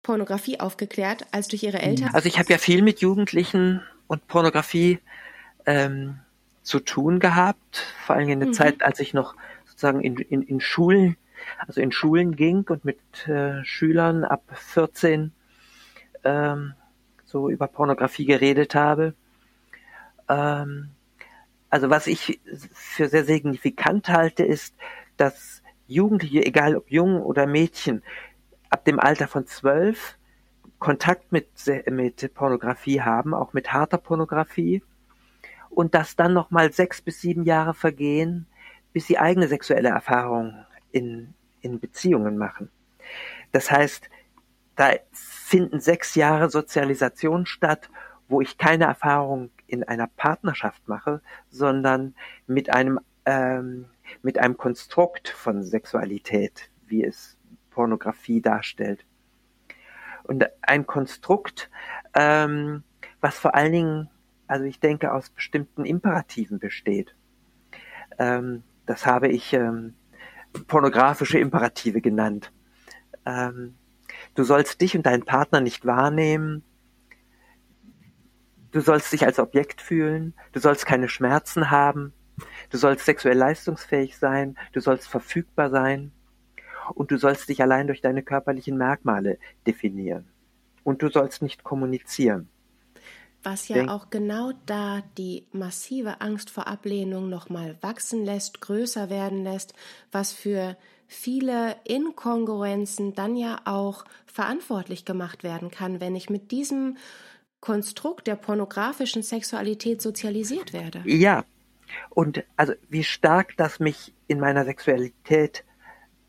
Pornografie 0.03 0.61
aufgeklärt 0.61 1.26
als 1.33 1.48
durch 1.48 1.62
ihre 1.64 1.83
Eltern. 1.83 2.11
Also 2.14 2.29
ich 2.29 2.38
habe 2.38 2.50
ja 2.53 2.59
viel 2.59 2.81
mit 2.81 3.00
Jugendlichen 3.00 3.83
und 4.07 4.26
Pornografie 4.29 4.98
ähm, 5.66 6.20
zu 6.62 6.81
tun 6.81 7.18
gehabt, 7.18 7.77
vor 8.05 8.16
allem 8.16 8.29
in 8.29 8.40
der 8.40 8.49
mhm. 8.49 8.55
Zeit, 8.55 8.83
als 8.83 9.01
ich 9.01 9.14
noch 9.14 9.35
sozusagen 9.64 10.01
in, 10.01 10.16
in, 10.16 10.42
in 10.42 10.61
Schulen, 10.61 11.16
also 11.66 11.81
in 11.81 11.92
Schulen 11.92 12.37
ging 12.37 12.64
und 12.68 12.85
mit 12.85 12.99
äh, 13.29 13.64
Schülern 13.64 14.25
ab 14.25 14.42
14 14.53 15.33
ähm, 16.25 16.75
so 17.25 17.49
über 17.49 17.66
Pornografie 17.66 18.27
geredet 18.27 18.75
habe. 18.75 19.14
Ähm, 20.29 20.90
also 21.70 21.88
was 21.88 22.07
ich 22.07 22.40
für 22.73 23.09
sehr 23.09 23.25
signifikant 23.25 24.09
halte, 24.09 24.44
ist, 24.44 24.75
dass 25.16 25.62
Jugendliche, 25.87 26.44
egal 26.44 26.77
ob 26.77 26.90
jung 26.90 27.23
oder 27.23 27.46
Mädchen, 27.46 28.03
ab 28.68 28.85
dem 28.85 29.01
Alter 29.01 29.29
von 29.29 29.46
zwölf 29.46 30.16
Kontakt 30.79 31.33
mit, 31.33 31.49
mit 31.90 32.35
Pornografie 32.35 33.01
haben, 33.03 33.35
auch 33.35 33.53
mit 33.53 33.73
harter 33.73 33.99
Pornografie 33.99 34.83
und 35.70 35.94
dass 35.94 36.16
dann 36.16 36.35
nochmal 36.35 36.72
sechs 36.72 37.00
bis 37.00 37.20
sieben 37.20 37.44
Jahre 37.44 37.74
vergehen, 37.74 38.46
bis 38.92 39.06
sie 39.06 39.18
eigene 39.18 39.48
sexuelle 39.48 39.88
Erfahrungen 39.88 40.66
in, 40.92 41.35
in 41.62 41.80
Beziehungen 41.80 42.37
machen. 42.37 42.70
Das 43.52 43.70
heißt, 43.70 44.11
da 44.76 44.92
finden 45.12 45.80
sechs 45.80 46.14
Jahre 46.14 46.50
Sozialisation 46.50 47.46
statt, 47.46 47.90
wo 48.28 48.40
ich 48.40 48.59
keine 48.59 48.85
Erfahrung 48.85 49.50
in 49.66 49.85
einer 49.85 50.06
Partnerschaft 50.06 50.87
mache, 50.88 51.20
sondern 51.50 52.14
mit 52.46 52.70
einem 52.72 53.00
ähm, 53.26 53.87
mit 54.22 54.38
einem 54.38 54.56
Konstrukt 54.56 55.28
von 55.28 55.62
Sexualität, 55.62 56.70
wie 56.87 57.04
es 57.04 57.38
Pornografie 57.70 58.40
darstellt. 58.40 59.04
Und 60.25 60.46
ein 60.62 60.87
Konstrukt, 60.87 61.71
ähm, 62.14 62.83
was 63.21 63.38
vor 63.38 63.54
allen 63.54 63.73
Dingen 63.73 64.10
also 64.51 64.65
ich 64.65 64.81
denke, 64.81 65.13
aus 65.13 65.31
bestimmten 65.31 65.85
Imperativen 65.85 66.59
besteht. 66.59 67.15
Ähm, 68.19 68.65
das 68.85 69.07
habe 69.07 69.29
ich 69.29 69.53
ähm, 69.53 69.94
pornografische 70.67 71.38
Imperative 71.38 72.01
genannt. 72.01 72.53
Ähm, 73.25 73.77
du 74.35 74.42
sollst 74.42 74.81
dich 74.81 74.96
und 74.96 75.07
deinen 75.07 75.25
Partner 75.25 75.61
nicht 75.61 75.87
wahrnehmen. 75.87 76.65
Du 78.73 78.81
sollst 78.81 79.13
dich 79.13 79.25
als 79.25 79.38
Objekt 79.38 79.81
fühlen. 79.81 80.35
Du 80.51 80.59
sollst 80.59 80.85
keine 80.85 81.09
Schmerzen 81.09 81.71
haben. 81.71 82.13
Du 82.71 82.77
sollst 82.77 83.05
sexuell 83.07 83.38
leistungsfähig 83.38 84.19
sein. 84.19 84.57
Du 84.73 84.81
sollst 84.81 85.07
verfügbar 85.07 85.71
sein. 85.71 86.11
Und 86.94 87.13
du 87.13 87.19
sollst 87.19 87.48
dich 87.48 87.63
allein 87.63 87.87
durch 87.87 88.01
deine 88.01 88.25
körperlichen 88.25 88.77
Merkmale 88.77 89.38
definieren. 89.65 90.27
Und 90.83 91.03
du 91.03 91.09
sollst 91.09 91.40
nicht 91.40 91.63
kommunizieren. 91.63 92.48
Was 93.43 93.69
ja 93.69 93.88
auch 93.88 94.11
genau 94.11 94.53
da 94.67 95.03
die 95.17 95.47
massive 95.53 96.21
Angst 96.21 96.51
vor 96.51 96.67
Ablehnung 96.67 97.29
nochmal 97.29 97.77
wachsen 97.81 98.25
lässt, 98.25 98.61
größer 98.61 99.09
werden 99.09 99.45
lässt, 99.45 99.75
was 100.13 100.33
für 100.33 100.77
viele 101.07 101.77
Inkongruenzen 101.85 103.15
dann 103.15 103.37
ja 103.37 103.61
auch 103.65 104.05
verantwortlich 104.27 105.05
gemacht 105.05 105.43
werden 105.43 105.71
kann, 105.71 106.01
wenn 106.01 106.15
ich 106.15 106.31
mit 106.31 106.51
diesem 106.51 106.97
Konstrukt 107.61 108.27
der 108.27 108.37
pornografischen 108.37 109.23
Sexualität 109.23 110.01
sozialisiert 110.01 110.73
werde. 110.73 111.03
Ja, 111.05 111.45
und 112.11 112.45
also 112.57 112.75
wie 112.88 113.05
stark 113.05 113.57
das 113.57 113.81
mich 113.81 114.15
in 114.29 114.38
meiner 114.38 114.65
Sexualität 114.65 115.65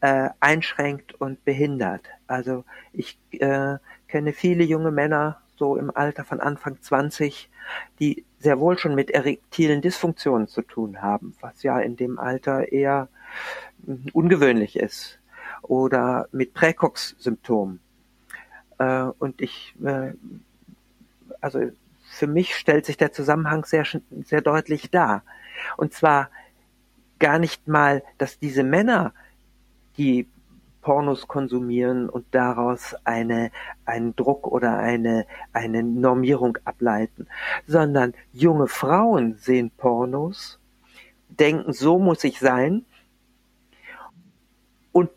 äh, 0.02 0.30
einschränkt 0.40 1.14
und 1.14 1.46
behindert. 1.46 2.06
Also 2.28 2.66
ich 2.92 3.20
äh, 3.32 3.78
kenne 4.08 4.34
viele 4.34 4.64
junge 4.64 4.92
Männer, 4.92 5.41
so 5.62 5.76
im 5.76 5.96
Alter 5.96 6.26
von 6.26 6.40
Anfang 6.40 6.82
20, 6.82 7.48
die 8.00 8.26
sehr 8.40 8.60
wohl 8.60 8.80
schon 8.80 8.96
mit 8.96 9.12
erektilen 9.12 9.84
Dysfunktionen 9.84 10.48
zu 10.48 10.64
tun 10.64 11.04
haben, 11.04 11.36
was 11.40 11.62
ja 11.62 11.80
in 11.80 11.96
dem 11.96 12.18
Alter 12.18 12.72
eher 12.72 13.10
hm, 13.86 14.08
ungewöhnlich 14.12 14.76
ist. 14.76 15.20
Oder 15.62 16.28
mit 16.32 16.56
Präcox-Symptomen. 16.56 17.80
Äh, 18.80 19.04
und 19.20 19.40
ich, 19.40 19.76
äh, 19.84 20.14
also 21.42 21.70
für 22.10 22.28
mich 22.28 22.56
stellt 22.56 22.88
sich 22.88 22.98
der 22.98 23.12
Zusammenhang 23.12 23.64
sehr, 23.64 23.86
sehr 24.24 24.42
deutlich 24.42 24.90
dar. 24.90 25.24
Und 25.78 25.94
zwar 25.94 26.32
gar 27.20 27.38
nicht 27.38 27.68
mal, 27.68 28.02
dass 28.18 28.40
diese 28.40 28.64
Männer, 28.64 29.14
die 30.00 30.28
Pornos 30.82 31.28
konsumieren 31.28 32.10
und 32.10 32.26
daraus 32.32 32.96
eine, 33.04 33.52
einen 33.86 34.16
Druck 34.16 34.48
oder 34.48 34.78
eine, 34.78 35.26
eine 35.54 35.84
Normierung 35.84 36.58
ableiten, 36.66 37.28
sondern 37.68 38.14
junge 38.34 38.68
Frauen 38.68 39.36
sehen 39.36 39.72
Pornos, 39.72 40.60
denken, 41.30 41.72
so 41.74 42.00
muss 42.00 42.24
ich 42.24 42.40
sein 42.40 42.86
und 44.92 45.10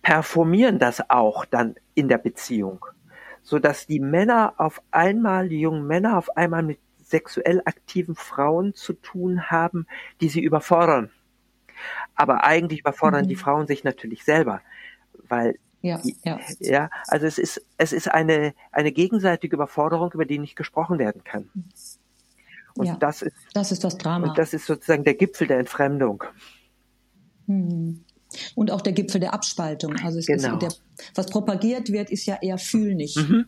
performieren 0.00 0.78
das 0.78 1.10
auch 1.10 1.44
dann 1.44 1.74
in 1.94 2.08
der 2.08 2.18
Beziehung, 2.18 2.86
so 3.42 3.58
dass 3.58 3.86
die 3.86 4.00
Männer 4.00 4.54
auf 4.58 4.80
einmal, 4.90 5.48
die 5.48 5.60
jungen 5.60 5.86
Männer 5.86 6.16
auf 6.16 6.36
einmal 6.36 6.62
mit 6.62 6.78
sexuell 7.02 7.60
aktiven 7.64 8.14
Frauen 8.14 8.74
zu 8.74 8.94
tun 8.94 9.50
haben, 9.50 9.86
die 10.20 10.28
sie 10.28 10.40
überfordern 10.40 11.10
aber 12.14 12.44
eigentlich 12.44 12.80
überfordern 12.80 13.24
mhm. 13.24 13.28
die 13.28 13.36
Frauen 13.36 13.66
sich 13.66 13.84
natürlich 13.84 14.24
selber, 14.24 14.60
weil 15.28 15.58
ja, 15.82 16.00
ja. 16.24 16.38
ja, 16.60 16.90
also 17.08 17.26
es 17.26 17.38
ist, 17.38 17.60
es 17.76 17.92
ist 17.92 18.08
eine, 18.08 18.54
eine 18.70 18.92
gegenseitige 18.92 19.56
Überforderung, 19.56 20.12
über 20.12 20.24
die 20.24 20.38
nicht 20.38 20.54
gesprochen 20.54 20.98
werden 20.98 21.24
kann. 21.24 21.50
Und 22.74 22.86
ja, 22.86 22.96
das 22.96 23.22
ist, 23.22 23.34
das 23.52 23.72
ist 23.72 23.82
das 23.82 23.98
Drama. 23.98 24.28
Und 24.28 24.38
das 24.38 24.54
ist 24.54 24.66
sozusagen 24.66 25.02
der 25.02 25.14
Gipfel 25.14 25.48
der 25.48 25.58
Entfremdung. 25.58 26.22
Mhm. 27.46 28.04
Und 28.54 28.70
auch 28.70 28.80
der 28.80 28.92
Gipfel 28.92 29.20
der 29.20 29.34
Abspaltung. 29.34 29.96
Also 30.04 30.20
genau. 30.24 30.54
ist 30.54 30.62
der, 30.62 30.72
was 31.14 31.26
propagiert 31.26 31.90
wird, 31.90 32.10
ist 32.10 32.26
ja 32.26 32.38
eher 32.40 32.58
fühl 32.58 32.94
nicht. 32.94 33.16
Mhm. 33.16 33.46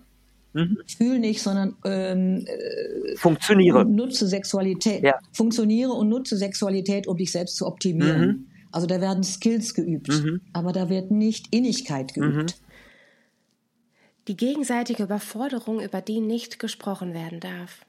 Mhm. 0.55 0.79
Fühl 0.87 1.19
nicht, 1.19 1.43
sondern 1.43 1.77
ähm, 1.85 2.47
äh, 2.47 3.17
funktioniere. 3.17 3.85
Nutze 3.85 4.27
Sexualität. 4.27 5.03
Ja. 5.03 5.19
Funktioniere 5.33 5.93
und 5.93 6.09
nutze 6.09 6.37
Sexualität, 6.37 7.07
um 7.07 7.17
dich 7.17 7.33
selbst 7.33 7.57
zu 7.57 7.67
optimieren. 7.67 8.27
Mhm. 8.27 8.47
Also 8.73 8.87
da 8.87 9.01
werden 9.01 9.23
Skills 9.23 9.75
geübt, 9.75 10.09
mhm. 10.09 10.41
aber 10.53 10.73
da 10.73 10.89
wird 10.89 11.11
nicht 11.11 11.55
Innigkeit 11.55 12.15
geübt. 12.15 12.37
Mhm. 12.37 12.65
Die 14.27 14.37
gegenseitige 14.37 15.03
Überforderung, 15.03 15.81
über 15.81 16.01
die 16.01 16.21
nicht 16.21 16.59
gesprochen 16.59 17.13
werden 17.13 17.41
darf. 17.41 17.85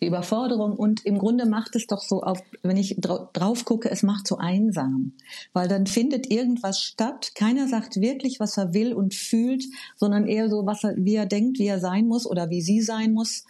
Die 0.00 0.06
Überforderung 0.06 0.76
und 0.76 1.04
im 1.04 1.18
Grunde 1.18 1.46
macht 1.46 1.76
es 1.76 1.86
doch 1.86 2.02
so, 2.02 2.22
auf, 2.22 2.42
wenn 2.62 2.78
ich 2.78 2.96
drauf 3.00 3.64
gucke, 3.64 3.90
es 3.90 4.02
macht 4.02 4.26
so 4.26 4.38
einsam, 4.38 5.12
weil 5.52 5.68
dann 5.68 5.86
findet 5.86 6.30
irgendwas 6.30 6.80
statt. 6.80 7.32
Keiner 7.34 7.68
sagt 7.68 8.00
wirklich, 8.00 8.40
was 8.40 8.56
er 8.56 8.72
will 8.72 8.94
und 8.94 9.14
fühlt, 9.14 9.64
sondern 9.96 10.26
eher 10.26 10.48
so, 10.48 10.64
was 10.64 10.84
er, 10.84 10.94
wie 10.96 11.16
er 11.16 11.26
denkt, 11.26 11.58
wie 11.58 11.66
er 11.66 11.80
sein 11.80 12.06
muss 12.06 12.26
oder 12.26 12.48
wie 12.48 12.62
sie 12.62 12.80
sein 12.80 13.12
muss. 13.12 13.44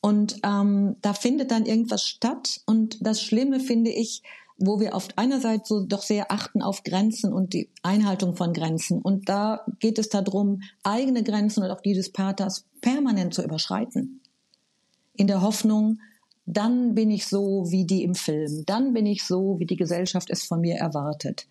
Und 0.00 0.40
ähm, 0.44 0.96
da 1.00 1.14
findet 1.14 1.50
dann 1.50 1.64
irgendwas 1.64 2.02
statt. 2.02 2.60
Und 2.66 2.98
das 3.00 3.22
Schlimme 3.22 3.60
finde 3.60 3.90
ich, 3.90 4.22
wo 4.58 4.78
wir 4.80 4.94
auf 4.94 5.08
einer 5.16 5.40
Seite 5.40 5.62
so 5.64 5.84
doch 5.84 6.02
sehr 6.02 6.30
achten 6.30 6.62
auf 6.62 6.82
Grenzen 6.82 7.32
und 7.32 7.54
die 7.54 7.68
Einhaltung 7.82 8.36
von 8.36 8.52
Grenzen. 8.52 9.00
Und 9.00 9.28
da 9.28 9.64
geht 9.80 9.98
es 9.98 10.08
darum, 10.08 10.62
eigene 10.82 11.22
Grenzen 11.22 11.62
und 11.62 11.70
auch 11.70 11.80
die 11.80 11.94
des 11.94 12.12
Paters 12.12 12.64
permanent 12.80 13.34
zu 13.34 13.42
überschreiten. 13.42 14.20
In 15.16 15.26
der 15.26 15.42
Hoffnung, 15.42 16.00
dann 16.46 16.94
bin 16.94 17.10
ich 17.10 17.26
so 17.26 17.70
wie 17.70 17.84
die 17.84 18.02
im 18.02 18.14
Film, 18.14 18.64
dann 18.66 18.92
bin 18.92 19.06
ich 19.06 19.24
so, 19.24 19.58
wie 19.58 19.66
die 19.66 19.76
Gesellschaft 19.76 20.30
es 20.30 20.44
von 20.44 20.60
mir 20.60 20.76
erwartet. 20.76 21.46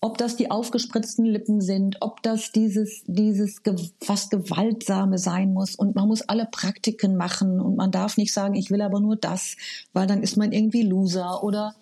Ob 0.00 0.18
das 0.18 0.36
die 0.36 0.50
aufgespritzten 0.50 1.24
Lippen 1.24 1.60
sind, 1.60 1.98
ob 2.00 2.22
das 2.22 2.50
dieses, 2.50 3.04
dieses 3.06 3.62
fast 4.00 4.30
Gewaltsame 4.30 5.18
sein 5.18 5.52
muss 5.52 5.76
und 5.76 5.94
man 5.94 6.08
muss 6.08 6.22
alle 6.22 6.46
Praktiken 6.50 7.16
machen 7.16 7.60
und 7.60 7.76
man 7.76 7.92
darf 7.92 8.16
nicht 8.16 8.32
sagen, 8.32 8.54
ich 8.54 8.70
will 8.70 8.82
aber 8.82 8.98
nur 8.98 9.14
das, 9.14 9.56
weil 9.92 10.08
dann 10.08 10.22
ist 10.22 10.36
man 10.36 10.50
irgendwie 10.50 10.82
Loser 10.82 11.44
oder 11.44 11.76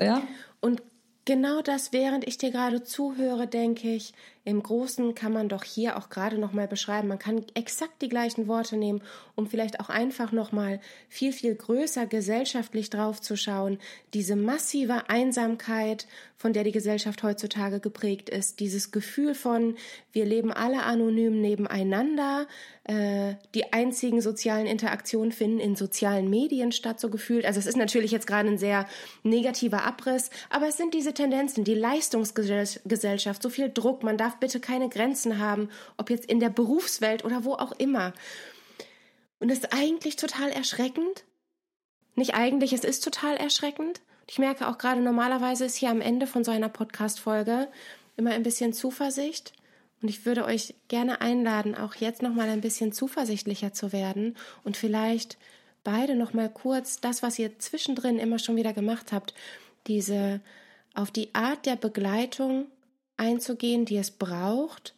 ja. 0.00 0.22
Und 0.60 0.82
genau 1.24 1.60
das, 1.60 1.92
während 1.92 2.26
ich 2.26 2.38
dir 2.38 2.50
gerade 2.50 2.82
zuhöre, 2.82 3.46
denke 3.46 3.92
ich, 3.92 4.14
im 4.48 4.62
Großen 4.62 5.14
kann 5.14 5.32
man 5.32 5.48
doch 5.48 5.62
hier 5.62 5.96
auch 5.96 6.08
gerade 6.08 6.38
noch 6.38 6.52
mal 6.52 6.66
beschreiben. 6.66 7.08
Man 7.08 7.18
kann 7.18 7.44
exakt 7.54 8.00
die 8.02 8.08
gleichen 8.08 8.48
Worte 8.48 8.76
nehmen, 8.76 9.02
um 9.34 9.46
vielleicht 9.46 9.78
auch 9.80 9.90
einfach 9.90 10.32
noch 10.32 10.52
mal 10.52 10.80
viel 11.08 11.32
viel 11.32 11.54
größer 11.54 12.06
gesellschaftlich 12.06 12.90
drauf 12.90 13.20
zu 13.20 13.36
schauen. 13.36 13.78
Diese 14.14 14.36
massive 14.36 15.10
Einsamkeit, 15.10 16.06
von 16.36 16.52
der 16.52 16.64
die 16.64 16.72
Gesellschaft 16.72 17.22
heutzutage 17.22 17.80
geprägt 17.80 18.30
ist, 18.30 18.60
dieses 18.60 18.90
Gefühl 18.90 19.34
von 19.34 19.76
wir 20.12 20.24
leben 20.24 20.52
alle 20.52 20.82
anonym 20.82 21.40
nebeneinander, 21.40 22.46
äh, 22.84 23.34
die 23.54 23.72
einzigen 23.72 24.20
sozialen 24.20 24.66
Interaktionen 24.66 25.30
finden 25.30 25.60
in 25.60 25.76
sozialen 25.76 26.30
Medien 26.30 26.72
statt, 26.72 26.98
so 26.98 27.10
gefühlt. 27.10 27.44
Also 27.44 27.60
es 27.60 27.66
ist 27.66 27.76
natürlich 27.76 28.12
jetzt 28.12 28.26
gerade 28.26 28.48
ein 28.48 28.58
sehr 28.58 28.86
negativer 29.22 29.84
Abriss, 29.84 30.30
aber 30.48 30.68
es 30.68 30.76
sind 30.76 30.94
diese 30.94 31.12
Tendenzen, 31.12 31.64
die 31.64 31.74
Leistungsgesellschaft, 31.74 33.42
so 33.42 33.50
viel 33.50 33.68
Druck, 33.68 34.02
man 34.02 34.16
darf 34.16 34.37
bitte 34.40 34.60
keine 34.60 34.88
Grenzen 34.88 35.38
haben, 35.38 35.70
ob 35.96 36.10
jetzt 36.10 36.26
in 36.26 36.40
der 36.40 36.50
Berufswelt 36.50 37.24
oder 37.24 37.44
wo 37.44 37.54
auch 37.54 37.72
immer. 37.72 38.12
Und 39.40 39.50
es 39.50 39.58
ist 39.58 39.72
eigentlich 39.72 40.16
total 40.16 40.50
erschreckend. 40.50 41.24
Nicht 42.14 42.34
eigentlich, 42.34 42.72
es 42.72 42.84
ist 42.84 43.04
total 43.04 43.36
erschreckend. 43.36 44.00
Ich 44.26 44.38
merke 44.38 44.68
auch 44.68 44.78
gerade, 44.78 45.00
normalerweise 45.00 45.64
ist 45.64 45.76
hier 45.76 45.90
am 45.90 46.00
Ende 46.00 46.26
von 46.26 46.44
so 46.44 46.50
einer 46.50 46.68
Podcast-Folge 46.68 47.68
immer 48.16 48.32
ein 48.32 48.42
bisschen 48.42 48.72
Zuversicht. 48.72 49.52
Und 50.02 50.08
ich 50.08 50.26
würde 50.26 50.44
euch 50.44 50.74
gerne 50.88 51.20
einladen, 51.20 51.74
auch 51.74 51.94
jetzt 51.94 52.22
nochmal 52.22 52.48
ein 52.48 52.60
bisschen 52.60 52.92
zuversichtlicher 52.92 53.72
zu 53.72 53.92
werden 53.92 54.36
und 54.62 54.76
vielleicht 54.76 55.38
beide 55.82 56.14
nochmal 56.14 56.50
kurz 56.50 57.00
das, 57.00 57.22
was 57.22 57.38
ihr 57.38 57.58
zwischendrin 57.58 58.18
immer 58.18 58.38
schon 58.38 58.56
wieder 58.56 58.72
gemacht 58.72 59.12
habt, 59.12 59.34
diese 59.86 60.40
auf 60.94 61.10
die 61.10 61.34
Art 61.34 61.66
der 61.66 61.76
Begleitung 61.76 62.66
einzugehen, 63.18 63.84
die 63.84 63.98
es 63.98 64.10
braucht 64.10 64.94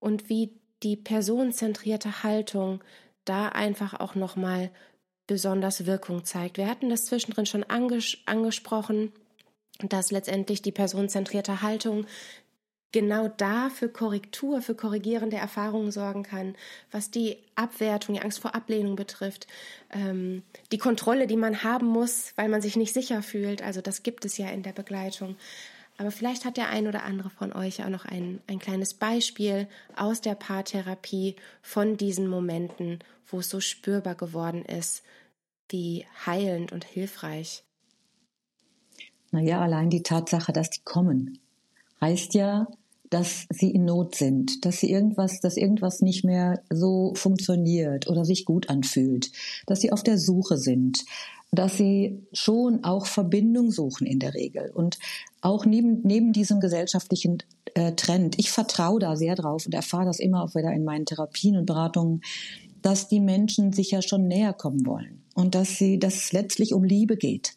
und 0.00 0.28
wie 0.28 0.50
die 0.82 0.96
personenzentrierte 0.96 2.22
Haltung 2.22 2.82
da 3.24 3.48
einfach 3.48 4.00
auch 4.00 4.14
nochmal 4.14 4.70
besonders 5.26 5.86
Wirkung 5.86 6.24
zeigt. 6.24 6.58
Wir 6.58 6.68
hatten 6.68 6.90
das 6.90 7.06
zwischendrin 7.06 7.46
schon 7.46 7.64
anges 7.64 8.18
angesprochen, 8.26 9.12
dass 9.80 10.10
letztendlich 10.10 10.62
die 10.62 10.72
personenzentrierte 10.72 11.62
Haltung 11.62 12.06
genau 12.92 13.26
da 13.26 13.70
für 13.70 13.88
Korrektur, 13.88 14.62
für 14.62 14.76
korrigierende 14.76 15.36
Erfahrungen 15.36 15.90
sorgen 15.90 16.22
kann, 16.22 16.54
was 16.92 17.10
die 17.10 17.38
Abwertung, 17.56 18.14
die 18.14 18.20
Angst 18.20 18.38
vor 18.38 18.54
Ablehnung 18.54 18.94
betrifft, 18.94 19.48
ähm, 19.90 20.44
die 20.70 20.78
Kontrolle, 20.78 21.26
die 21.26 21.36
man 21.36 21.64
haben 21.64 21.86
muss, 21.86 22.32
weil 22.36 22.48
man 22.48 22.62
sich 22.62 22.76
nicht 22.76 22.94
sicher 22.94 23.20
fühlt. 23.22 23.62
Also 23.62 23.80
das 23.80 24.04
gibt 24.04 24.24
es 24.24 24.38
ja 24.38 24.48
in 24.48 24.62
der 24.62 24.72
Begleitung. 24.72 25.34
Aber 25.96 26.10
vielleicht 26.10 26.44
hat 26.44 26.56
der 26.56 26.70
ein 26.70 26.88
oder 26.88 27.04
andere 27.04 27.30
von 27.30 27.52
euch 27.52 27.84
auch 27.84 27.88
noch 27.88 28.04
ein, 28.04 28.40
ein 28.48 28.58
kleines 28.58 28.94
Beispiel 28.94 29.68
aus 29.96 30.20
der 30.20 30.34
Paartherapie 30.34 31.36
von 31.62 31.96
diesen 31.96 32.26
Momenten, 32.26 32.98
wo 33.26 33.38
es 33.38 33.48
so 33.48 33.60
spürbar 33.60 34.16
geworden 34.16 34.64
ist, 34.64 35.04
wie 35.68 36.04
heilend 36.26 36.72
und 36.72 36.84
hilfreich. 36.84 37.62
Naja, 39.30 39.60
allein 39.60 39.90
die 39.90 40.02
Tatsache, 40.02 40.52
dass 40.52 40.70
die 40.70 40.82
kommen, 40.82 41.38
heißt 42.00 42.34
ja, 42.34 42.66
dass 43.14 43.46
sie 43.48 43.70
in 43.70 43.84
Not 43.84 44.16
sind, 44.16 44.64
dass 44.64 44.80
sie 44.80 44.90
irgendwas, 44.90 45.38
dass 45.38 45.56
irgendwas 45.56 46.00
nicht 46.00 46.24
mehr 46.24 46.64
so 46.68 47.12
funktioniert 47.14 48.08
oder 48.08 48.24
sich 48.24 48.44
gut 48.44 48.68
anfühlt, 48.68 49.30
dass 49.68 49.80
sie 49.80 49.92
auf 49.92 50.02
der 50.02 50.18
Suche 50.18 50.58
sind, 50.58 51.04
dass 51.52 51.76
sie 51.76 52.26
schon 52.32 52.82
auch 52.82 53.06
Verbindung 53.06 53.70
suchen 53.70 54.04
in 54.04 54.18
der 54.18 54.34
Regel 54.34 54.68
und 54.74 54.98
auch 55.42 55.64
neben, 55.64 56.00
neben 56.02 56.32
diesem 56.32 56.58
gesellschaftlichen 56.58 57.38
äh, 57.74 57.92
Trend. 57.92 58.36
Ich 58.40 58.50
vertraue 58.50 58.98
da 58.98 59.14
sehr 59.14 59.36
drauf 59.36 59.64
und 59.64 59.74
erfahre 59.76 60.06
das 60.06 60.18
immer 60.18 60.42
auch 60.42 60.56
wieder 60.56 60.72
in 60.72 60.82
meinen 60.82 61.06
Therapien 61.06 61.56
und 61.56 61.66
Beratungen, 61.66 62.20
dass 62.82 63.06
die 63.06 63.20
Menschen 63.20 63.72
sich 63.72 63.92
ja 63.92 64.02
schon 64.02 64.26
näher 64.26 64.54
kommen 64.54 64.84
wollen 64.86 65.22
und 65.36 65.54
dass 65.54 65.78
sie, 65.78 66.00
dass 66.00 66.16
es 66.16 66.32
letztlich 66.32 66.74
um 66.74 66.82
Liebe 66.82 67.16
geht 67.16 67.54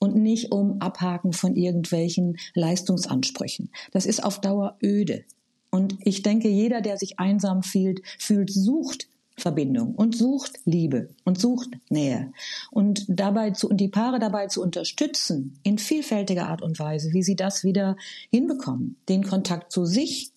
und 0.00 0.16
nicht 0.16 0.50
um 0.50 0.80
Abhaken 0.80 1.32
von 1.32 1.54
irgendwelchen 1.54 2.38
Leistungsansprüchen. 2.54 3.70
Das 3.92 4.06
ist 4.06 4.24
auf 4.24 4.40
Dauer 4.40 4.76
öde. 4.82 5.24
Und 5.70 5.98
ich 6.02 6.22
denke, 6.22 6.48
jeder, 6.48 6.80
der 6.80 6.96
sich 6.96 7.20
einsam 7.20 7.62
fühlt, 7.62 8.00
fühlt, 8.18 8.50
sucht 8.50 9.06
Verbindung 9.36 9.94
und 9.94 10.16
sucht 10.16 10.58
Liebe 10.64 11.10
und 11.24 11.40
sucht 11.40 11.70
Nähe. 11.88 12.32
Und 12.70 13.06
dabei 13.08 13.50
zu, 13.50 13.68
und 13.68 13.78
die 13.78 13.88
Paare 13.88 14.18
dabei 14.18 14.48
zu 14.48 14.62
unterstützen, 14.62 15.58
in 15.62 15.78
vielfältiger 15.78 16.48
Art 16.48 16.62
und 16.62 16.78
Weise, 16.78 17.12
wie 17.12 17.22
sie 17.22 17.36
das 17.36 17.62
wieder 17.62 17.96
hinbekommen, 18.30 18.96
den 19.08 19.22
Kontakt 19.22 19.70
zu 19.70 19.86
sich 19.86 20.32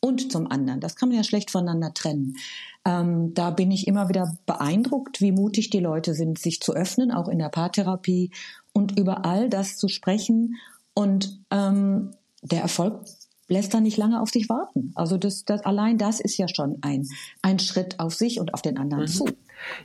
und 0.00 0.30
zum 0.30 0.50
anderen. 0.50 0.80
Das 0.80 0.96
kann 0.96 1.08
man 1.08 1.18
ja 1.18 1.24
schlecht 1.24 1.50
voneinander 1.50 1.94
trennen. 1.94 2.36
Ähm, 2.84 3.34
da 3.34 3.50
bin 3.50 3.70
ich 3.70 3.86
immer 3.86 4.08
wieder 4.08 4.36
beeindruckt, 4.46 5.20
wie 5.20 5.32
mutig 5.32 5.70
die 5.70 5.80
Leute 5.80 6.14
sind, 6.14 6.38
sich 6.38 6.60
zu 6.60 6.74
öffnen, 6.74 7.10
auch 7.10 7.28
in 7.28 7.38
der 7.38 7.48
Paartherapie 7.48 8.30
und 8.72 8.98
über 8.98 9.24
all 9.24 9.48
das 9.48 9.76
zu 9.76 9.88
sprechen. 9.88 10.56
Und 10.94 11.40
ähm, 11.50 12.12
der 12.42 12.62
Erfolg 12.62 13.04
lässt 13.48 13.74
dann 13.74 13.84
nicht 13.84 13.96
lange 13.96 14.20
auf 14.20 14.30
sich 14.30 14.48
warten. 14.48 14.92
Also 14.94 15.18
das, 15.18 15.44
das, 15.44 15.64
allein 15.64 15.98
das 15.98 16.20
ist 16.20 16.36
ja 16.36 16.46
schon 16.48 16.78
ein, 16.82 17.06
ein 17.42 17.58
Schritt 17.58 18.00
auf 18.00 18.14
sich 18.14 18.40
und 18.40 18.54
auf 18.54 18.62
den 18.62 18.78
anderen 18.78 19.04
mhm. 19.04 19.08
zu. 19.08 19.26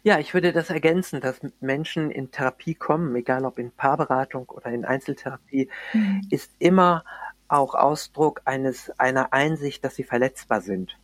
Ja, 0.03 0.19
ich 0.19 0.33
würde 0.33 0.51
das 0.51 0.69
ergänzen, 0.69 1.21
dass 1.21 1.39
Menschen 1.61 2.11
in 2.11 2.31
Therapie 2.31 2.75
kommen, 2.75 3.15
egal 3.15 3.45
ob 3.45 3.57
in 3.57 3.71
Paarberatung 3.71 4.49
oder 4.49 4.67
in 4.67 4.83
Einzeltherapie, 4.83 5.69
mhm. 5.93 6.27
ist 6.29 6.51
immer 6.59 7.03
auch 7.51 7.75
Ausdruck 7.75 8.41
eines, 8.45 8.91
einer 8.97 9.33
Einsicht, 9.33 9.83
dass 9.83 9.95
sie 9.95 10.03
verletzbar 10.03 10.61
sind. 10.61 10.97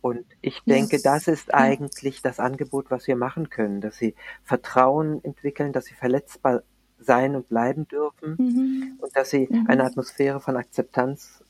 Und 0.00 0.24
ich 0.40 0.62
denke, 0.64 1.00
das 1.02 1.28
ist 1.28 1.52
eigentlich 1.52 2.22
das 2.22 2.40
Angebot, 2.40 2.90
was 2.90 3.06
wir 3.06 3.16
machen 3.16 3.50
können, 3.50 3.82
dass 3.82 3.98
sie 3.98 4.14
Vertrauen 4.42 5.22
entwickeln, 5.22 5.74
dass 5.74 5.84
sie 5.84 5.94
verletzbar 5.94 6.62
sein 6.98 7.36
und 7.36 7.48
bleiben 7.48 7.86
dürfen 7.86 8.36
mhm. 8.38 8.98
und 8.98 9.14
dass 9.14 9.30
sie 9.30 9.46
mhm. 9.50 9.66
eine 9.68 9.84
Atmosphäre 9.84 10.40
von 10.40 10.56
Akzeptanz 10.56 11.44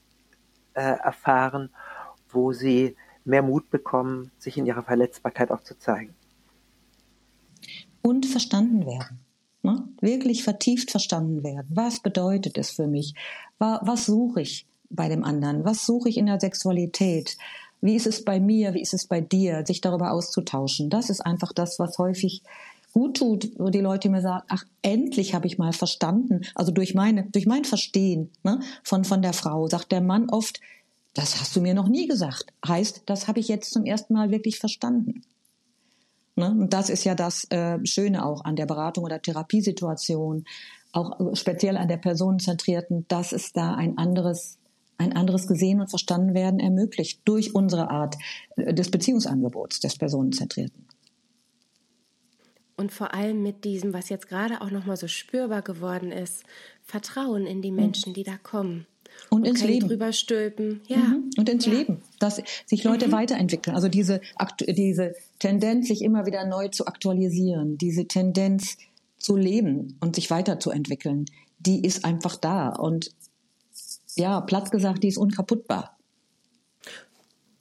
äh, 0.74 0.80
erfahren, 0.80 1.70
wo 2.28 2.52
sie 2.52 2.96
mehr 3.24 3.42
Mut 3.42 3.70
bekommen, 3.70 4.32
sich 4.38 4.56
in 4.56 4.66
ihrer 4.66 4.82
Verletzbarkeit 4.82 5.52
auch 5.52 5.62
zu 5.62 5.78
zeigen. 5.78 6.14
Und 8.02 8.26
verstanden 8.26 8.86
werden. 8.86 9.20
Ne? 9.62 9.84
Wirklich 10.00 10.42
vertieft 10.42 10.90
verstanden 10.90 11.42
werden. 11.44 11.68
Was 11.70 12.00
bedeutet 12.00 12.56
es 12.58 12.70
für 12.70 12.86
mich? 12.86 13.14
Was 13.58 14.06
suche 14.06 14.42
ich 14.42 14.66
bei 14.88 15.08
dem 15.08 15.24
anderen? 15.24 15.64
Was 15.64 15.86
suche 15.86 16.08
ich 16.08 16.16
in 16.16 16.26
der 16.26 16.40
Sexualität? 16.40 17.36
Wie 17.80 17.94
ist 17.94 18.06
es 18.06 18.24
bei 18.24 18.40
mir? 18.40 18.74
Wie 18.74 18.82
ist 18.82 18.94
es 18.94 19.06
bei 19.06 19.20
dir? 19.20 19.64
Sich 19.66 19.80
darüber 19.80 20.12
auszutauschen. 20.12 20.90
Das 20.90 21.10
ist 21.10 21.20
einfach 21.20 21.52
das, 21.52 21.78
was 21.78 21.98
häufig 21.98 22.42
gut 22.92 23.18
tut, 23.18 23.50
wo 23.58 23.70
die 23.70 23.80
Leute 23.80 24.08
mir 24.08 24.20
sagen, 24.20 24.44
ach, 24.48 24.64
endlich 24.82 25.34
habe 25.34 25.46
ich 25.46 25.58
mal 25.58 25.72
verstanden, 25.72 26.40
also 26.54 26.72
durch 26.72 26.94
meine, 26.94 27.24
durch 27.30 27.46
mein 27.46 27.64
Verstehen 27.64 28.30
ne, 28.42 28.60
von, 28.82 29.04
von 29.04 29.22
der 29.22 29.32
Frau, 29.32 29.68
sagt 29.68 29.92
der 29.92 30.00
Mann 30.00 30.28
oft, 30.28 30.60
das 31.14 31.40
hast 31.40 31.54
du 31.54 31.60
mir 31.60 31.74
noch 31.74 31.88
nie 31.88 32.06
gesagt. 32.06 32.46
Heißt, 32.66 33.02
das 33.06 33.28
habe 33.28 33.40
ich 33.40 33.48
jetzt 33.48 33.72
zum 33.72 33.84
ersten 33.84 34.14
Mal 34.14 34.30
wirklich 34.30 34.58
verstanden. 34.58 35.22
Ne? 36.40 36.50
Und 36.50 36.72
das 36.72 36.90
ist 36.90 37.04
ja 37.04 37.14
das 37.14 37.44
äh, 37.50 37.78
Schöne 37.84 38.24
auch 38.24 38.44
an 38.44 38.56
der 38.56 38.66
Beratung 38.66 39.04
oder 39.04 39.22
Therapiesituation, 39.22 40.44
auch 40.92 41.36
speziell 41.36 41.76
an 41.76 41.86
der 41.86 41.98
personenzentrierten, 41.98 43.06
dass 43.06 43.32
es 43.32 43.52
da 43.52 43.74
ein 43.74 43.96
anderes 43.98 44.56
ein 44.98 45.16
anderes 45.16 45.46
gesehen 45.46 45.80
und 45.80 45.88
verstanden 45.88 46.34
werden 46.34 46.60
ermöglicht 46.60 47.22
durch 47.24 47.54
unsere 47.54 47.88
Art 47.90 48.16
äh, 48.56 48.74
des 48.74 48.90
Beziehungsangebots 48.90 49.80
des 49.80 49.96
personenzentrierten. 49.96 50.86
Und 52.76 52.92
vor 52.92 53.14
allem 53.14 53.42
mit 53.42 53.64
diesem, 53.64 53.92
was 53.92 54.08
jetzt 54.08 54.28
gerade 54.28 54.60
auch 54.60 54.70
nochmal 54.70 54.96
so 54.96 55.06
spürbar 55.08 55.62
geworden 55.62 56.12
ist, 56.12 56.44
Vertrauen 56.82 57.46
in 57.46 57.62
die 57.62 57.72
Menschen, 57.72 58.14
die 58.14 58.24
da 58.24 58.36
kommen. 58.42 58.86
Und, 59.28 59.42
und 59.42 59.48
ins 59.48 59.62
Leben. 59.62 59.88
drüber 59.88 60.12
stülpen. 60.12 60.80
Ja. 60.86 60.98
Mhm. 60.98 61.30
Und 61.36 61.48
ins 61.48 61.66
ja. 61.66 61.72
Leben. 61.72 62.02
Dass 62.18 62.42
sich 62.66 62.84
Leute 62.84 63.08
mhm. 63.08 63.12
weiterentwickeln. 63.12 63.76
Also 63.76 63.88
diese, 63.88 64.20
diese 64.66 65.14
Tendenz, 65.38 65.88
sich 65.88 66.02
immer 66.02 66.26
wieder 66.26 66.46
neu 66.46 66.68
zu 66.68 66.86
aktualisieren, 66.86 67.78
diese 67.78 68.06
Tendenz 68.06 68.76
zu 69.18 69.36
leben 69.36 69.96
und 70.00 70.16
sich 70.16 70.30
weiterzuentwickeln, 70.30 71.26
die 71.58 71.84
ist 71.84 72.04
einfach 72.04 72.36
da. 72.36 72.70
Und 72.70 73.10
ja, 74.16 74.40
platt 74.40 74.70
gesagt, 74.70 75.02
die 75.02 75.08
ist 75.08 75.18
unkaputtbar. 75.18 75.96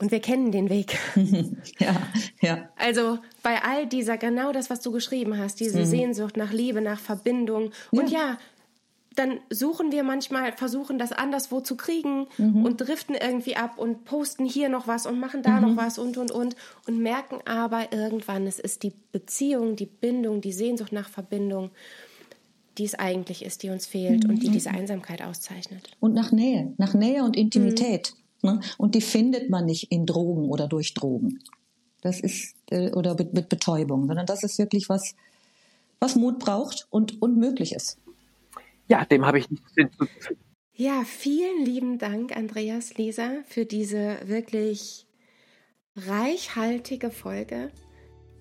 Und 0.01 0.11
wir 0.11 0.21
kennen 0.21 0.51
den 0.51 0.69
Weg. 0.69 0.97
ja, 1.79 2.01
ja. 2.41 2.69
Also 2.77 3.19
bei 3.43 3.61
all 3.61 3.85
dieser, 3.85 4.17
genau 4.17 4.53
das, 4.53 4.69
was 4.69 4.79
du 4.79 4.91
geschrieben 4.91 5.37
hast, 5.37 5.59
diese 5.59 5.79
mhm. 5.79 5.85
Sehnsucht 5.85 6.37
nach 6.37 6.53
Liebe, 6.53 6.81
nach 6.81 6.99
Verbindung. 6.99 7.71
Und 7.91 8.09
ja, 8.09 8.37
dann 9.19 9.41
suchen 9.49 9.91
wir 9.91 10.03
manchmal, 10.03 10.53
versuchen 10.53 10.97
das 10.97 11.11
anderswo 11.11 11.59
zu 11.59 11.75
kriegen 11.75 12.27
mhm. 12.37 12.63
und 12.63 12.77
driften 12.77 13.15
irgendwie 13.15 13.57
ab 13.57 13.77
und 13.77 14.05
posten 14.05 14.45
hier 14.45 14.69
noch 14.69 14.87
was 14.87 15.05
und 15.05 15.19
machen 15.19 15.43
da 15.43 15.59
mhm. 15.59 15.67
noch 15.67 15.77
was 15.77 15.99
und 15.99 16.17
und 16.17 16.31
und 16.31 16.55
und 16.87 16.99
merken 16.99 17.39
aber 17.45 17.91
irgendwann, 17.91 18.47
es 18.47 18.59
ist 18.59 18.83
die 18.83 18.93
Beziehung, 19.11 19.75
die 19.75 19.87
Bindung, 19.87 20.39
die 20.39 20.53
Sehnsucht 20.53 20.93
nach 20.93 21.09
Verbindung, 21.09 21.71
die 22.77 22.85
es 22.85 22.95
eigentlich 22.95 23.43
ist, 23.43 23.63
die 23.63 23.69
uns 23.71 23.85
fehlt 23.85 24.23
mhm. 24.23 24.29
und 24.29 24.43
die 24.43 24.49
diese 24.49 24.71
Einsamkeit 24.71 25.21
auszeichnet. 25.21 25.89
Und 25.99 26.13
nach 26.13 26.31
Nähe, 26.31 26.73
nach 26.77 26.93
Nähe 26.93 27.25
und 27.25 27.35
Intimität. 27.35 28.13
Mhm. 28.41 28.49
Ne? 28.49 28.59
Und 28.77 28.95
die 28.95 29.01
findet 29.01 29.49
man 29.49 29.65
nicht 29.65 29.91
in 29.91 30.05
Drogen 30.05 30.47
oder 30.49 30.69
durch 30.69 30.93
Drogen. 30.93 31.39
Das 31.99 32.21
ist, 32.21 32.55
äh, 32.71 32.93
oder 32.93 33.15
mit, 33.15 33.33
mit 33.33 33.49
Betäubung, 33.49 34.07
sondern 34.07 34.25
das 34.25 34.43
ist 34.43 34.57
wirklich 34.57 34.87
was, 34.87 35.13
was 35.99 36.15
Mut 36.15 36.39
braucht 36.39 36.87
und, 36.89 37.21
und 37.21 37.35
möglich 37.35 37.73
ist. 37.73 37.97
Ja, 38.89 39.05
dem 39.05 39.25
habe 39.25 39.39
ich 39.39 39.49
nichts 39.49 39.71
hinzuzufügen. 39.75 40.41
Ja, 40.73 41.03
vielen 41.05 41.63
lieben 41.63 41.99
Dank, 41.99 42.35
Andreas 42.35 42.97
Lisa, 42.97 43.29
für 43.45 43.65
diese 43.65 44.17
wirklich 44.25 45.05
reichhaltige 45.95 47.11
Folge, 47.11 47.69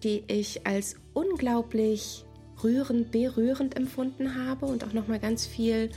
die 0.02 0.24
ich 0.28 0.66
als 0.66 0.96
unglaublich 1.14 2.24
rührend, 2.62 3.10
berührend 3.10 3.76
empfunden 3.76 4.36
habe 4.36 4.66
und 4.66 4.84
auch 4.84 4.92
nochmal 4.92 5.18
ganz 5.18 5.46
viel 5.46 5.90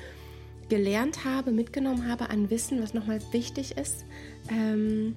gelernt 0.67 1.25
habe, 1.25 1.51
mitgenommen 1.51 2.09
habe 2.09 2.29
an 2.29 2.49
Wissen, 2.49 2.81
was 2.81 2.93
nochmal 2.93 3.19
wichtig 3.31 3.77
ist. 3.77 4.05
Ähm, 4.49 5.15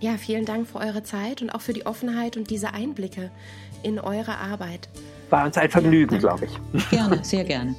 ja, 0.00 0.16
vielen 0.16 0.44
Dank 0.44 0.66
für 0.66 0.78
eure 0.78 1.02
Zeit 1.02 1.42
und 1.42 1.50
auch 1.50 1.60
für 1.60 1.72
die 1.72 1.86
Offenheit 1.86 2.36
und 2.36 2.50
diese 2.50 2.72
Einblicke 2.74 3.30
in 3.82 3.98
eure 3.98 4.36
Arbeit. 4.36 4.88
War 5.30 5.46
uns 5.46 5.56
ein 5.56 5.70
Vergnügen, 5.70 6.14
ja, 6.14 6.20
glaube 6.20 6.46
ich. 6.46 6.90
Gerne, 6.90 7.24
sehr 7.24 7.44
gerne. 7.44 7.74